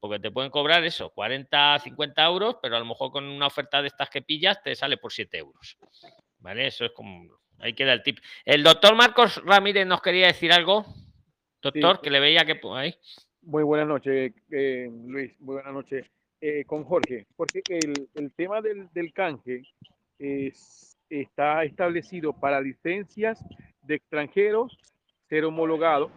[0.00, 3.80] Porque te pueden cobrar eso, 40, 50 euros, pero a lo mejor con una oferta
[3.80, 5.76] de estas que pillas te sale por 7 euros.
[6.38, 6.66] ¿Vale?
[6.66, 7.38] Eso es como.
[7.58, 8.18] Ahí queda el tip.
[8.44, 10.84] El doctor Marcos Ramírez nos quería decir algo.
[11.72, 12.94] Doctor, que le veía que ahí.
[13.42, 15.32] Muy buenas noches, eh, Luis.
[15.40, 16.06] Muy buenas noches.
[16.40, 19.62] Eh, con Jorge, porque el, el tema del, del canje
[20.18, 23.42] es, está establecido para licencias
[23.82, 24.76] de extranjeros
[25.28, 26.10] ser homologado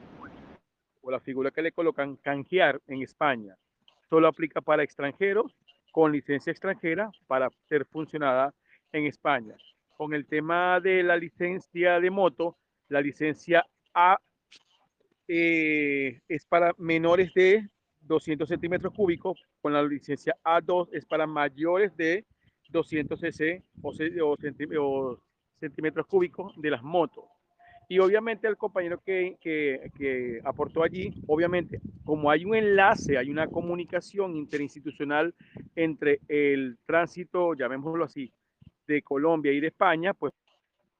[1.02, 3.56] o la figura que le colocan canjear en España.
[4.10, 5.56] Solo aplica para extranjeros
[5.92, 8.54] con licencia extranjera para ser funcionada
[8.92, 9.56] en España.
[9.98, 12.58] Con el tema de la licencia de moto,
[12.90, 14.20] la licencia A
[15.32, 17.70] eh, es para menores de
[18.02, 22.26] 200 centímetros cúbicos, con la licencia A2 es para mayores de
[22.70, 25.18] 200 cc o,
[25.60, 27.26] centímetros cúbicos de las motos.
[27.88, 33.48] Y obviamente el compañero que, que, aportó allí, obviamente, como hay un enlace, hay una
[33.48, 35.36] comunicación interinstitucional
[35.76, 38.34] entre el tránsito, llamémoslo así,
[38.88, 40.34] de Colombia y de España, pues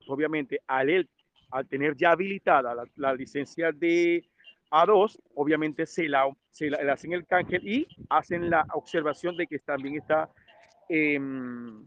[0.08, 1.10] obviamente al,
[1.52, 4.24] al tener ya habilitada la, la licencia de
[4.72, 9.60] a2, obviamente se la, se la, hacen el canje y hacen la observación de que
[9.60, 10.30] también está
[10.88, 11.84] em,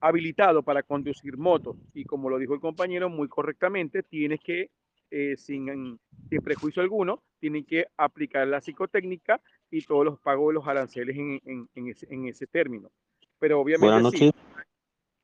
[0.00, 1.76] habilitado para conducir motos.
[1.92, 4.70] Y como lo dijo el compañero muy correctamente, tienes que,
[5.10, 10.54] eh, sin, sin, prejuicio alguno, tienen que aplicar la psicotécnica y todos los pagos de
[10.54, 12.90] los aranceles en, en, en, ese, en ese, término.
[13.38, 14.32] Pero obviamente sí,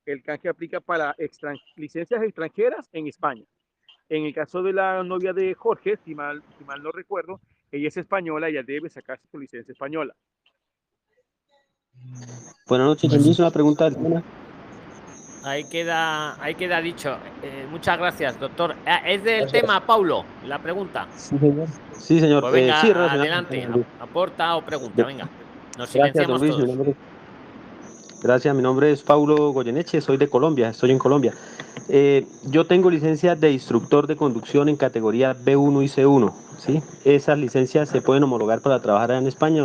[0.06, 3.44] el canje aplica para extran licencias extranjeras en España.
[4.08, 7.40] En el caso de la novia de Jorge, si mal, si mal no recuerdo,
[7.72, 10.14] ella es española, ella debe sacarse su licencia española.
[12.68, 13.90] Buenas noches, ¿tendrías una pregunta?
[15.44, 17.16] Ahí queda, ahí queda dicho.
[17.42, 18.74] Eh, muchas gracias, doctor.
[18.84, 19.62] Ah, es del gracias.
[19.62, 21.06] tema, Paulo, la pregunta.
[21.16, 21.68] Sí, señor.
[21.92, 22.42] Sí, señor.
[22.42, 23.68] Pues venga, eh, sí, adelante,
[24.00, 25.24] aporta o pregunta, venga.
[25.78, 26.96] Nos gracias, silenciamos Luis, todos.
[28.26, 31.32] Gracias, mi nombre es Paulo Goyeneche, soy de Colombia, estoy en Colombia.
[31.88, 36.82] Eh, yo tengo licencia de instructor de conducción en categoría B1 y C1, ¿sí?
[37.04, 39.64] Esas licencias se pueden homologar para trabajar en España,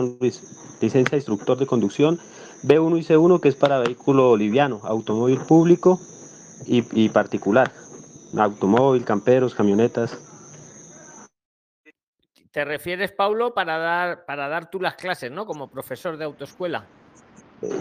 [0.80, 2.20] licencia de instructor de conducción
[2.62, 6.00] B1 y C1 que es para vehículo liviano, automóvil público
[6.68, 7.72] y, y particular,
[8.38, 10.20] automóvil, camperos, camionetas.
[12.52, 15.48] Te refieres, Paulo, para dar, para dar tú las clases, ¿no?
[15.48, 16.86] Como profesor de autoescuela.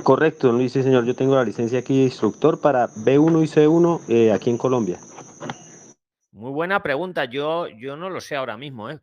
[0.02, 3.46] Correcto, don Luis, sí señor, yo tengo la licencia aquí de instructor para B1 y
[3.46, 4.98] C1 eh, aquí en Colombia.
[6.32, 7.24] Muy buena pregunta.
[7.24, 9.00] Yo, yo no lo sé ahora mismo, ¿eh?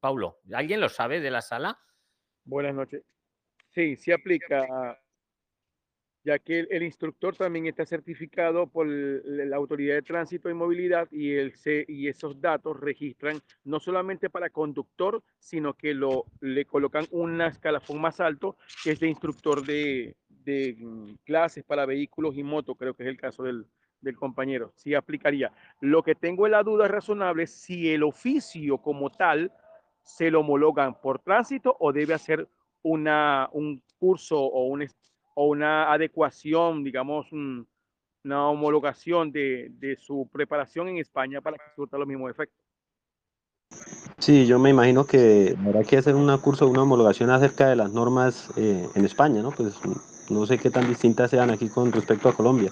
[0.00, 1.78] Paulo, ¿alguien lo sabe de la sala?
[2.44, 3.02] Buenas noches.
[3.70, 4.98] Sí, sí aplica,
[6.24, 11.32] ya que el, instructor también está certificado por la Autoridad de Tránsito y Movilidad y,
[11.32, 11.52] el
[11.88, 18.00] y esos datos registran no solamente para conductor, sino que lo, le colocan un escalafón
[18.00, 22.94] más alto, que es de instructor de, de mm, clases para vehículos y motos, creo
[22.94, 23.66] que es el caso del,
[24.02, 24.72] del compañero.
[24.76, 25.52] Sí aplicaría.
[25.80, 29.52] Lo que tengo en la duda razonable si el oficio como tal
[30.02, 32.48] se lo homologan por tránsito o debe hacer
[32.82, 34.86] una, un curso o, un,
[35.34, 37.66] o una adecuación, digamos, un-
[38.24, 42.58] una homologación de, de su preparación en España para que surta los mismos efectos.
[44.18, 47.90] Sí, yo me imagino que habrá que hacer un curso, una homologación acerca de las
[47.92, 49.50] normas eh, en España, ¿no?
[49.50, 49.74] Pues
[50.30, 52.70] no sé qué tan distintas sean aquí con respecto a Colombia.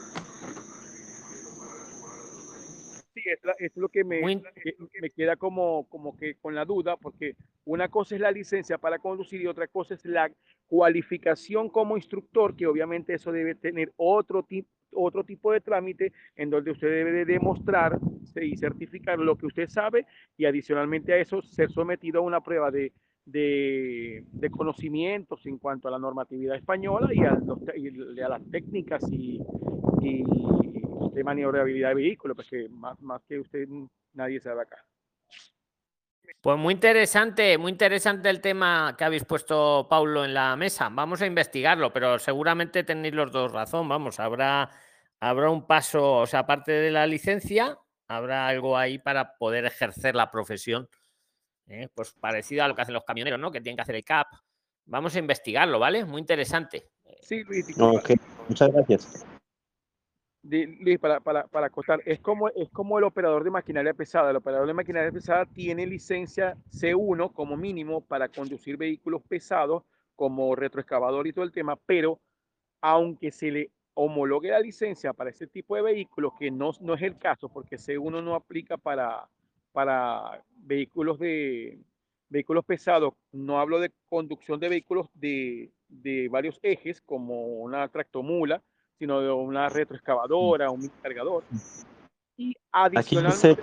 [3.14, 4.20] Sí, es, la- es lo que me,
[4.62, 7.34] que- me queda como, como que con la duda, porque
[7.64, 10.30] una cosa es la licencia para conducir y otra cosa es la
[10.66, 16.50] cualificación como instructor, que obviamente eso debe tener otro tipo otro tipo de trámite en
[16.50, 17.96] donde usted debe de demostrar
[18.34, 20.04] y certificar lo que usted sabe
[20.36, 22.92] y adicionalmente a eso ser sometido a una prueba de,
[23.24, 28.42] de, de conocimientos en cuanto a la normatividad española y a, los y a las
[28.50, 29.40] técnicas y,
[30.00, 30.24] y
[31.12, 33.66] de maniobrabilidad de vehículo, pues que más, más que usted
[34.14, 34.84] nadie sabe acá.
[36.40, 40.88] Pues muy interesante, muy interesante el tema que habéis puesto, Paulo, en la mesa.
[40.90, 43.88] Vamos a investigarlo, pero seguramente tenéis los dos razón.
[43.88, 44.70] Vamos, habrá,
[45.18, 47.76] habrá un paso, o sea, aparte de la licencia,
[48.08, 50.88] habrá algo ahí para poder ejercer la profesión.
[51.70, 51.88] ¿Eh?
[51.94, 53.50] Pues parecido a lo que hacen los camioneros, ¿no?
[53.50, 54.26] Que tienen que hacer el CAP.
[54.86, 56.04] Vamos a investigarlo, ¿vale?
[56.04, 56.88] Muy interesante.
[57.22, 57.66] Sí, Luis,
[58.48, 59.26] muchas gracias.
[60.42, 64.30] Luis, para, para, para acotar, es como, es como el operador de maquinaria pesada.
[64.30, 69.84] El operador de maquinaria pesada tiene licencia C1 como mínimo para conducir vehículos pesados
[70.16, 72.20] como retroexcavador y todo el tema, pero
[72.80, 77.02] aunque se le homologue la licencia para ese tipo de vehículos, que no, no es
[77.02, 79.28] el caso, porque C1 no aplica para,
[79.72, 81.78] para vehículos de
[82.28, 88.62] vehículos pesados, no hablo de conducción de vehículos de, de varios ejes, como una tractomula,
[88.98, 91.44] sino de una retroexcavadora, un cargador.
[92.36, 93.62] Y adicionalmente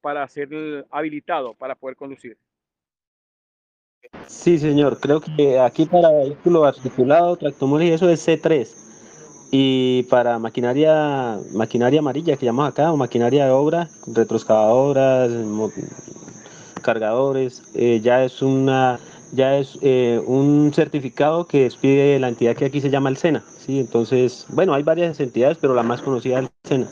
[0.00, 2.36] para ser habilitado para poder conducir.
[4.26, 8.87] sí, señor, creo que aquí para vehículo articulado, tractomula y eso es C3.
[9.50, 15.30] Y para maquinaria, maquinaria amarilla que llamamos acá, o maquinaria de obra, retroexcavadoras,
[16.82, 18.98] cargadores, eh, ya es una
[19.32, 23.44] ya es eh, un certificado que expide la entidad que aquí se llama el SENA,
[23.58, 23.78] ¿sí?
[23.78, 26.88] Entonces, bueno, hay varias entidades, pero la más conocida es el SENA.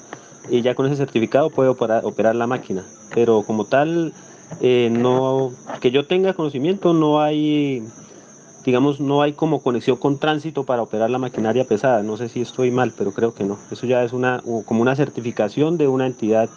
[0.50, 2.84] Y ya con ese certificado puede operar, operar la máquina.
[3.14, 4.12] Pero como tal,
[4.60, 7.82] eh, no, que yo tenga conocimiento, no hay,
[8.66, 12.02] digamos, no hay como conexión con tránsito para operar la maquinaria pesada.
[12.02, 13.58] No sé si estoy mal, pero creo que no.
[13.70, 16.50] Eso ya es una, como una certificación de una entidad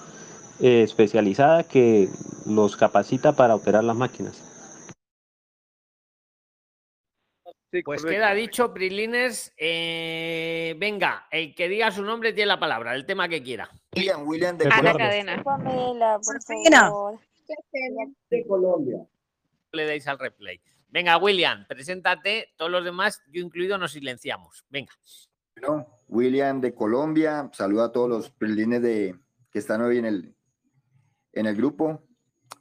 [0.60, 2.10] eh, especializada que
[2.48, 4.44] los capacita para operar las máquinas.
[7.72, 8.08] Sí, Pues correcto.
[8.10, 9.54] queda dicho, Prilines.
[9.56, 13.70] eh, venga, el que diga su nombre tiene la palabra, el tema que quiera.
[13.96, 15.06] William, William de Ana Colombia.
[15.06, 15.44] Cadena.
[15.44, 17.20] Pamela, por favor.
[18.32, 19.06] De Colombia.
[19.74, 20.60] Le dais al replay.
[20.90, 22.54] Venga, William, preséntate.
[22.58, 24.66] Todos los demás, yo incluido, nos silenciamos.
[24.70, 24.92] Venga.
[25.56, 27.50] Bueno, William de Colombia.
[27.54, 29.16] Saluda a todos los prilines de,
[29.52, 30.36] que están hoy en el,
[31.34, 32.04] en el grupo.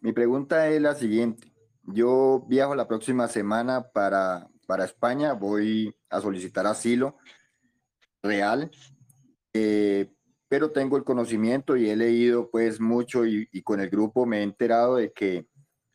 [0.00, 1.52] Mi pregunta es la siguiente.
[1.84, 5.32] Yo viajo la próxima semana para, para España.
[5.32, 7.16] Voy a solicitar asilo
[8.22, 8.70] real.
[9.54, 10.12] eh,
[10.48, 14.38] pero tengo el conocimiento y he leído pues mucho y, y con el grupo me
[14.38, 15.46] he enterado de que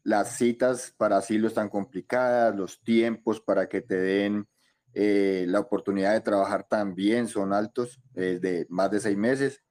[0.04, 4.48] las citas para asilo están complicadas, los tiempos para que te den
[4.94, 9.64] eh, la oportunidad de trabajar también son altos, eh, de más de seis meses.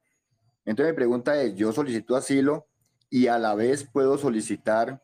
[0.64, 2.66] Entonces mi pregunta es, yo solicito asilo
[3.08, 5.02] y a la vez puedo solicitar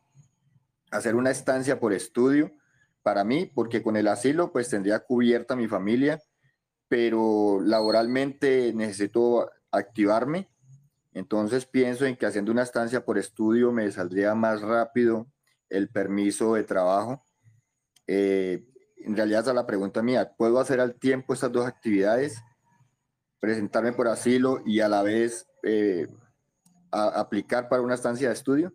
[0.91, 2.53] hacer una estancia por estudio
[3.03, 6.21] para mí, porque con el asilo pues tendría cubierta mi familia,
[6.89, 10.49] pero laboralmente necesito activarme.
[11.12, 15.26] Entonces pienso en que haciendo una estancia por estudio me saldría más rápido
[15.68, 17.24] el permiso de trabajo.
[18.06, 18.64] Eh,
[18.98, 20.32] en realidad esa es la pregunta mía.
[20.36, 22.43] ¿Puedo hacer al tiempo estas dos actividades?
[23.40, 26.09] Presentarme por asilo y a la vez eh,
[26.90, 28.74] aplicar para una estancia de estudio.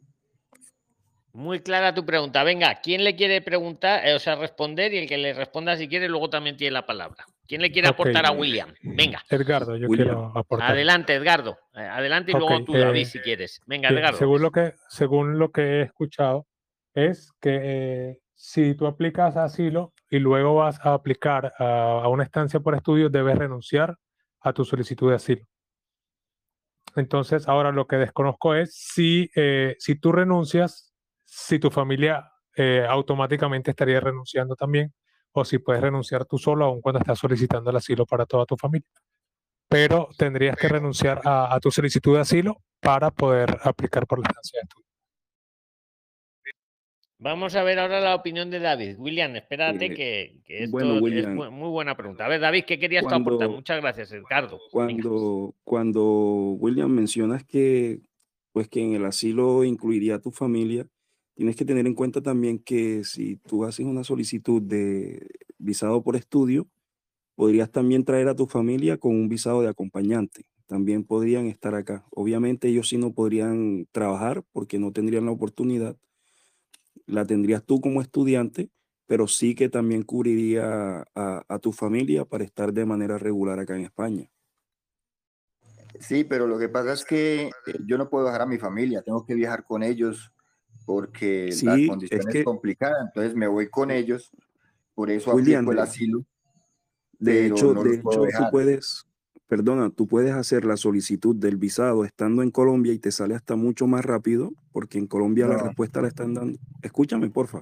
[1.33, 2.43] Muy clara tu pregunta.
[2.43, 4.93] Venga, ¿quién le quiere preguntar, eh, o sea, responder?
[4.93, 7.25] Y el que le responda si quiere, luego también tiene la palabra.
[7.47, 8.73] ¿Quién le quiere aportar a William?
[8.81, 10.07] Venga, Edgardo, yo William.
[10.07, 10.71] quiero aportar.
[10.71, 11.57] adelante, Edgardo.
[11.73, 13.61] Eh, Adelante y luego tú, David, eh, si quieres.
[13.65, 14.17] Venga, Bien, Edgardo.
[14.17, 16.47] según lo que según lo que he escuchado
[16.93, 22.23] es que eh, si tú aplicas asilo y luego vas a aplicar a, a una
[22.23, 23.97] estancia por estudio debes renunciar
[24.41, 25.45] a tu solicitud de asilo
[26.95, 30.93] entonces ahora lo que desconozco es si eh, si tú renuncias
[31.23, 34.93] si tu familia eh, automáticamente estaría renunciando también
[35.33, 38.55] o si puedes renunciar tú solo aun cuando estás solicitando el asilo para toda tu
[38.55, 38.87] familia
[39.73, 44.27] pero tendrías que renunciar a, a tu solicitud de asilo para poder aplicar por la
[44.29, 44.85] estancia de estudio.
[47.17, 48.97] Vamos a ver ahora la opinión de David.
[48.99, 52.25] William, espérate Eh, que, que esto bueno, es William, muy buena pregunta.
[52.25, 53.49] A ver, David, ¿qué querías tú aportar?
[53.49, 54.13] Muchas gracias.
[54.69, 56.03] Cuando, cuando
[56.59, 58.01] William mencionas que,
[58.51, 60.85] pues que en el asilo incluiría a tu familia,
[61.35, 65.27] tienes que tener en cuenta también que si tú haces una solicitud de
[65.57, 66.67] visado por estudio,
[67.35, 70.45] podrías también traer a tu familia con un visado de acompañante.
[70.67, 72.05] También podrían estar acá.
[72.11, 75.97] Obviamente ellos sí no podrían trabajar porque no tendrían la oportunidad.
[77.05, 78.69] La tendrías tú como estudiante,
[79.05, 83.83] pero sí que también cubriría a, tu familia para estar de manera regular acá en
[83.83, 84.29] España.
[85.99, 87.51] Sí, pero lo que pasa es que eh,
[87.85, 90.32] yo no puedo dejar a mi familia, tengo que viajar con ellos
[90.85, 94.31] porque la Sí, condición es es, que- complicada, entonces me voy con ellos,
[94.95, 96.25] por eso William, aplico el de- asilo,
[97.19, 99.05] De hecho, no de hecho tú puedes,
[99.47, 103.55] perdona, tú puedes hacer la solicitud del visado estando en Colombia y te sale hasta
[103.55, 105.63] mucho más rápido, porque en Colombia la No.
[105.63, 106.59] respuesta la están dando.
[106.81, 107.61] Escúchame, porfa.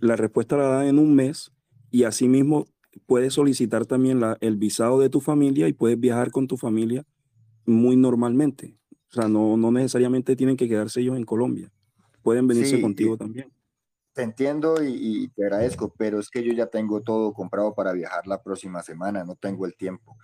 [0.00, 1.52] La respuesta la dan en un mes
[1.90, 2.66] y asimismo
[3.06, 7.04] puedes solicitar también la- el visado de tu familia y puedes viajar con tu familia
[7.66, 8.76] muy normalmente.
[9.10, 11.70] O sea, no, no necesariamente tienen que quedarse ellos en Colombia.
[12.22, 13.52] Pueden venirse Sí, contigo y- también.
[14.12, 14.92] Te entiendo y,
[15.24, 18.82] y te agradezco, pero es que yo ya tengo todo comprado para viajar la próxima
[18.82, 20.16] semana, no tengo el tiempo.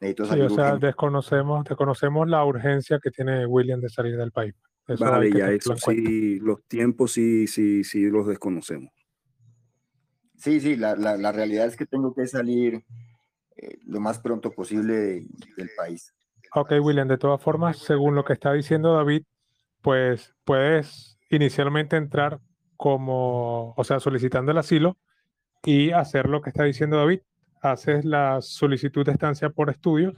[0.00, 0.86] necesito Sí, salir o sea, urgente.
[0.86, 4.54] desconocemos, desconocemos la urgencia que tiene William de salir del país.
[4.88, 8.90] Eso Vale, ya eso sí, los tiempos sí, sí, sí los desconocemos.
[10.36, 12.82] Sí, sí, la, la, la realidad es que tengo que salir
[13.56, 15.26] eh, lo más pronto posible de-
[15.56, 16.14] del país.
[16.54, 19.22] Ok, William, de todas formas, según lo que está diciendo David,
[19.82, 22.40] pues puedes inicialmente entrar
[22.76, 24.96] como, o sea, solicitando el asilo
[25.64, 27.20] y hacer lo que está diciendo David.
[27.62, 30.14] Haces la solicitud de estancia por estudios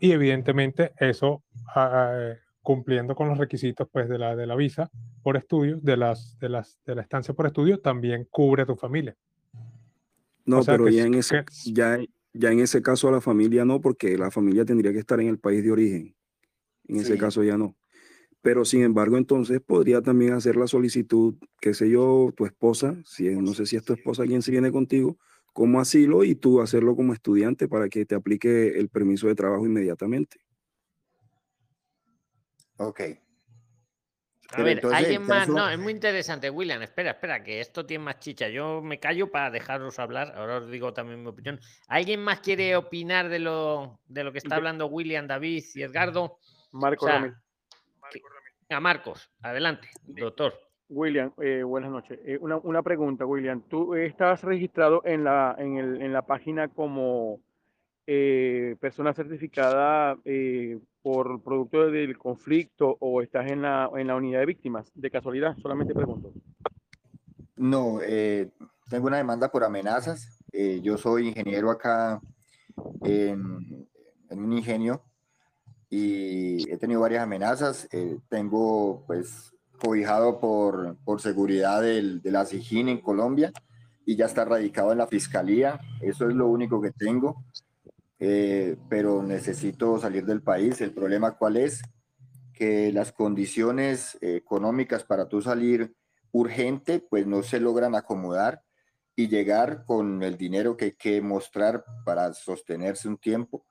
[0.00, 1.42] y evidentemente eso,
[1.74, 4.90] ah, eh, cumpliendo con los requisitos pues, de la, de la visa
[5.22, 8.76] por estudios, de, las, de, las, de la estancia por estudios, también cubre a tu
[8.76, 9.14] familia.
[10.44, 11.98] No, O sea pero que ya en ese, ya,
[12.32, 15.28] ya en ese caso a la familia no, porque la familia tendría que estar en
[15.28, 16.14] el país de origen.
[16.88, 17.18] En ese Sí.
[17.18, 17.76] caso ya no.
[18.42, 23.28] Pero sin embargo, entonces podría también hacer la solicitud, qué sé yo, tu esposa, si
[23.28, 25.16] es- no sé si es tu esposa quien se viene contigo,
[25.52, 29.64] como asilo y tú hacerlo como estudiante para que te aplique el permiso de trabajo
[29.64, 30.38] inmediatamente.
[32.78, 33.00] Ok.
[33.00, 35.46] A Pero ver, entonces, alguien más.
[35.46, 36.82] caso- No, es muy interesante, William.
[36.82, 38.48] Espera, espera, que esto tiene más chicha.
[38.50, 40.32] Yo me callo para dejaros hablar.
[40.36, 41.58] Ahora os digo también mi opinión.
[41.86, 46.38] ¿Alguien más quiere opinar de lo, de lo que está hablando William, David y Edgardo?
[46.72, 47.42] Marco O sea,
[48.80, 50.54] Marcos, adelante, doctor.
[50.88, 52.18] William, eh, buenas noches.
[52.24, 53.62] Eh, una, una pregunta, William.
[53.62, 57.40] ¿Tú estás registrado en la, en el- en la página como
[58.06, 64.40] eh, persona certificada eh, por producto del conflicto o estás en la, en la unidad
[64.40, 64.90] de víctimas?
[64.94, 66.32] De casualidad, solamente pregunto.
[67.56, 68.50] No, eh,
[68.90, 70.38] tengo una demanda por amenazas.
[70.52, 72.20] Eh, yo soy ingeniero acá
[73.02, 73.88] en,
[74.28, 75.02] en un ingenio
[75.94, 77.86] y he tenido varias amenazas.
[77.92, 83.52] Eh, tengo pues cobijado por, por seguridad del, de la SIGIN en Colombia
[84.06, 85.78] y ya está radicado en la fiscalía.
[86.00, 87.44] Eso es lo único que tengo.
[88.18, 90.80] Eh, pero necesito salir del país.
[90.80, 91.82] El problema cuál es?
[92.54, 95.94] Que las condiciones económicas para tú salir
[96.30, 98.62] urgente, pues no se logran acomodar
[99.14, 103.66] y llegar con el dinero que hay que mostrar para sostenerse un tiempo,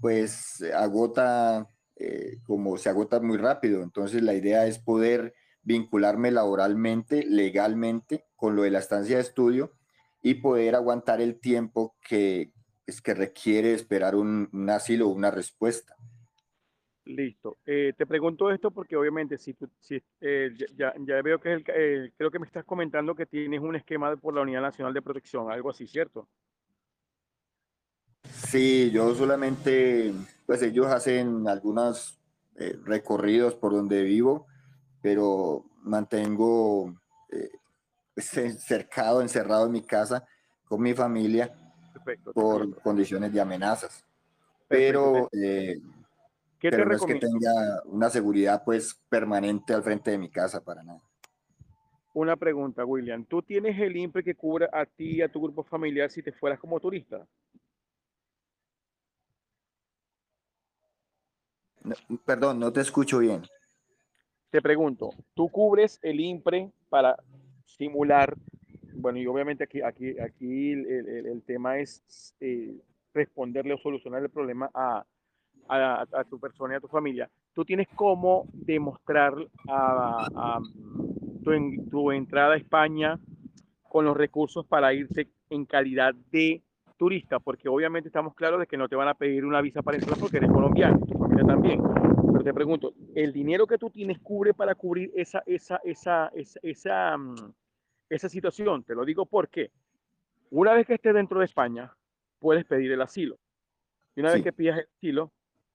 [0.00, 3.82] pues agota, eh, como se agota muy rápido.
[3.82, 9.72] Entonces la idea es poder vincularme laboralmente, legalmente, con lo de la estancia de estudio
[10.22, 12.52] y poder aguantar el tiempo que,
[12.86, 15.96] es que requiere esperar un, un asilo o una respuesta.
[17.04, 17.58] Listo.
[17.64, 21.64] Eh, te pregunto esto porque obviamente si tú, si, eh, ya, ya- veo que el
[21.68, 25.02] eh, creo que me estás comentando que tienes un esquema por la Unidad Nacional de
[25.02, 26.28] Protección, algo así, ¿cierto?
[28.32, 30.12] Sí, yo solamente,
[30.46, 32.18] pues ellos hacen algunos
[32.56, 34.46] eh, recorridos por donde vivo,
[35.02, 36.94] pero mantengo
[37.30, 37.50] eh,
[38.16, 40.26] cercado, encerrado en mi casa
[40.64, 41.52] con mi familia
[41.92, 42.32] Perfecto.
[42.32, 44.04] por condiciones de amenazas.
[44.68, 45.76] Pero, eh,
[46.58, 50.30] ¿Qué te pero no es que tenga una seguridad pues permanente al frente de mi
[50.30, 51.00] casa para nada.
[52.14, 53.26] Una pregunta, William.
[53.26, 56.32] ¿Tú tienes el INPE que cubra a ti y a tu grupo familiar si te
[56.32, 57.26] fueras como turista?
[62.24, 63.42] Perdón, no te escucho bien.
[64.50, 67.16] Te pregunto, ¿tú cubres el INPRE para
[67.64, 68.36] simular?
[68.94, 72.74] Bueno, y obviamente aquí, aquí, aquí el, tema es eh,
[73.12, 75.04] responderle o solucionar el problema a,
[75.68, 77.28] a, tu persona y a tu familia.
[77.54, 79.34] ¿Tú tienes cómo demostrar
[81.42, 83.18] tu, tu entrada a España
[83.88, 86.62] con los recursos para irte en calidad de
[86.96, 87.38] turista?
[87.38, 90.18] Porque obviamente estamos claros de que no te van a pedir una visa para entrar
[90.18, 91.80] porque eres colombiano, familia también.
[92.32, 96.58] Pero te pregunto, ¿el dinero que tú tienes cubre para cubrir esa, esa, esa, esa,
[96.62, 97.52] esa, mm,
[98.10, 98.84] esa situación?
[98.84, 99.70] Te lo digo porque
[100.50, 101.92] una vez que estés dentro de España,
[102.38, 103.38] puedes pedir el asilo.
[104.14, 105.32] Y una vez que pidas el asilo,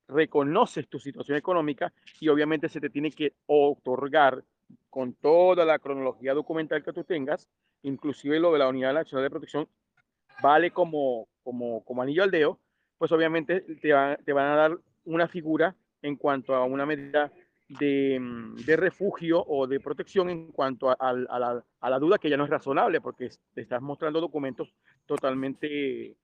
[0.08, 4.44] reconoces tu situación económica y obviamente se te tiene que otorgar
[4.90, 7.48] con toda la cronología documental que tú tengas,
[7.84, 9.68] inclusive lo de la Unidad Nacional de Protección,
[10.42, 12.60] vale como, como, como anillo al dedo,
[12.98, 17.32] pues obviamente te, va- te van a dar una figura en cuanto a una medida
[17.80, 22.46] de, mm, de refugio o de protección en cuanto a, la, duda que ya no
[22.46, 24.74] es razonable porque te estás mostrando documentos
[25.06, 26.16] totalmente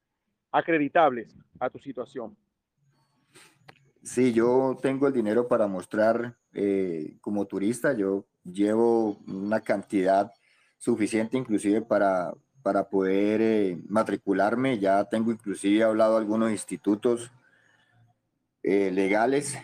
[0.51, 2.35] acreditables a tu situación.
[4.03, 7.93] Sí, yo tengo el dinero para mostrar eh, como turista.
[7.93, 10.31] Yo llevo una cantidad
[10.77, 14.79] suficiente inclusive para, para poder eh, matricularme.
[14.79, 17.31] Ya tengo inclusive hablado a algunos institutos
[18.69, 19.57] eh, legales.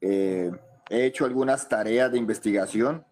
[0.00, 0.50] Eh,
[0.88, 3.04] he hecho algunas tareas de investigación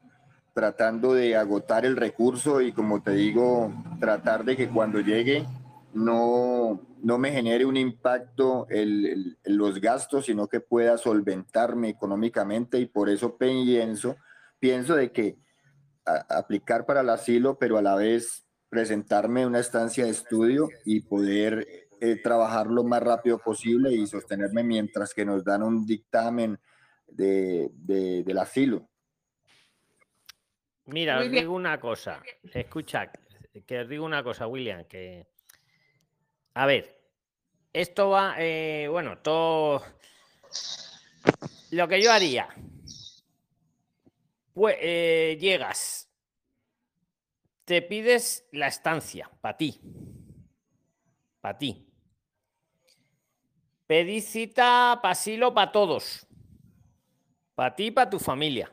[0.55, 3.71] tratando de agotar el recurso y como te digo,
[4.01, 5.45] tratar de que cuando llegue
[5.93, 12.87] no, no me genere un impacto en los gastos, sino que pueda solventarme económicamente y
[12.87, 14.17] por eso pienso,
[14.59, 15.37] pienso de que
[16.31, 21.67] aplicar para el asilo, pero a la vez presentarme una estancia de estudio y poder
[22.01, 26.59] eh, trabajar lo más rápido posible y sostenerme mientras que nos dan un dictamen
[27.07, 28.89] de, del asilo.
[30.87, 32.23] Mira, os digo una cosa,
[32.53, 33.13] escucha,
[33.67, 35.27] que os digo una cosa, William, que
[36.55, 37.01] a ver,
[37.73, 39.83] esto va, eh, bueno, todo
[41.71, 42.49] lo que yo haría,
[44.53, 46.11] pues eh, llegas,
[47.65, 49.81] te pides la estancia para ti,
[51.41, 51.90] para ti.
[53.91, 55.17] Pedí cita para
[55.53, 56.25] para todos,
[57.57, 58.71] para ti y para tu familia.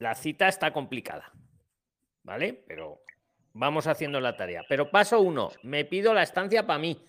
[0.00, 1.32] La cita está complicada,
[2.24, 2.64] ¿vale?
[2.66, 3.06] Pero
[3.58, 4.64] Vamos haciendo la tarea.
[4.68, 7.00] Pero paso uno, me pido la estancia para mí.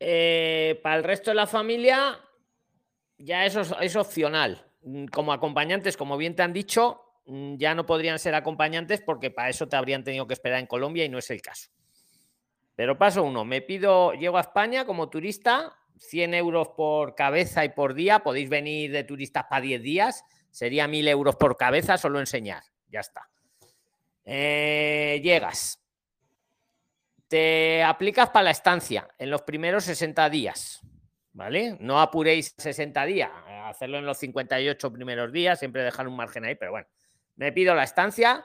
[0.00, 2.18] Eh, para el resto de la familia,
[3.16, 4.66] ya eso es, opcional.
[4.82, 9.30] Mm, como acompañantes, como bien te han dicho, mm, ya no podrían ser acompañantes porque
[9.30, 11.70] para eso te habrían tenido que esperar en Colombia y no es el caso.
[12.80, 17.68] Pero paso uno, me pido, llego a España como turista, 100 euros por cabeza y
[17.68, 22.20] por día, podéis venir de turistas para 10 días, sería 1000 euros por cabeza, solo
[22.20, 23.28] enseñar, ya está.
[24.24, 25.84] Eh, llegas.
[27.28, 30.80] Te aplicas para la estancia en los primeros 60 días.
[31.34, 31.76] ¿Vale?
[31.80, 33.30] No apuréis 60 días,
[33.66, 36.88] hacerlo en los 58 primeros días, siempre dejar un margen ahí, pero bueno,
[37.36, 38.42] me pido la estancia.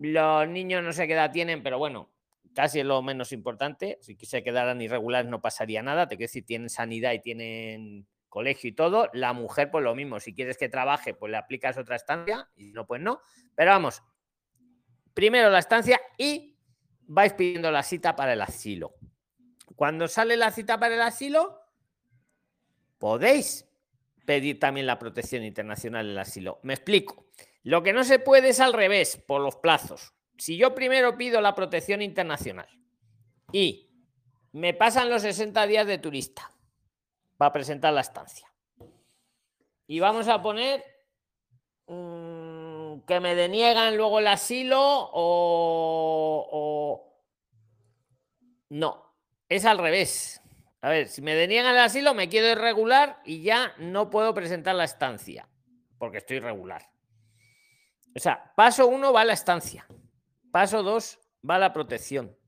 [0.00, 2.10] Los niños no sé qué edad tienen, pero bueno,
[2.54, 3.98] casi es lo menos importante.
[4.00, 6.08] Si se quedaran irregulares no pasaría nada.
[6.08, 9.10] Te quiero decir, tienen sanidad y tienen colegio y todo.
[9.12, 10.20] La mujer, pues lo mismo.
[10.20, 13.20] Si quieres que trabaje, pues le aplicas otra estancia y no, pues no.
[13.54, 14.02] Pero vamos,
[15.12, 16.56] primero la estancia y
[17.02, 18.94] vais pidiendo la cita para el asilo.
[19.76, 21.60] Cuando sale la cita para el asilo,
[22.98, 23.68] podéis
[24.24, 26.60] pedir también la protección internacional el asilo.
[26.62, 27.26] Me explico.
[27.62, 30.12] Lo que no se puede es al revés, por los plazos.
[30.36, 32.68] Si yo primero pido la protección internacional
[33.52, 33.88] y
[34.52, 36.50] me pasan los 60 días de turista
[37.36, 38.52] para presentar la estancia
[39.86, 40.82] y vamos a poner
[41.86, 44.80] que me deniegan luego el asilo
[45.12, 45.52] o,
[48.70, 49.14] No,
[49.48, 50.40] es al revés.
[50.80, 54.74] A ver, si me deniegan el asilo me quedo irregular y ya no puedo presentar
[54.74, 55.48] la estancia
[55.98, 56.82] porque estoy irregular.
[58.16, 59.86] O sea, paso uno va a la estancia.
[60.54, 62.38] Paso dos va a la protección.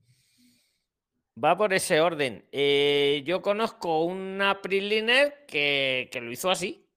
[1.43, 2.47] Va por ese orden.
[2.53, 6.87] Eh, yo conozco una PRILINER que, que lo hizo así.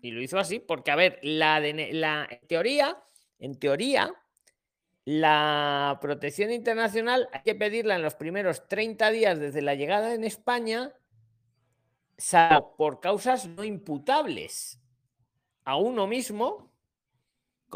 [0.00, 2.96] Y lo hizo así porque, a ver, la, la en teoría,
[3.40, 4.14] en teoría,
[5.04, 10.22] la protección internacional hay que pedirla en los primeros 30 días desde la llegada en
[10.22, 10.94] España,
[12.78, 14.80] por causas no imputables
[15.64, 16.72] a uno mismo,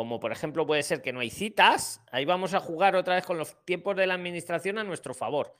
[0.00, 3.26] como por ejemplo puede ser que no hay citas, ahí vamos a jugar otra vez
[3.26, 5.54] con los tiempos de la administración a nuestro favor.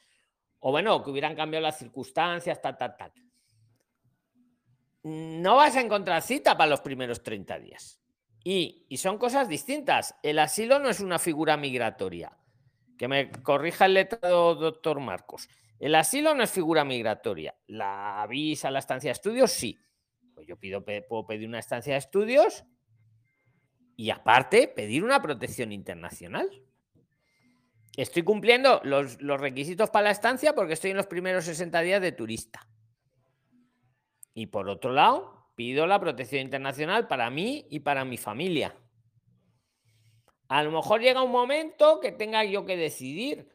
[0.61, 3.13] O bueno, que hubieran cambiado las circunstancias, tal, tal, tal
[5.03, 8.01] no vas a encontrar cita para los primeros 30 días.
[8.43, 10.15] Y, son cosas distintas.
[10.23, 12.37] El asilo no es una figura migratoria.
[12.97, 15.49] Que me corrija el letrado doctor Marcos.
[15.79, 17.55] El asilo no es figura migratoria.
[17.67, 19.79] La visa, la estancia de estudios, sí.
[20.35, 22.65] Pues yo pido, puedo pedir una estancia de estudios
[24.01, 26.49] y aparte pedir una protección internacional.
[27.99, 32.01] Estoy cumpliendo los, los requisitos para la estancia porque estoy en los primeros 60 días
[32.01, 32.67] de turista.
[34.33, 38.75] Y por otro lado, pido la protección internacional para mí y para mi familia.
[40.49, 43.51] A lo mejor llega un momento que tenga yo que decidir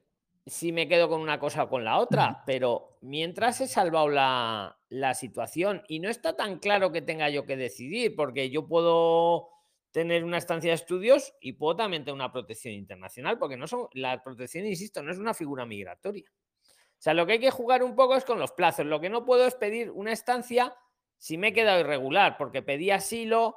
[0.45, 4.77] si me quedo con una cosa o con la otra, pero mientras he salvado la,
[5.15, 9.54] situación y no está tan claro que tenga yo que decidir, porque yo puedo
[9.95, 13.87] tener una estancia de estudios y puedo también tener una protección internacional, porque no son,
[13.93, 16.25] la protección, insisto, no es una figura migratoria.
[16.29, 18.85] O sea, lo que hay que jugar un poco es con los plazos.
[18.85, 20.75] Lo que no puedo es pedir una estancia
[21.17, 23.55] si me he quedado irregular, porque pedí asilo,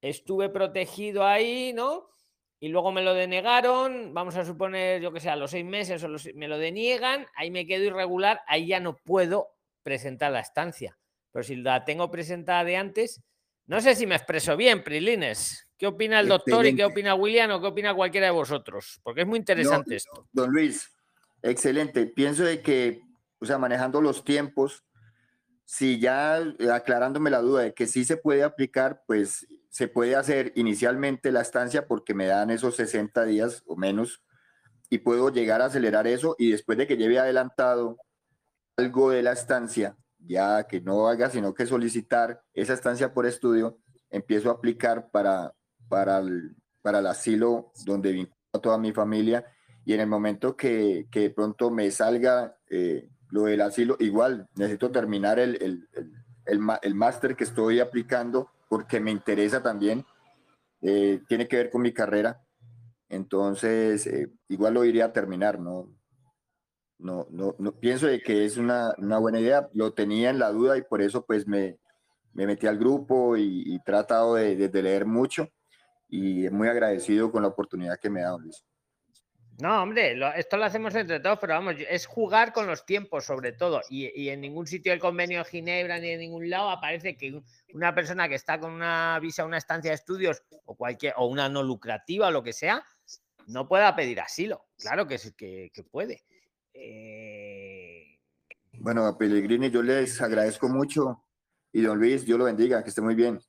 [0.00, 2.06] estuve protegido ahí, ¿no?
[2.60, 6.04] Y luego me lo denegaron, vamos a suponer, yo que sé, a los seis meses
[6.04, 10.96] o me lo deniegan, ahí me quedo irregular, ahí ya no puedo presentar la estancia.
[11.32, 13.24] Pero si la tengo presentada de antes,
[13.70, 15.66] no sé si me expreso bien, Prilines.
[15.78, 19.00] ¿Qué opina el doctor y qué opina William o qué opina cualquiera de vosotros?
[19.02, 20.28] Porque es muy interesante esto.
[20.32, 20.90] Don Luis,
[21.42, 22.06] Excelente.
[22.06, 23.02] Pienso de que,
[23.38, 24.84] o sea, manejando los tiempos,
[25.64, 26.36] si ya
[26.72, 31.40] aclarándome la duda de que sí se puede aplicar, pues se puede hacer inicialmente la
[31.40, 34.22] estancia porque me dan esos 60 días o menos
[34.88, 37.96] y puedo llegar a acelerar eso y después de que lleve adelantado
[38.76, 43.78] algo de la estancia, ya que no haga sino que solicitar esa estancia por estudio,
[44.10, 45.54] empiezo a aplicar para,
[45.88, 49.44] para, el, para el asilo donde vinculo a toda mi familia.
[49.84, 54.48] Y en el momento que, que de pronto me salga eh, lo del asilo, igual
[54.56, 55.88] necesito terminar el, el,
[56.44, 60.04] el, el, máster que estoy aplicando porque me interesa también,
[60.82, 62.42] eh, tiene que ver con mi carrera,
[63.08, 65.88] entonces eh, igual lo iría a terminar, ¿no?
[67.00, 70.50] No, no, no pienso de que es una, una buena idea, lo tenía en la
[70.50, 71.78] duda y por eso pues me,
[72.34, 75.48] me metí al grupo y, he tratado de, de- de leer mucho
[76.08, 78.64] y muy agradecido con la oportunidad que me ha dado Luis.
[79.62, 83.24] No, hombre, lo- esto lo hacemos entre todos, pero vamos, es jugar con los tiempos
[83.24, 83.80] sobre todo.
[83.90, 87.32] Y, y en ningún sitio del convenio de Ginebra ni en ningún lado aparece que
[87.32, 87.44] un-
[87.74, 91.48] una persona que está con una visa, una estancia de estudios o cualquier, o una
[91.48, 92.82] no lucrativa o lo que sea,
[93.46, 94.66] no pueda pedir asilo.
[94.78, 96.24] Claro que, que, que puede.
[96.74, 98.18] Eh,
[98.78, 101.24] Bueno, a Pellegrini yo les agradezco mucho
[101.72, 103.40] y don Luis, Dios lo bendiga, que esté muy bien.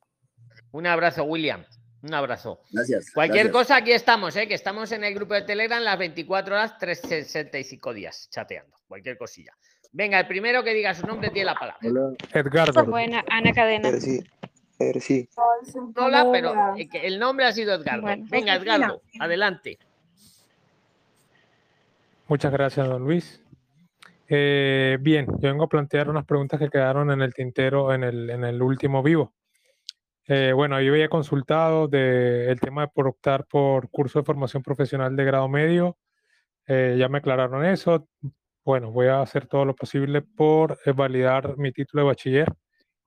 [0.72, 1.64] un abrazo, William.
[2.02, 2.60] Un abrazo.
[2.72, 3.12] Gracias.
[3.12, 3.62] Cualquier gracias.
[3.62, 4.48] cosa, aquí estamos, ¿eh?
[4.48, 8.76] que estamos en el grupo de Telegram las 24 horas, 365 días, chateando.
[8.88, 9.56] Cualquier cosilla.
[9.92, 12.16] Venga, el primero que diga su nombre tiene la palabra.
[12.32, 12.84] Edgardo.
[12.86, 14.00] Buena, Ana Cadena.
[14.00, 14.20] sí,
[15.00, 15.28] sí.
[15.96, 18.02] Hola, pero el nombre ha sido Edgardo.
[18.02, 18.26] Bueno.
[18.28, 19.78] Venga, Edgardo, adelante.
[22.32, 23.44] Muchas gracias, don Luis.
[24.26, 28.30] Eh, bien, yo vengo a plantear unas preguntas que quedaron en el tintero en el,
[28.30, 29.34] en el último vivo.
[30.26, 34.62] Eh, bueno, yo había consultado de el tema de por optar por curso de formación
[34.62, 35.98] profesional de grado medio.
[36.66, 38.08] Eh, ya me aclararon eso.
[38.64, 42.48] Bueno, voy a hacer todo lo posible por eh, validar mi título de bachiller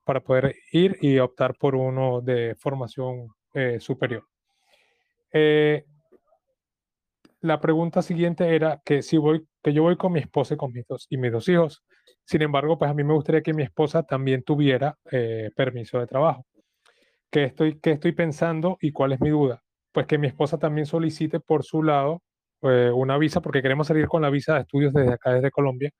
[0.04, 4.22] para poder ir y optar por uno de formación eh, superior.
[5.32, 5.84] Eh,
[7.46, 10.72] la pregunta siguiente era que si voy, que yo voy con mi esposa y con
[10.72, 11.82] mis dos, y mis dos hijos.
[12.24, 16.06] Sin embargo, pues a mí me gustaría que mi esposa también tuviera eh, permiso de
[16.06, 16.44] trabajo.
[17.30, 19.62] ¿Qué estoy, qué estoy pensando y cuál es mi duda?
[19.92, 22.22] Pues que mi esposa también solicite por su lado
[22.62, 25.90] eh, una visa, porque queremos salir con la visa de estudios desde acá, desde Colombia,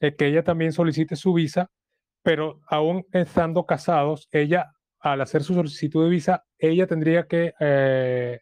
[0.00, 1.68] eh, que ella también solicite su visa,
[2.22, 8.40] pero aún estando casados, ella, al hacer su solicitud de visa, ella tendría que eh,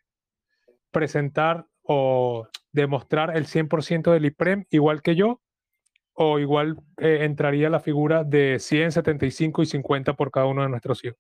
[0.90, 5.40] presentar o demostrar el 100% del IPREM igual que yo,
[6.12, 10.68] o igual eh, entraría la figura de 100, 75 y 50 por cada uno de
[10.68, 11.18] nuestros hijos.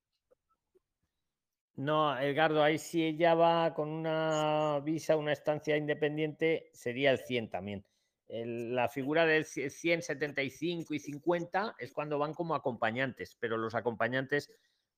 [1.76, 7.50] No, Edgardo, ahí si ella va con una visa, una estancia independiente, sería el 100
[7.50, 7.84] también.
[8.28, 14.50] La figura del 100, 75 y 50 es cuando van como acompañantes, pero los acompañantes,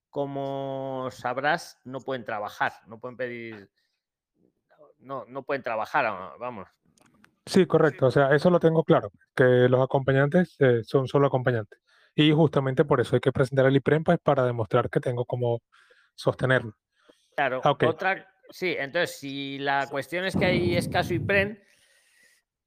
[0.09, 3.71] como sabrás, no pueden trabajar, no pueden pedir,
[5.01, 6.69] no, no pueden trabajar, ah, vamos.
[7.47, 8.07] Sí, correcto.
[8.07, 11.81] O sea, eso lo tengo claro, que los acompañantes eh, son solo acompañantes.
[12.15, 15.63] Y justamente por eso hay que presentar el IPREM pues, para demostrar que tengo como
[16.15, 16.75] sostenerlo.
[17.35, 17.85] Claro, Ah, ok.
[17.85, 21.63] otra, sí, entonces si la cuestión es que hay escaso IPREN,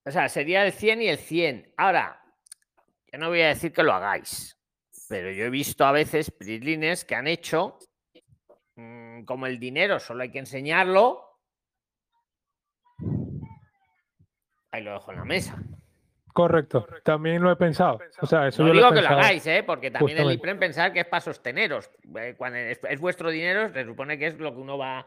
[0.06, 1.74] o sea, sería el 100 y el 100.
[1.78, 2.22] Ahora,
[3.12, 4.58] yo no voy a decir que lo hagáis,
[5.08, 7.78] pero yo he visto a veces prislines que han hecho
[8.76, 11.33] mm, como el dinero, solo hay que enseñarlo.
[14.74, 15.56] Ahí lo dejo en la mesa.
[16.34, 18.00] Correcto, también lo he pensado.
[18.20, 19.64] O sea, eso No yo lo he digo que lo pensado hagáis, ¿eh?
[19.64, 20.34] porque también el justamente.
[20.40, 21.92] IPREN pensar que es para sosteneros.
[22.18, 25.06] Eh, Cuando es, es vuestro dinero, se supone que es lo que uno va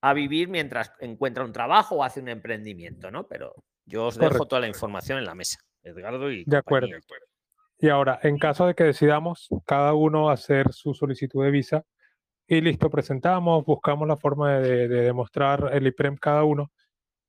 [0.00, 3.26] a vivir mientras encuentra un trabajo o hace un emprendimiento, ¿no?
[3.26, 3.54] Pero
[3.86, 4.46] yo os dejo Correcto.
[4.46, 6.88] toda la información en la mesa, Edgardo y De acuerdo.
[7.80, 11.84] Y ahora, en caso de que decidamos cada uno hacer su solicitud de visa
[12.46, 16.70] y listo, presentamos, buscamos la forma de, de demostrar el IPREM cada uno,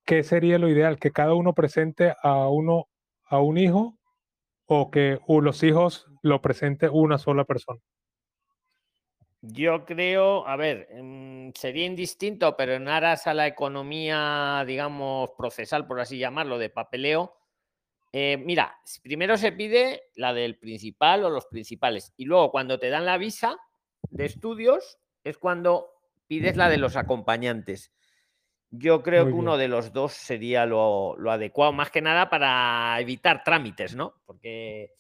[0.10, 0.98] ¿qué sería lo ideal?
[0.98, 2.88] ¿Que cada uno presente a uno,
[3.26, 4.00] a un hijo
[4.66, 7.80] o que los hijos lo presente una sola persona?
[9.42, 15.86] Yo creo, a ver, mm, sería indistinto, pero en aras a la economía, digamos, procesal,
[15.86, 17.36] por así llamarlo, de papeleo.
[18.12, 22.90] eh, mira, primero se pide la del principal o los principales, y luego cuando te
[22.90, 23.60] dan la visa
[24.10, 25.92] de estudios es cuando
[26.26, 27.94] pides la de los acompañantes.
[28.72, 32.30] Yo creo Muy que uno de los dos sería lo, lo adecuado, más que nada
[32.30, 34.14] para evitar trámites, ¿no?
[34.26, 34.94] Porque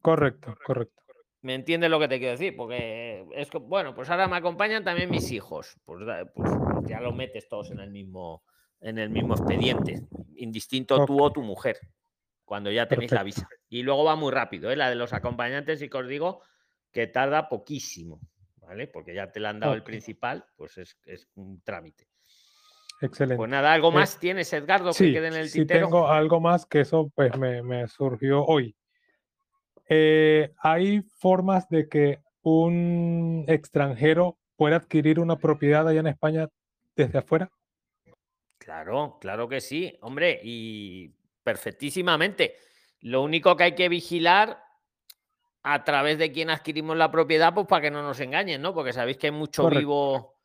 [0.00, 1.02] Correcto, correcto.
[1.42, 2.54] ¿Me entiendes lo que te quiero decir?
[2.54, 5.76] Porque es que, bueno, pues ahora me acompañan también mis hijos.
[5.84, 6.04] Pues,
[6.34, 6.50] pues-
[6.86, 8.44] ya lo metes todos en el mismo,
[8.80, 10.06] en el mismo expediente,
[10.36, 11.78] indistinto tú o tu mujer,
[12.44, 13.48] cuando ya tenéis la visa.
[13.68, 14.76] Y luego va muy rápido, ¿eh?
[14.76, 16.42] La de los acompañantes, y que os digo
[16.92, 18.20] que tarda poquísimo,
[18.56, 18.86] ¿vale?
[18.86, 22.09] Porque ya te la han dado el principal, pues es, es un trámite.
[23.00, 23.36] Excelente.
[23.36, 25.86] Pues nada, ¿algo Eh, más tienes, Edgardo, que Sí, quede en el sí tintero?
[25.86, 28.76] tengo algo más que eso pues me, me surgió hoy.
[29.88, 36.48] Eh, ¿hay formas de que un extranjero pueda adquirir una propiedad allá en España
[36.94, 37.50] desde afuera?
[38.58, 41.08] Claro, claro que sí, hombre, y
[41.42, 42.56] perfectísimamente.
[43.00, 44.62] Lo único que hay que vigilar
[45.62, 48.74] a través de quién adquirimos la propiedad, pues para que no nos engañen, ¿no?
[48.74, 49.78] Porque sabéis que hay mucho Correcto.
[49.80, 50.39] vivo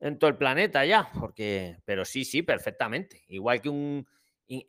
[0.00, 3.24] en todo el planeta ya, porque, pero sí, sí, perfectamente.
[3.28, 4.06] Igual que un,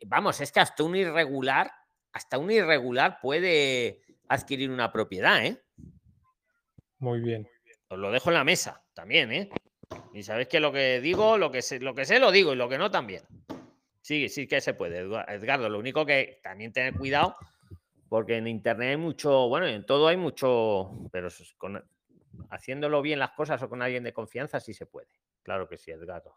[0.06, 1.72] vamos, es que hasta un irregular,
[2.12, 5.62] hasta un irregular puede adquirir una propiedad, ¿eh?
[7.00, 7.48] Muy bien.
[7.88, 9.50] Os lo dejo en la mesa también, ¿eh?
[10.14, 12.56] Y sabéis que lo que digo, lo que sé, lo que sé lo digo y
[12.56, 13.24] lo que no también.
[14.02, 15.70] Sí, sí que se puede, Edgardo.
[15.70, 17.36] Lo único que también tener cuidado,
[18.08, 21.84] porque en internet hay mucho, bueno, en todo hay mucho, pero con-
[22.50, 25.10] haciéndolo bien las cosas o con alguien de confianza sí se puede.
[25.44, 26.36] Claro que sí, Edgardo.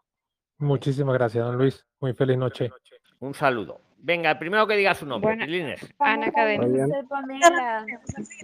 [0.57, 1.85] Muchísimas gracias, don Luis.
[1.99, 2.69] Muy feliz noche.
[3.19, 3.81] Un saludo.
[3.97, 5.93] Venga, el primero que diga su nombre, Prilines.
[5.97, 6.87] Ana Cadena.
[6.87, 7.85] Soy Pamela.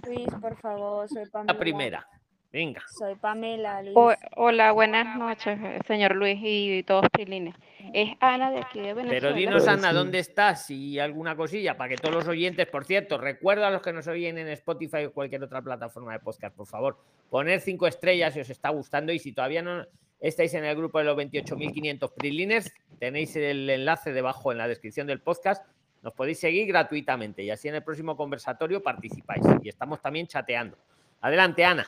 [0.06, 1.52] Luis, por favor, soy Pamela.
[1.52, 2.08] La primera.
[2.52, 2.82] Venga.
[2.98, 3.96] Soy Pamela, Luis.
[3.96, 5.56] O- hola, buenas noches,
[5.86, 7.54] señor Luis y todos prilines.
[7.94, 9.10] Es Ana de aquí de Venezuela.
[9.10, 10.68] Pero dinos, Ana, ¿dónde estás?
[10.70, 14.08] Y alguna cosilla para que todos los oyentes, por cierto, recuerda a los que nos
[14.08, 16.98] oyen en Spotify o cualquier otra plataforma de podcast, por favor,
[17.30, 19.86] poner cinco estrellas si os está gustando y si todavía no
[20.18, 25.06] estáis en el grupo de los 28.500 Prilines, tenéis el enlace debajo en la descripción
[25.06, 25.64] del podcast.
[26.02, 29.44] Nos podéis seguir gratuitamente y así en el próximo conversatorio participáis.
[29.62, 30.76] Y estamos también chateando.
[31.20, 31.86] Adelante, Ana.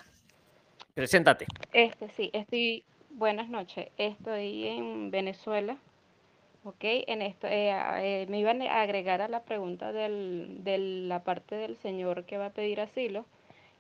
[0.95, 1.47] Preséntate.
[1.73, 5.79] Este, sí, estoy, buenas noches, estoy en Venezuela,
[6.65, 6.85] ¿ok?
[6.85, 11.55] En esto, eh, eh, me iban a agregar a la pregunta del, de la parte
[11.55, 13.25] del señor que va a pedir asilo,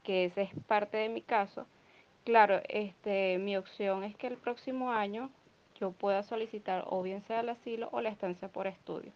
[0.04, 1.66] que ese es parte de mi caso.
[2.24, 5.30] Claro, este, mi opción es que el próximo año
[5.78, 9.12] yo pueda solicitar o bien sea el asilo o la estancia por estudio.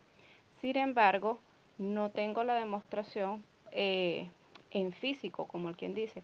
[0.60, 1.40] Sin embargo,
[1.78, 3.42] no tengo la demostración
[3.72, 4.28] eh,
[4.70, 6.22] en físico, como el quien dice.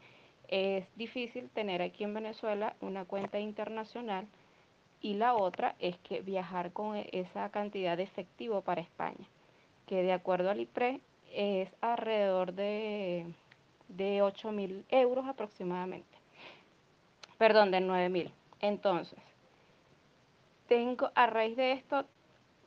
[0.53, 4.27] Es difícil tener aquí en Venezuela una cuenta internacional
[5.01, 9.27] y la otra es que viajar con e- esa cantidad de efectivo para España,
[9.87, 11.01] que de acuerdo al IPRE
[11.33, 13.25] es alrededor de,
[13.89, 16.19] de 8 mil euros aproximadamente.
[17.39, 18.31] Perdón, de 9 mil.
[18.61, 19.19] Entonces,
[20.69, 22.05] tengo a raíz de esto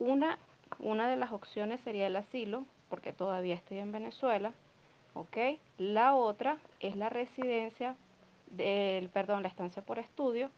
[0.00, 0.40] una,
[0.80, 4.52] una de las opciones sería el asilo, porque todavía estoy en Venezuela,
[5.16, 5.36] ¿ok?
[5.78, 7.96] La otra es la residencia
[8.50, 10.50] del, perdón, la estancia por estudio.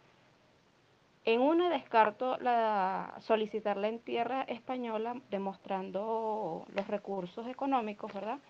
[1.25, 8.41] En una descarto la, solicitarla en tierra española demostrando los recursos económicos, ¿verdad?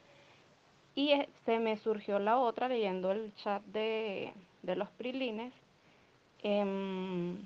[0.94, 4.32] Y eh, se me surgió la otra leyendo el chat de,
[4.62, 5.52] de los prilines.
[6.42, 7.38] em,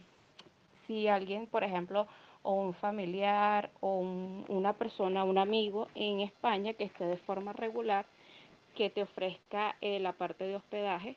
[0.86, 2.06] si alguien, por ejemplo,
[2.42, 7.52] o un familiar o un- una persona, un amigo en España que esté de forma
[7.52, 8.06] regular,
[8.74, 11.16] que te ofrezca eh, la parte de hospedaje,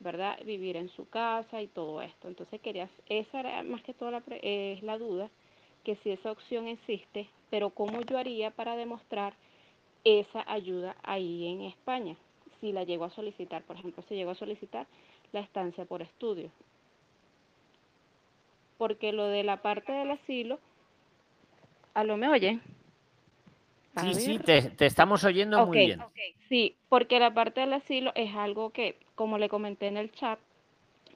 [0.00, 0.38] ¿verdad?
[0.44, 2.28] Vivir en su casa y todo esto.
[2.28, 5.30] Entonces querías, esa era más que todo la, eh, es la duda,
[5.84, 9.34] que si esa opción existe, pero cómo yo haría para demostrar
[10.04, 12.16] esa ayuda ahí en España,
[12.60, 14.86] si la llego a solicitar, por ejemplo, si llego a solicitar
[15.32, 16.50] la estancia por estudio.
[18.78, 20.58] Porque lo de la parte del asilo,
[21.94, 22.60] ¿a lo me oyen?
[23.96, 26.04] A Sí, sí, te, te estamos oyendo muy bien.
[26.48, 30.38] Sí, porque la parte del asilo es algo que, como le comenté en el chat,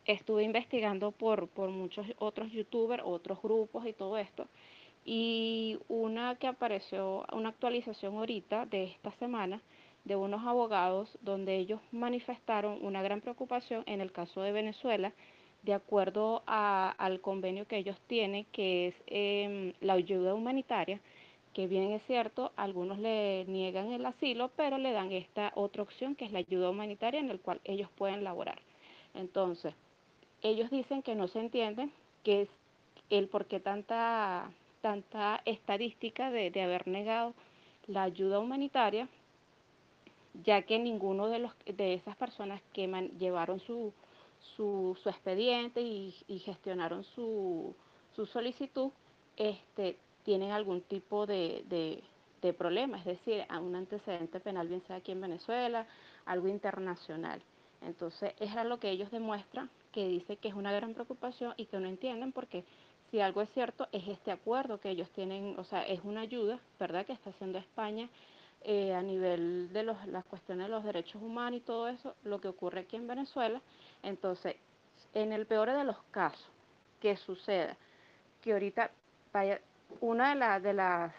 [0.07, 4.47] estuve investigando por, por muchos otros youtubers, otros grupos y todo esto.
[5.05, 9.61] Y una que apareció, una actualización ahorita de esta semana
[10.05, 15.13] de unos abogados donde ellos manifestaron una gran preocupación en el caso de Venezuela,
[15.63, 21.01] de acuerdo a- al convenio que ellos tienen, que es em, la ayuda humanitaria,
[21.59, 26.15] que bien es cierto, algunos le niegan el asilo, pero le dan esta otra opción
[26.15, 28.61] que es la ayuda humanitaria en el cual ellos pueden laborar.
[29.13, 29.75] Entonces,
[30.41, 31.91] ellos dicen que no se entienden,
[32.23, 32.49] que es
[33.11, 34.53] el por qué tanta,
[34.83, 37.35] tanta estadística de, de haber negado
[37.89, 39.09] la ayuda humanitaria,
[40.45, 42.87] ya que ninguno de, los, de esas personas que
[43.19, 43.93] llevaron su,
[44.55, 47.75] su, su expediente y, y gestionaron su,
[48.15, 48.93] su solicitud,
[49.37, 49.97] este,
[50.29, 51.65] tienen algún tipo de,
[52.43, 55.87] de, problema, es decir, a un antecedente penal, bien sea aquí en Venezuela,
[56.27, 57.41] algo internacional.
[57.81, 61.81] Entonces, es lo que ellos demuestran, que dice que es una gran preocupación y que
[61.81, 62.63] no entienden porque
[63.11, 66.61] si algo es cierto, es este acuerdo que ellos tienen, o sea, es una ayuda,
[66.79, 68.11] ¿verdad?, que está haciendo España
[68.65, 72.39] eh, a nivel de los, las cuestiones de los derechos humanos y todo eso, lo
[72.39, 73.63] que ocurre aquí en Venezuela.
[74.03, 74.57] Entonces,
[75.15, 76.51] en el peor de los casos
[77.01, 77.79] que suceda,
[78.43, 78.91] que ahorita
[79.33, 79.61] vaya,
[80.01, 81.15] una de, la- de las,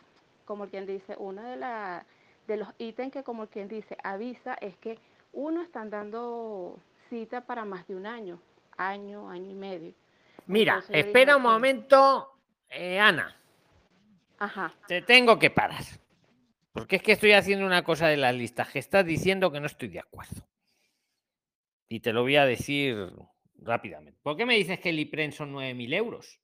[0.46, 2.06] como quien dice, uno de, la,
[2.48, 4.98] de los ítems que como quien dice avisa es que
[5.34, 6.78] uno están dando
[7.10, 8.40] cita para más de un año,
[8.78, 9.94] año, año y medio.
[10.48, 12.32] Mira, Entonces espera un momento,
[12.70, 13.36] eh, Ana.
[14.40, 14.74] Ajá.
[14.88, 15.84] Te tengo que parar.
[16.72, 19.66] Porque es que estoy haciendo una cosa de las listas que estás diciendo que no
[19.66, 20.48] estoy de acuerdo.
[21.90, 23.12] Y te lo voy a decir
[23.58, 24.20] rápidamente.
[24.24, 26.40] ¿Por qué me dices que el IPREN son 9.000 euros?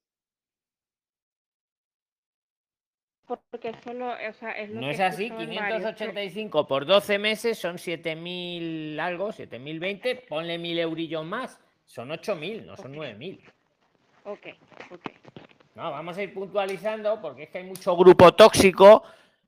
[3.28, 6.06] Porque eso lo, o sea, es lo No que es así, escuchado en varios, que-
[6.06, 12.78] 585 por 12 meses son 7.000 algo, 7.020, ponle 1.000 eurillos más, son 8.000, no
[12.78, 13.40] son 9.000.
[14.26, 14.48] Ok,
[14.92, 15.10] ok.
[15.76, 19.04] No, vamos a ir puntualizando porque es que hay mucho grupo tóxico,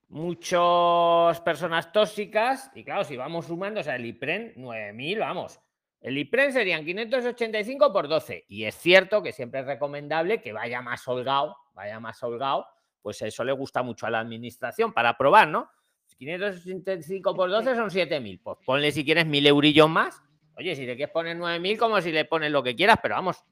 [0.10, 5.60] muchas personas tóxicas y claro, si vamos sumando, o sea, el IPREN 9.000, vamos.
[6.02, 10.82] El IPREN serían 585 por 12 y es cierto que siempre es recomendable que vaya
[10.82, 12.68] más holgado, vaya más holgado,
[13.08, 15.70] pues eso le gusta mucho a la administración para probar, ¿no?
[16.18, 20.22] 585 por 12 son 7.000, pues ponle si quieres 1.000 eurillos más.
[20.58, 23.46] Oye, si le quieres poner 9.000, como si le pones lo que quieras, pero vamos,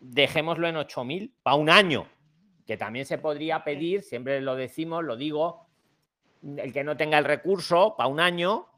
[0.00, 2.08] dejémoslo en 8.000 para un año,
[2.66, 5.66] que también se podría pedir, siempre lo decimos, lo digo,
[6.56, 8.68] el que no tenga el recurso para un año,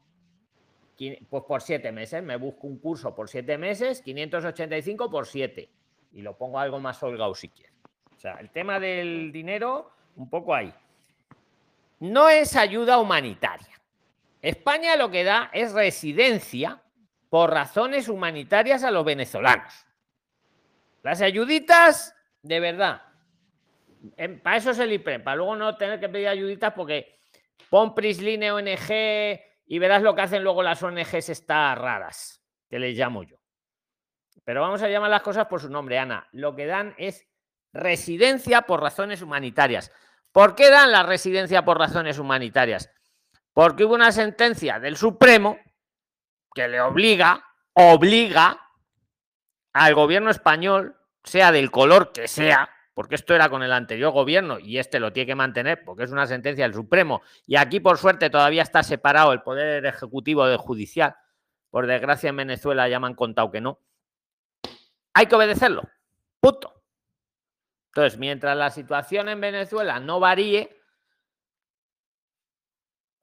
[1.29, 5.69] pues por siete meses, me busco un curso por siete meses, 585 por 7,
[6.11, 7.71] y lo pongo algo más holgado si quieres.
[8.13, 10.73] O sea, el tema del dinero, un poco ahí.
[11.99, 13.79] No es ayuda humanitaria.
[14.41, 16.81] España lo que da es residencia
[17.29, 19.85] por razones humanitarias a los venezolanos.
[21.03, 23.01] Las ayuditas, de verdad.
[24.17, 27.19] em, para eso es el IPREM, para luego no tener que pedir ayuditas porque
[27.69, 32.97] pon Prisline ONG y verás lo que hacen luego las ONGs estas raras, que les
[32.97, 33.37] llamo yo.
[34.43, 36.27] Pero vamos a llamar las cosas por su nombre, Ana.
[36.31, 37.30] Lo que dan es
[37.73, 39.91] residencia por razones humanitarias.
[40.31, 42.89] ¿Por qué dan la residencia por razones humanitarias?
[43.53, 45.57] Porque hubo una sentencia del Supremo
[46.53, 47.43] que le obliga,
[47.73, 48.59] obliga
[49.73, 54.59] al gobierno español, sea del color que sea, porque esto era con el anterior gobierno
[54.59, 57.97] y este lo tiene que mantener porque es una sentencia del Supremo y aquí por
[57.97, 61.15] suerte todavía está separado el poder ejecutivo del judicial.
[61.69, 63.79] Por desgracia en Venezuela ya me han contado que no.
[65.13, 65.83] Hay que obedecerlo.
[66.39, 66.80] Punto.
[67.93, 70.81] Entonces, mientras la situación en Venezuela no varíe,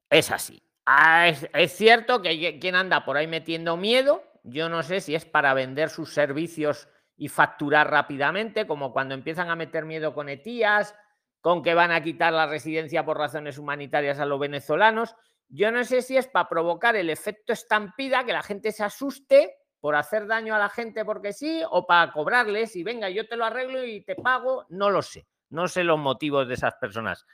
[0.09, 0.61] es así.
[0.85, 4.23] Ah, es, es cierto que quien anda por ahí metiendo miedo.
[4.43, 6.87] Yo no sé si es para vender sus servicios
[7.17, 10.95] y facturar rápidamente, como cuando empiezan a meter miedo con etías,
[11.41, 15.15] con que van a quitar la residencia por razones humanitarias a los venezolanos.
[15.47, 19.58] Yo no sé si es para provocar el efecto estampida, que la gente se asuste
[19.79, 23.37] por hacer daño a la gente porque sí, o para cobrarles y venga, yo te
[23.37, 24.65] lo arreglo y te pago.
[24.69, 25.27] No lo sé.
[25.49, 27.25] No sé los motivos de esas personas.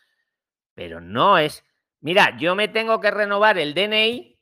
[0.74, 1.64] Pero no es.
[2.02, 4.40] Mira, yo me tengo que renovar el DNI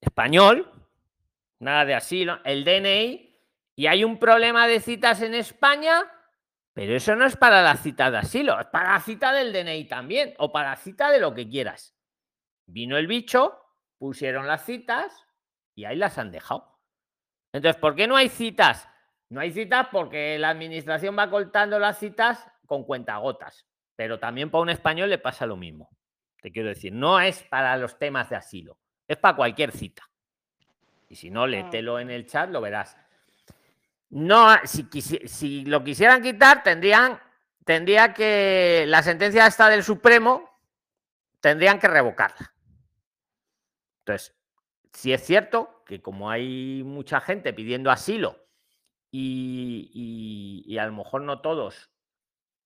[0.00, 0.70] español,
[1.60, 3.40] nada de asilo, el DNI,
[3.76, 6.04] y hay un problema de citas en España,
[6.72, 9.88] pero eso no es para la cita de asilo, es para la cita del DNI
[9.88, 11.96] también, o para la cita de lo que quieras.
[12.66, 13.58] Vino el bicho,
[13.98, 15.24] pusieron las citas
[15.74, 16.78] y ahí las han dejado.
[17.52, 18.88] Entonces, ¿por qué no hay citas?
[19.28, 24.62] No hay citas porque la administración va cortando las citas con cuentagotas, pero también para
[24.62, 25.90] un español le pasa lo mismo.
[26.40, 28.78] Te quiero decir, no es para los temas de asilo,
[29.08, 30.02] es para cualquier cita.
[31.08, 32.96] Y si no, léetelo en el chat, lo verás.
[34.10, 37.18] No, si, si lo quisieran quitar, tendrían,
[37.64, 40.50] tendría que la sentencia esta del Supremo
[41.40, 42.52] tendrían que revocarla.
[44.00, 44.34] Entonces,
[44.94, 48.38] si es cierto que como hay mucha gente pidiendo asilo
[49.10, 51.90] y, y- y a lo mejor no todos,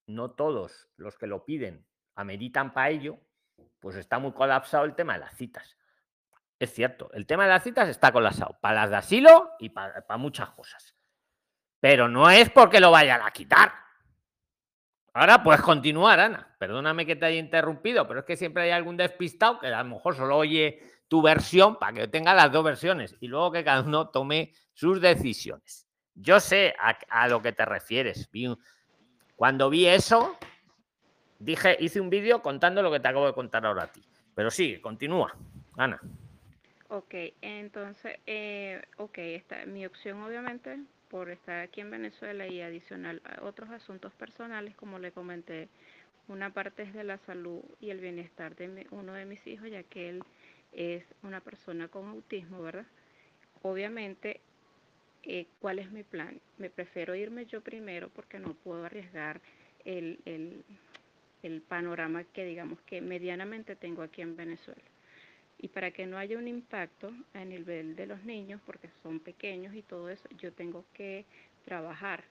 [0.07, 1.85] no todos los que lo piden
[2.15, 3.19] ameritan para ello,
[3.79, 5.75] pues está muy colapsado el tema de las citas.
[6.59, 10.05] Es cierto, el tema de las citas está colapsado para las de asilo y para,
[10.05, 10.95] para muchas cosas.
[11.79, 13.71] Pero no es porque lo vayan a quitar.
[15.13, 16.55] Ahora puedes continuar, Ana.
[16.59, 19.89] Perdóname que te haya interrumpido, pero es que siempre hay algún despistado que a lo
[19.95, 23.81] mejor solo oye tu versión para que tenga las dos versiones y luego que cada
[23.81, 25.85] uno tome sus decisiones.
[26.15, 28.29] Yo sé a, a lo que te refieres.
[29.35, 30.37] Cuando vi eso,
[31.39, 34.01] dije, hice un vídeo contando lo que te acabo de contar ahora a ti.
[34.35, 35.35] Pero sí, continúa,
[35.75, 35.99] Ana.
[36.89, 40.79] Ok, entonces, eh, ok, está, mi opción obviamente
[41.09, 45.69] por estar aquí en Venezuela y adicional a otros asuntos personales, como le comenté,
[46.27, 49.69] una parte es de la salud y el bienestar de mi- uno de mis hijos,
[49.71, 50.23] ya que él
[50.73, 52.85] es una persona con autismo, ¿verdad?
[53.61, 54.39] Obviamente,
[55.23, 56.39] eh, ¿cuál es mi plan?
[56.57, 59.41] Me prefiero irme yo primero porque no puedo arriesgar
[59.85, 60.63] el, el,
[61.43, 64.81] el panorama que digamos que medianamente tengo aquí en Venezuela.
[65.61, 69.75] Y para que no haya un impacto a nivel de los niños, porque son pequeños
[69.75, 71.25] y todo eso, yo tengo que
[71.65, 72.23] trabajar.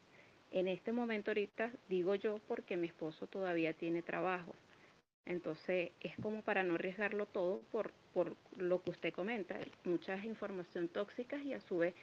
[0.51, 4.55] En este momento ahorita digo yo porque mi esposo todavía tiene trabajo.
[5.29, 10.89] Entonces es como para no arriesgarlo todo por, por lo que usted comenta, mucha información
[10.89, 11.95] tóxica y a su vez,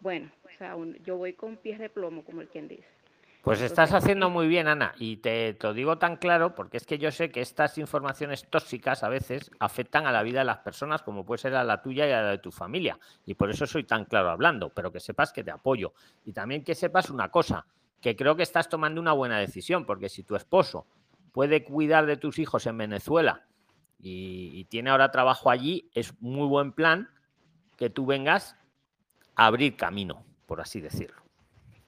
[0.00, 2.84] bueno, o sea, un- yo voy con pies de plomo, como el quien dice.
[3.42, 6.86] Pues estás haciendo muy bien, Ana, y te, te lo digo tan claro porque es
[6.86, 10.58] que yo sé que estas informaciones tóxicas a veces afectan a la vida de las
[10.58, 12.98] personas, como puede ser a la tuya y a la de tu familia.
[13.26, 15.92] Y por eso soy tan claro hablando, pero que sepas que te apoyo.
[16.24, 17.66] Y también que sepas una cosa,
[18.00, 20.86] que creo que estás tomando una buena decisión, porque si tu esposo
[21.34, 23.44] puede cuidar de tus hijos en Venezuela
[23.98, 27.10] y, y tiene ahora trabajo allí, es muy buen plan
[27.76, 28.56] que tú vengas
[29.34, 31.20] a abrir camino, por así decirlo.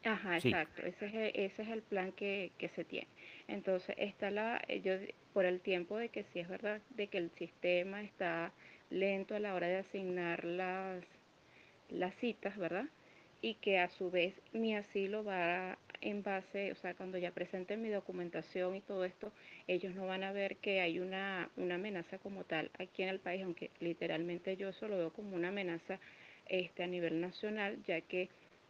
[0.04, 0.48] Ajá, Sí.
[0.48, 0.82] exacto.
[0.82, 3.08] Ese es el, ese es el plan que, que se tiene.
[3.46, 4.92] Entonces, está la, eh, yo,
[5.32, 8.52] por el tiempo de que sí es verdad, de que el sistema está
[8.90, 11.04] lento a la hora de asignar las,
[11.88, 12.86] las citas, ¿verdad?
[13.42, 17.76] Y que a su vez mi asilo va en base, o sea, cuando ya presente
[17.76, 19.32] mi documentación y todo esto,
[19.66, 23.20] ellos no van a ver que hay una, una amenaza como tal aquí en el
[23.20, 25.98] país, aunque literalmente yo eso lo veo como una amenaza
[26.48, 28.28] este, a nivel nacional, ya que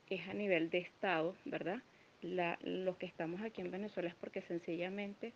[0.08, 1.82] es a nivel de Estado, ¿verdad?
[2.22, 5.32] La, los que estamos aquí en Venezuela es porque sencillamente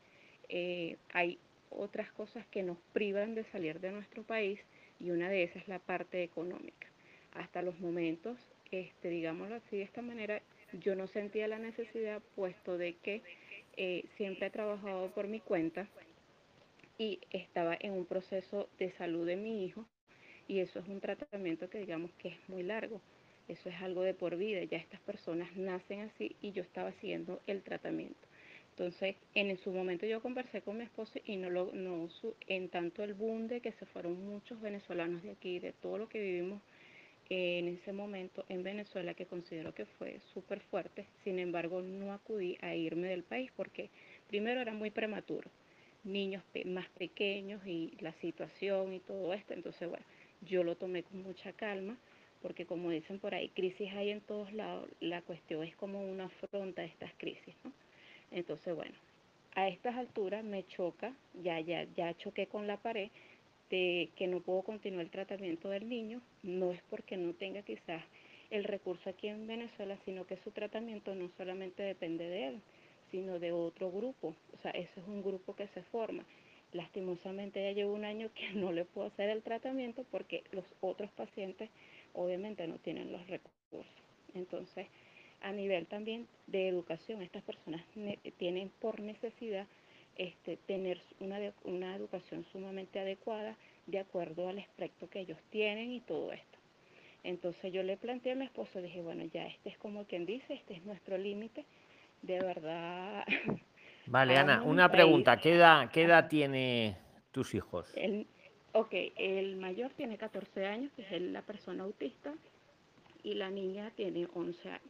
[0.49, 1.39] eh, hay
[1.71, 4.61] otras cosas que nos privan de salir de nuestro país
[4.99, 6.89] y una de esas es la parte económica.
[7.35, 8.39] Hasta los momentos,
[8.71, 10.43] este, digámoslo así de esta manera,
[10.73, 13.23] yo no sentía la necesidad, puesto de que
[13.77, 15.89] eh, siempre he trabajado por mi cuenta
[16.99, 19.87] y estaba en un proceso de salud de mi hijo
[20.47, 23.01] y eso es un tratamiento que digamos que es muy largo.
[23.49, 24.63] Eso es algo de por vida.
[24.65, 28.29] Ya estas personas nacen así y yo estaba siguiendo el tratamiento.
[28.71, 32.09] Entonces, en su momento yo conversé con mi esposo y no lo, no
[32.47, 36.09] en tanto el boom de que se fueron muchos venezolanos de aquí, de todo lo
[36.09, 36.63] que vivimos
[37.31, 41.07] en ese momento en Venezuela, que considero que fue súper fuerte.
[41.23, 43.89] Sin embargo, no acudí a irme del país porque
[44.29, 45.49] primero era muy prematuro,
[46.03, 49.55] niños más pequeños y la situación y todo esto.
[49.55, 50.05] Entonces, bueno,
[50.43, 51.97] yo lo tomé con mucha calma
[52.43, 56.25] porque como dicen por ahí, crisis hay en todos lados, la cuestión es cómo uno
[56.25, 57.73] afronta estas crisis, ¿no?
[58.31, 58.95] Entonces, bueno,
[59.55, 61.13] a estas alturas me choca,
[61.43, 63.11] ya, ya, ya choqué con la pared
[63.71, 68.03] de que no puedo continuar el tratamiento del niño, no es porque no tenga quizás
[68.51, 72.61] el recurso aquí en Venezuela, sino que su tratamiento no solamente depende de él,
[73.11, 76.25] sino de otro grupo, o sea, ese es un grupo que se forma.
[76.73, 81.11] Lastimosamente ya llevo un año que no le puedo hacer el tratamiento porque los otros
[81.13, 81.71] pacientes
[82.15, 83.87] obviamente no tienen los recursos.
[84.35, 84.87] Entonces,
[85.41, 89.67] a nivel también de educación, estas personas ne- tienen por necesidad
[90.21, 93.57] este, tener una, una educación sumamente adecuada
[93.87, 96.59] de acuerdo al aspecto que ellos tienen y todo esto.
[97.25, 100.55] Entonces yo le planteé a mi esposo, dije, bueno, ya este es como quien dice,
[100.55, 101.65] este es nuestro límite,
[102.23, 103.25] de verdad.
[104.07, 105.39] Vale, Ana, una país- pregunta.
[105.39, 106.97] ¿Qué edad, qué edad tiene
[107.31, 107.91] tus hijos?
[107.97, 108.27] El,
[108.73, 112.35] ok, el mayor tiene 14 años, que es la persona autista,
[113.23, 114.83] y la niña tiene 11 años.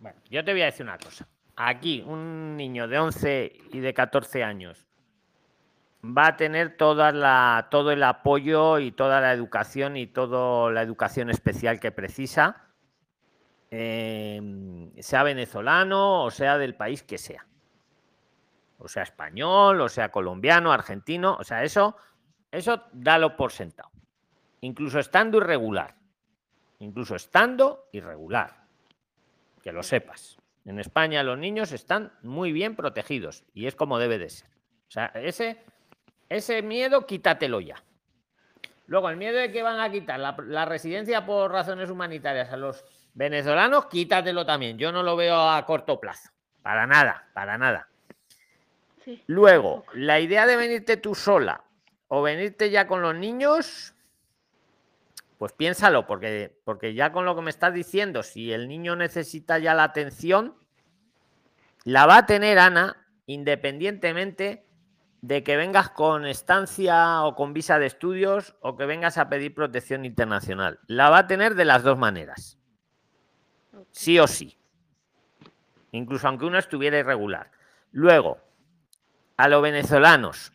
[0.00, 1.26] Bueno, yo te voy a decir una cosa.
[1.56, 4.86] Aquí un niño de 11 y de 14 años
[6.04, 11.80] va a tener todo el apoyo y toda la educación y toda la educación especial
[11.80, 12.66] que precisa,
[13.70, 17.46] eh, sea venezolano o sea del país que sea.
[18.78, 21.96] O sea español, o sea colombiano, argentino, o sea, eso,
[22.52, 23.90] eso dalo por sentado.
[24.60, 25.94] Incluso estando irregular.
[26.80, 28.66] Incluso estando irregular
[29.62, 30.38] que lo sepas.
[30.66, 34.48] En España los niños están muy bien protegidos y es como debe de ser.
[34.88, 35.64] O sea, ese,
[36.28, 37.82] ese miedo quítatelo ya.
[38.88, 42.56] Luego, el miedo de que van a quitar la, la residencia por razones humanitarias a
[42.56, 42.84] los
[43.14, 44.76] venezolanos, quítatelo también.
[44.76, 46.30] Yo no lo veo a corto plazo.
[46.62, 47.88] Para nada, para nada.
[49.04, 51.62] Sí, Luego, la idea de venirte tú sola
[52.08, 53.94] o venirte ya con los niños,
[55.38, 59.58] pues piénsalo, porque, porque ya con lo que me estás diciendo, si el niño necesita
[59.58, 60.54] ya la atención,
[61.84, 64.66] la va a tener Ana, independientemente
[65.20, 69.54] de que vengas con estancia o con visa de estudios o que vengas a pedir
[69.54, 70.78] protección internacional.
[70.86, 72.58] La va a tener de las dos maneras.
[73.92, 74.56] Sí o sí.
[75.92, 77.50] Incluso aunque uno estuviera irregular.
[77.92, 78.38] Luego,
[79.36, 80.52] a los venezolanos,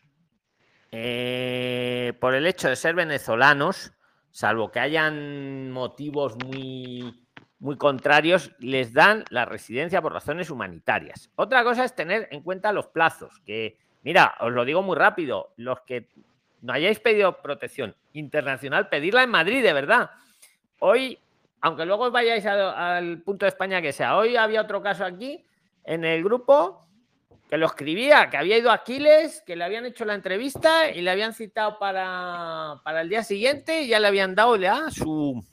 [0.91, 3.93] eh, por el hecho de ser venezolanos,
[4.31, 7.21] salvo que hayan motivos muy
[7.61, 11.29] muy contrarios, les dan la residencia por razones humanitarias.
[11.35, 15.53] Otra cosa es tener en cuenta los plazos, que, mira, os lo digo muy rápido,
[15.57, 16.07] los que
[16.61, 20.09] no hayáis pedido protección internacional, pedirla en Madrid, de verdad.
[20.79, 21.19] Hoy,
[21.61, 25.45] aunque luego vayáis al punto de España que sea, hoy había otro caso aquí
[25.83, 26.87] en el grupo
[27.52, 31.02] que lo escribía, que había ido a Aquiles, que le habían hecho la entrevista y
[31.02, 35.44] le habían citado para, para el día siguiente y ya le habían dado ya su,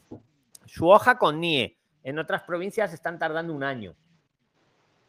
[0.65, 1.77] su hoja con NIE.
[2.05, 3.97] En otras provincias están tardando un año.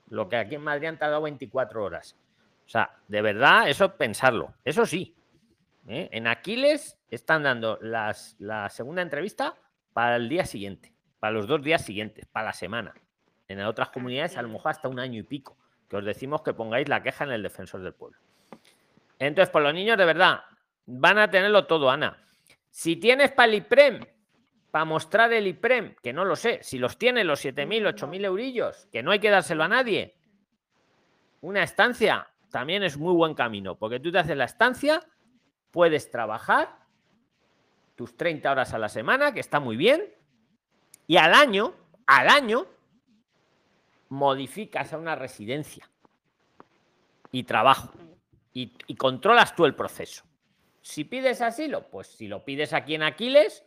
[0.07, 2.15] Lo que aquí en Madrid han tardado 24 horas.
[2.65, 4.55] O sea, de verdad, eso pensarlo.
[4.65, 5.15] Eso sí.
[5.87, 6.09] ¿eh?
[6.11, 9.53] En Aquiles están dando las, la segunda entrevista
[9.93, 12.95] para el día siguiente, para los dos días siguientes, para la semana.
[13.47, 15.55] En otras comunidades a lo mejor hasta un año y pico,
[15.89, 18.19] que os decimos que pongáis la queja en el defensor del pueblo.
[19.17, 20.41] Entonces, por los niños, de verdad,
[20.85, 22.23] van a tenerlo todo, Ana.
[22.69, 24.05] Si tienes para el IPREM,
[24.71, 28.87] para mostrar el IPREM, que no lo sé, si los tiene los 7.000, 8.000 eurillos,
[28.91, 30.15] que no hay que dárselo a nadie,
[31.41, 35.01] una estancia también es muy buen camino, porque tú te haces la estancia,
[35.71, 36.77] puedes trabajar
[37.95, 40.13] tus 30 horas a la semana, que está muy bien,
[41.07, 41.73] y al año,
[42.05, 42.67] al año,
[44.09, 45.89] modificas a una residencia
[47.31, 47.93] y trabajo
[48.51, 50.25] y, controlas tú el proceso.
[50.81, 53.63] Si pides asilo, pues si lo pides aquí en Aquiles,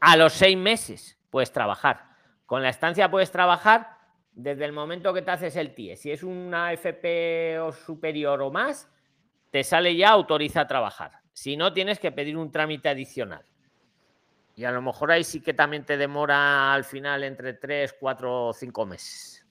[0.00, 2.08] a los seis meses puedes trabajar.
[2.46, 3.98] Con la estancia puedes trabajar
[4.32, 5.96] desde el momento que te haces el TIE.
[5.96, 8.90] Si es una FP o superior o más,
[9.50, 11.20] te sale ya autoriza a trabajar.
[11.32, 13.44] Si no, tienes que pedir un trámite adicional.
[14.54, 18.46] Y a lo mejor ahí sí que también te demora al final entre tres, cuatro
[18.46, 19.45] o cinco meses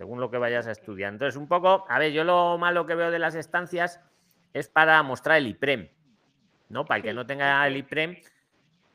[0.00, 1.12] según lo que vayas a estudiar.
[1.12, 4.00] Entonces, un poco, a ver, yo lo malo que veo de las estancias
[4.54, 5.90] es para mostrar el IPREM,
[6.70, 6.86] ¿no?
[6.86, 8.16] Para el que no tenga el IPREM,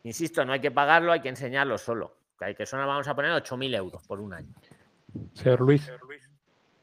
[0.01, 2.17] insisto, no hay que pagarlo, hay que enseñarlo solo.
[2.39, 4.51] Que hay que solo vamos a poner 8.000 euros por un año.
[5.33, 5.91] Señor Luis,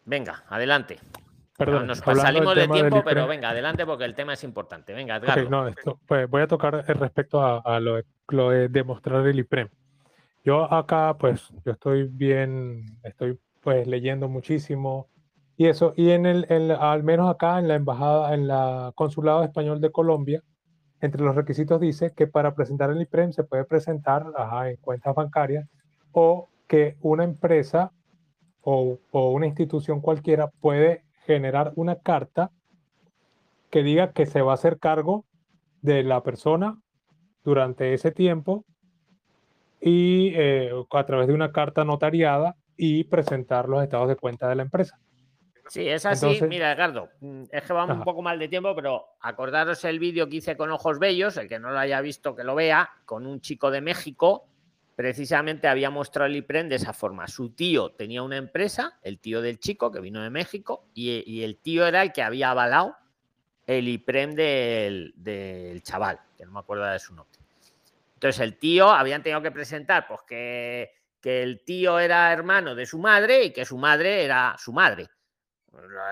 [0.05, 1.01] Venga, adelante.
[1.59, 3.29] perdón, Nos salimos de tiempo, pero IPREM.
[3.29, 4.95] venga, adelante porque el tema es importante.
[4.95, 5.51] Venga, Edgardo.
[5.51, 9.27] no, esto, pues voy a tocar el respecto a, a lo, de, lo de demostrar
[9.27, 9.69] el IPREM.
[10.45, 15.09] Yo acá, pues, yo estoy bien, estoy pues leyendo muchísimo
[15.57, 19.45] y eso, y en el, en al menos acá en la embajada, en la consulado
[19.45, 20.43] español de Colombia,
[21.01, 25.15] entre los requisitos dice que para presentar el IPREM se puede presentar ajá, en cuentas
[25.15, 25.69] bancarias
[26.13, 27.93] o que una empresa
[28.63, 32.51] o, o una institución cualquiera puede generar una carta
[33.71, 35.25] que diga que se va a hacer cargo
[35.81, 36.79] de la persona
[37.45, 38.65] durante ese tiempo
[39.81, 44.57] y eh, a través de una carta notariada y presentar los estados de cuenta de
[44.57, 44.99] la empresa.
[45.69, 46.27] Sí, es así.
[46.27, 49.99] Entonces- Mira, Edgardo, mm, es que vamos un poco mal de tiempo, pero acordaros el
[49.99, 52.91] vídeo que hice con Ojos Bellos, el que no lo haya visto que lo vea,
[53.05, 54.47] con un chico de México,
[54.97, 57.27] precisamente había mostrado el IPREM de esa forma.
[57.29, 61.45] Su tío tenía una empresa, el tío del chico que vino de México, y, y
[61.45, 62.97] el tío era el que había avalado
[63.67, 67.39] el IPREM del, del chaval, que no me acuerdo de su nombre.
[68.15, 70.91] Entonces el tío habían tenido que presentar pues que,
[71.23, 75.09] que el tío era hermano de su madre y que su madre era su madre.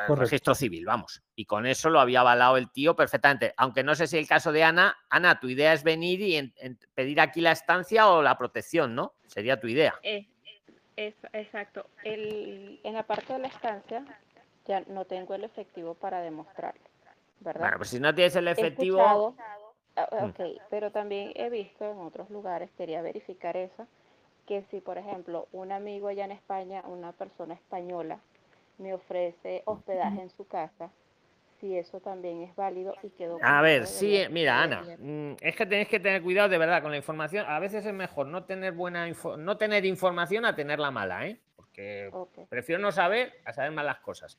[0.09, 1.23] El registro civil, vamos.
[1.35, 3.53] Y con eso lo había avalado el tío perfectamente.
[3.59, 6.55] Aunque no sé si el caso de Ana, Ana, tu idea es venir y en-
[6.57, 9.13] en- pedir aquí la estancia o la protección, ¿no?
[9.27, 9.95] Sería tu idea.
[10.03, 10.27] Es,
[10.97, 11.87] es- exacto.
[12.05, 14.03] El, en la parte de la estancia
[14.67, 16.81] ya no tengo el efectivo para demostrarlo,
[17.41, 17.61] ¿verdad?
[17.61, 18.99] Bueno, pues si no tienes el efectivo.
[19.01, 19.35] escuchado-
[19.97, 20.25] ah, Mm.
[20.31, 23.87] ok, pero también he visto en otros lugares, quería verificar eso,
[24.51, 28.19] que si, por ejemplo, un amigo allá en España, una persona española,
[28.79, 30.91] me ofrece hospedaje en su casa,
[31.61, 35.67] si eso también es válido y quedó A ver, sí, mira, Ana, mm, es que
[35.67, 37.47] tenéis que tener cuidado de verdad con la información.
[37.49, 41.39] A veces es mejor no tener buena info- no tener información a tenerla mala, ¿eh?
[41.55, 42.11] Porque
[42.49, 44.37] prefiero no saber a saber malas cosas.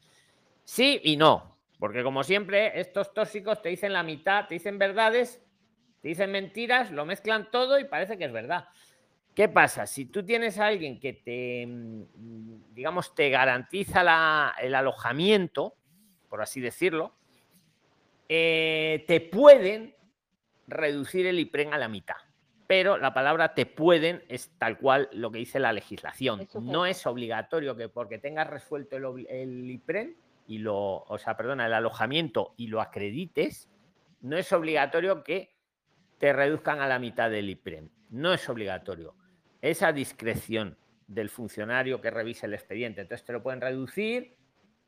[0.66, 5.42] Sí y no, porque como siempre, estos tóxicos te dicen la mitad, te dicen verdades,
[6.02, 8.68] te dicen mentiras, lo mezclan todo y parece que es verdad.
[9.36, 9.86] ¿Qué pasa?
[9.88, 15.76] Si tú tienes a alguien que te, mm, digamos, te garantiza la- el alojamiento,
[16.30, 17.16] por así decirlo,
[18.30, 19.95] eh, te pueden
[20.68, 22.16] reducir el IPREN a la mitad.
[22.68, 26.40] Pero la palabra te pueden es tal cual lo que dice la legislación.
[26.72, 30.16] No es obligatorio que porque tengas resuelto el, el IPREN
[30.48, 33.70] y lo, o sea, perdona, el alojamiento y lo acredites,
[34.22, 35.53] no es obligatorio que
[36.18, 37.90] te reduzcan a la mitad del IPREM.
[38.12, 39.16] No es obligatorio.
[39.62, 40.78] Es a discreción
[41.08, 43.02] del funcionario que revise el expediente.
[43.02, 44.36] Entonces te lo pueden reducir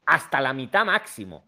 [0.05, 1.45] hasta la mitad máximo,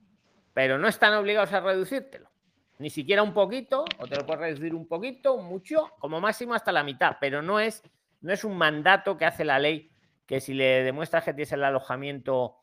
[0.54, 2.30] pero no están obligados a reducírtelo.
[2.78, 6.72] Ni siquiera un poquito, o te lo puedes reducir un poquito, mucho, como máximo hasta
[6.72, 7.82] la mitad, pero no es
[8.22, 9.92] no es un mandato que hace la ley
[10.26, 12.58] que si le demuestras que tienes el alojamiento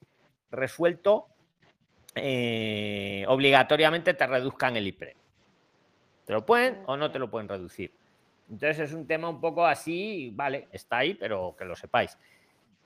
[0.51, 1.28] resuelto,
[2.16, 5.16] eh, obligatoriamente te reduzcan el IPRE.
[6.26, 7.94] ¿Te lo pueden o no te lo pueden reducir?
[8.51, 12.19] Entonces es un tema un poco así, vale, está ahí, pero que lo sepáis.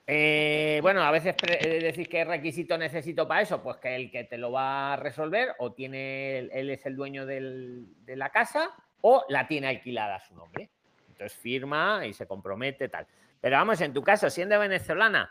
[0.07, 4.23] Eh, bueno, a veces eh, decís qué requisito necesito para eso, pues que el que
[4.25, 8.71] te lo va a resolver o tiene él es el dueño de la casa
[9.01, 10.71] o la tiene alquilada a su nombre.
[11.09, 13.07] Entonces firma y se compromete tal.
[13.41, 15.31] Pero vamos, en tu caso, siendo venezolana,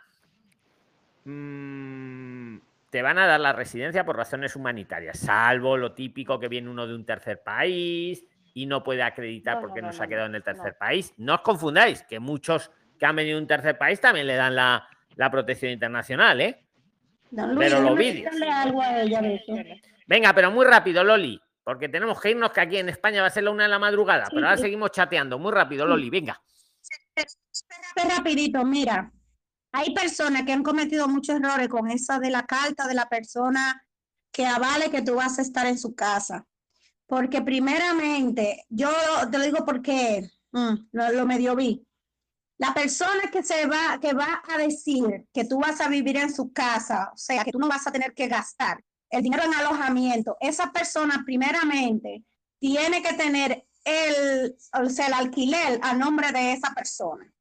[1.24, 2.58] mmm,
[2.90, 6.88] te van a dar la residencia por razones humanitarias, salvo lo típico que viene uno
[6.88, 10.44] de un tercer país y no puede acreditar porque no, se ha quedado en el
[10.44, 11.14] tercer país.
[11.18, 14.56] No os confundáis, que muchos que han venido de un tercer país también le dan
[14.56, 14.88] la,
[15.30, 16.66] protección internacional, ¿eh?
[17.60, 18.34] pero lo vídeos.
[20.08, 23.30] Venga, pero muy rápido, Loli, porque tenemos que irnos que aquí en España va a
[23.30, 25.38] ser la una de la madrugada, pero ahora seguimos chateando.
[25.38, 26.42] Muy rápido, Loli, venga.
[27.14, 29.12] Espera, rapidito, mira.
[29.74, 33.86] Hay personas que han cometido muchos errores con esa de la carta de la persona
[34.32, 36.46] que avale que tú vas a estar en su casa.
[37.08, 38.90] Porque primeramente, yo
[39.32, 41.86] te lo digo porque mm, lo, medio vi.
[42.58, 46.34] La persona que se va, que va a decir que tú vas a vivir en
[46.34, 49.54] su casa, o sea, que tú no vas a tener que gastar el dinero en
[49.54, 52.24] alojamiento, esa persona primeramente
[52.60, 57.32] tiene que tener el, o sea, el alquiler a nombre de esa persona.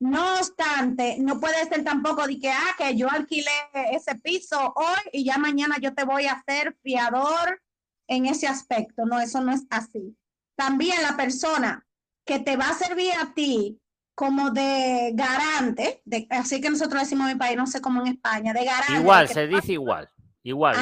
[0.00, 3.50] No obstante, no puede ser tampoco de que, ah, que yo alquilé
[3.92, 7.62] ese piso hoy y ya mañana yo te voy a hacer fiador
[8.08, 9.04] en ese aspecto.
[9.06, 10.16] No, eso no es así.
[10.56, 11.86] También la persona
[12.24, 13.80] que te va a servir a ti
[14.14, 18.08] como de garante, de, así que nosotros decimos en mi país, no sé cómo en
[18.08, 19.00] España, de garante.
[19.00, 20.08] Igual, se dice igual,
[20.44, 20.76] igual.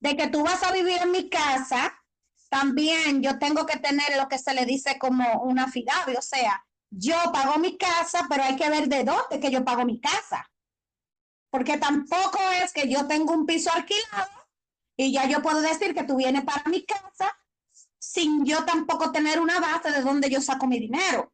[0.00, 1.94] de que tú vas a vivir en mi casa,
[2.48, 6.64] también yo tengo que tener lo que se le dice como una fidavi, o sea,
[6.90, 10.48] yo pago mi casa, pero hay que ver de dónde que yo pago mi casa.
[11.50, 14.43] Porque tampoco es que yo tengo un piso alquilado
[14.96, 17.36] y ya yo puedo decir que tú vienes para mi casa
[17.98, 21.32] sin yo tampoco tener una base de dónde yo saco mi dinero.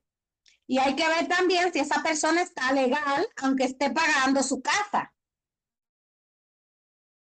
[0.67, 5.13] Y hay que ver también si esa persona está legal, aunque esté pagando su casa.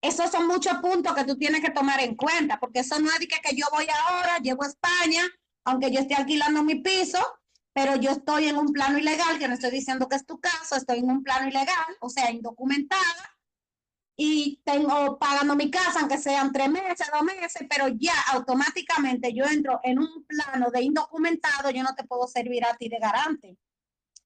[0.00, 3.18] Esos son muchos puntos que tú tienes que tomar en cuenta, porque eso no es
[3.18, 5.22] de que, yo voy ahora, llego a España,
[5.64, 7.18] aunque yo esté alquilando mi piso,
[7.72, 10.76] pero yo estoy en un plano ilegal, que no estoy diciendo que es tu caso,
[10.76, 13.36] estoy en un plano ilegal, o sea, indocumentada,
[14.16, 19.44] y tengo pagando mi casa, aunque sean tres meses, dos meses, pero ya automáticamente yo
[19.44, 23.56] entro en un plano de indocumentado, yo no te puedo servir a ti de garante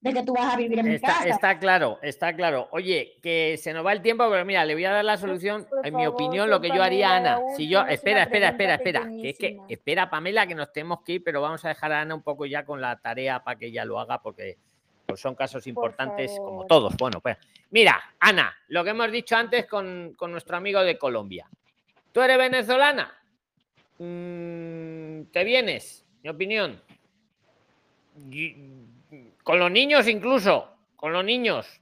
[0.00, 1.28] de que tú vas a vivir en está, mi casa.
[1.28, 2.68] Está claro, está claro.
[2.70, 5.66] Oye, que se nos va el tiempo, pero mira, le voy a dar la solución,
[5.82, 7.40] en mi opinión, lo que yo haría, Ana.
[7.56, 11.14] Si yo, espera, espera, espera, espera, que es que, espera, Pamela, que nos tenemos que
[11.14, 13.66] ir, pero vamos a dejar a Ana un poco ya con la tarea para que
[13.66, 14.58] ella lo haga, porque
[15.06, 16.96] pues son casos importantes como todos.
[16.96, 17.36] Bueno, pues
[17.70, 21.48] mira, Ana, lo que hemos dicho antes con, con nuestro amigo de Colombia.
[22.12, 23.16] ¿Tú eres venezolana?
[23.98, 26.04] Mm, ¿Te vienes?
[26.22, 26.82] Mi opinión
[29.42, 31.80] con los niños incluso, con los niños.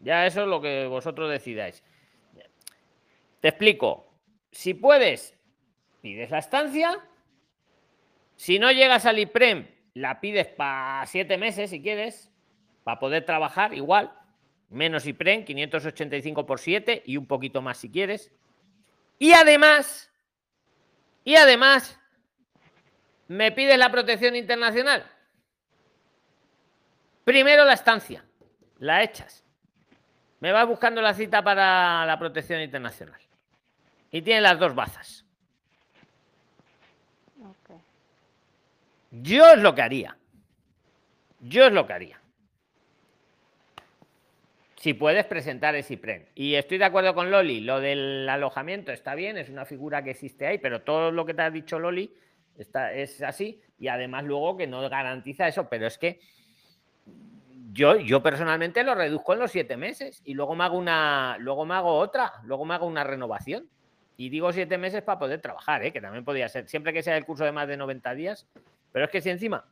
[0.00, 1.82] Ya eso es lo que vosotros decidáis.
[3.40, 4.12] Te explico.
[4.50, 5.36] Si puedes,
[6.00, 6.98] pides la estancia.
[8.36, 12.31] Si no llegas al IPREM, la pides para siete meses si quieres,
[12.84, 14.12] para poder trabajar igual.
[14.70, 18.32] Menos IPREM, 585 por 7 y un poquito más si quieres.
[19.18, 20.10] Y además,
[21.24, 22.00] y además,
[23.28, 25.04] me pides la protección internacional.
[27.24, 28.24] Primero la estancia,
[28.78, 29.44] la echas.
[30.40, 33.20] Me vas buscando la cita para la protección internacional.
[34.10, 35.24] Y tiene las dos bazas.
[39.12, 40.16] Yo es lo que haría.
[41.40, 42.21] Yo es lo que haría.
[44.82, 46.26] Si puedes presentar ese IPREN.
[46.34, 50.10] Y estoy de acuerdo con Loli, lo del alojamiento está bien, es una figura que
[50.10, 52.12] existe ahí, pero todo lo que te ha dicho Loli
[52.58, 53.62] está, es así.
[53.78, 56.18] Y además luego que no garantiza eso, pero es que
[57.70, 61.64] yo, yo personalmente lo reduzco en los siete meses y luego me hago una, luego
[61.64, 63.68] me hago otra, luego me hago una renovación.
[64.16, 65.92] Y digo siete meses para poder trabajar, ¿eh?
[65.92, 68.48] que también podría ser, siempre que sea el curso de más de 90 días.
[68.90, 69.64] Pero es que si encima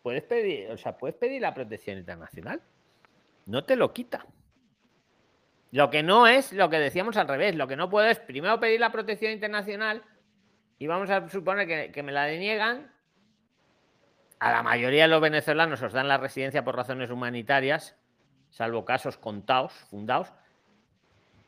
[0.00, 2.62] puedes pedir, o sea, puedes pedir la protección internacional,
[3.50, 4.26] no te lo quita.
[5.72, 8.58] Lo que no es lo que decíamos al revés, lo que no puedo es primero
[8.58, 10.02] pedir la protección internacional
[10.78, 12.92] y vamos a suponer que, me la deniegan
[14.38, 17.96] a la mayoría de los venezolanos os dan la residencia por razones humanitarias,
[18.48, 20.32] salvo casos contados, fundados.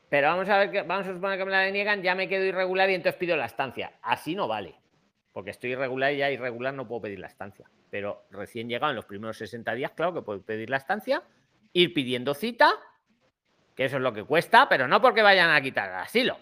[0.09, 2.45] Pero vamos a ver que vamos a suponer que me la deniegan, ya me quedo
[2.45, 3.93] irregular y entonces pido la estancia.
[4.03, 4.75] Así no vale.
[5.31, 7.65] Porque estoy irregular y ya irregular no puedo pedir la estancia.
[7.89, 11.23] pero recién llegado en los primeros 60 días, claro que puede pedir la estancia,
[11.73, 12.71] ir pidiendo cita,
[13.75, 16.37] que eso es lo que cuesta, pero no porque vayan a quitar el asilo,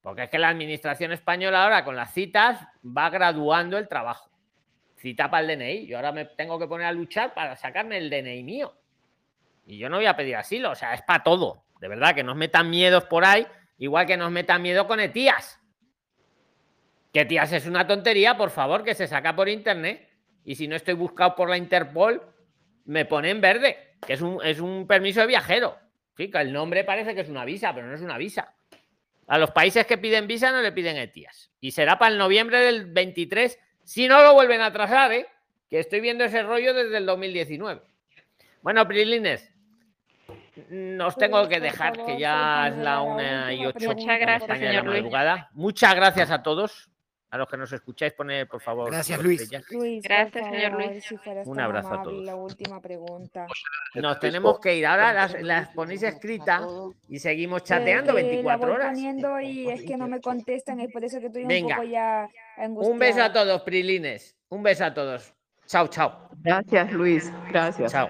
[0.00, 4.30] porque es que la administración española ahora con las citas va graduando el trabajo.
[4.96, 8.10] Cita para el DNI, yo ahora me tengo que poner a luchar para sacarme el
[8.10, 8.74] DNI mío.
[9.66, 11.64] Y yo no voy a pedir asilo, o sea, es para todo.
[11.80, 13.46] De verdad, que nos metan miedos por ahí,
[13.78, 15.60] igual que nos metan miedo con ETIAS.
[17.12, 20.08] Que ETIAS es una tontería, por favor, que se saca por internet.
[20.44, 22.22] Y si no estoy buscado por la Interpol,
[22.86, 25.76] me pone en verde, que es un, es un permiso de viajero.
[26.16, 28.54] Sí, que el nombre parece que es una visa, pero no es una visa.
[29.26, 31.50] A los países que piden visa no le piden ETIAS.
[31.60, 35.26] Y será para el noviembre del 23, si no lo vuelven a atrasar, ¿eh?
[35.68, 37.82] que estoy viendo ese rollo desde el 2019.
[38.62, 39.52] Bueno, Prilines,
[40.70, 45.04] nos tengo que dejar, que ya es la una y ocho Muchas gracias, señor Luis.
[45.52, 46.90] Muchas gracias a todos.
[47.30, 48.90] A los que nos escucháis, poner, por favor.
[48.90, 49.50] Gracias, Luis.
[49.70, 51.04] Luis, Gracias, señor Luis.
[51.04, 52.24] si Un abrazo a amable, todos.
[52.24, 53.46] La última pregunta.
[53.94, 54.86] Nos tenemos que ir.
[54.86, 56.62] Ahora las, las ponéis escritas
[57.08, 58.92] y seguimos chateando Eh, eh, 24 la voy horas.
[58.94, 61.76] poniendo y es que no me contestan, es por eso que estoy un Venga.
[61.76, 62.92] poco ya angustiada.
[62.94, 64.34] Un beso a todos, Prilines.
[64.48, 65.34] Un beso a todos.
[65.66, 66.30] Chao, chao.
[66.38, 67.30] Gracias, Luis.
[67.50, 67.92] Gracias.
[67.92, 68.08] Chao.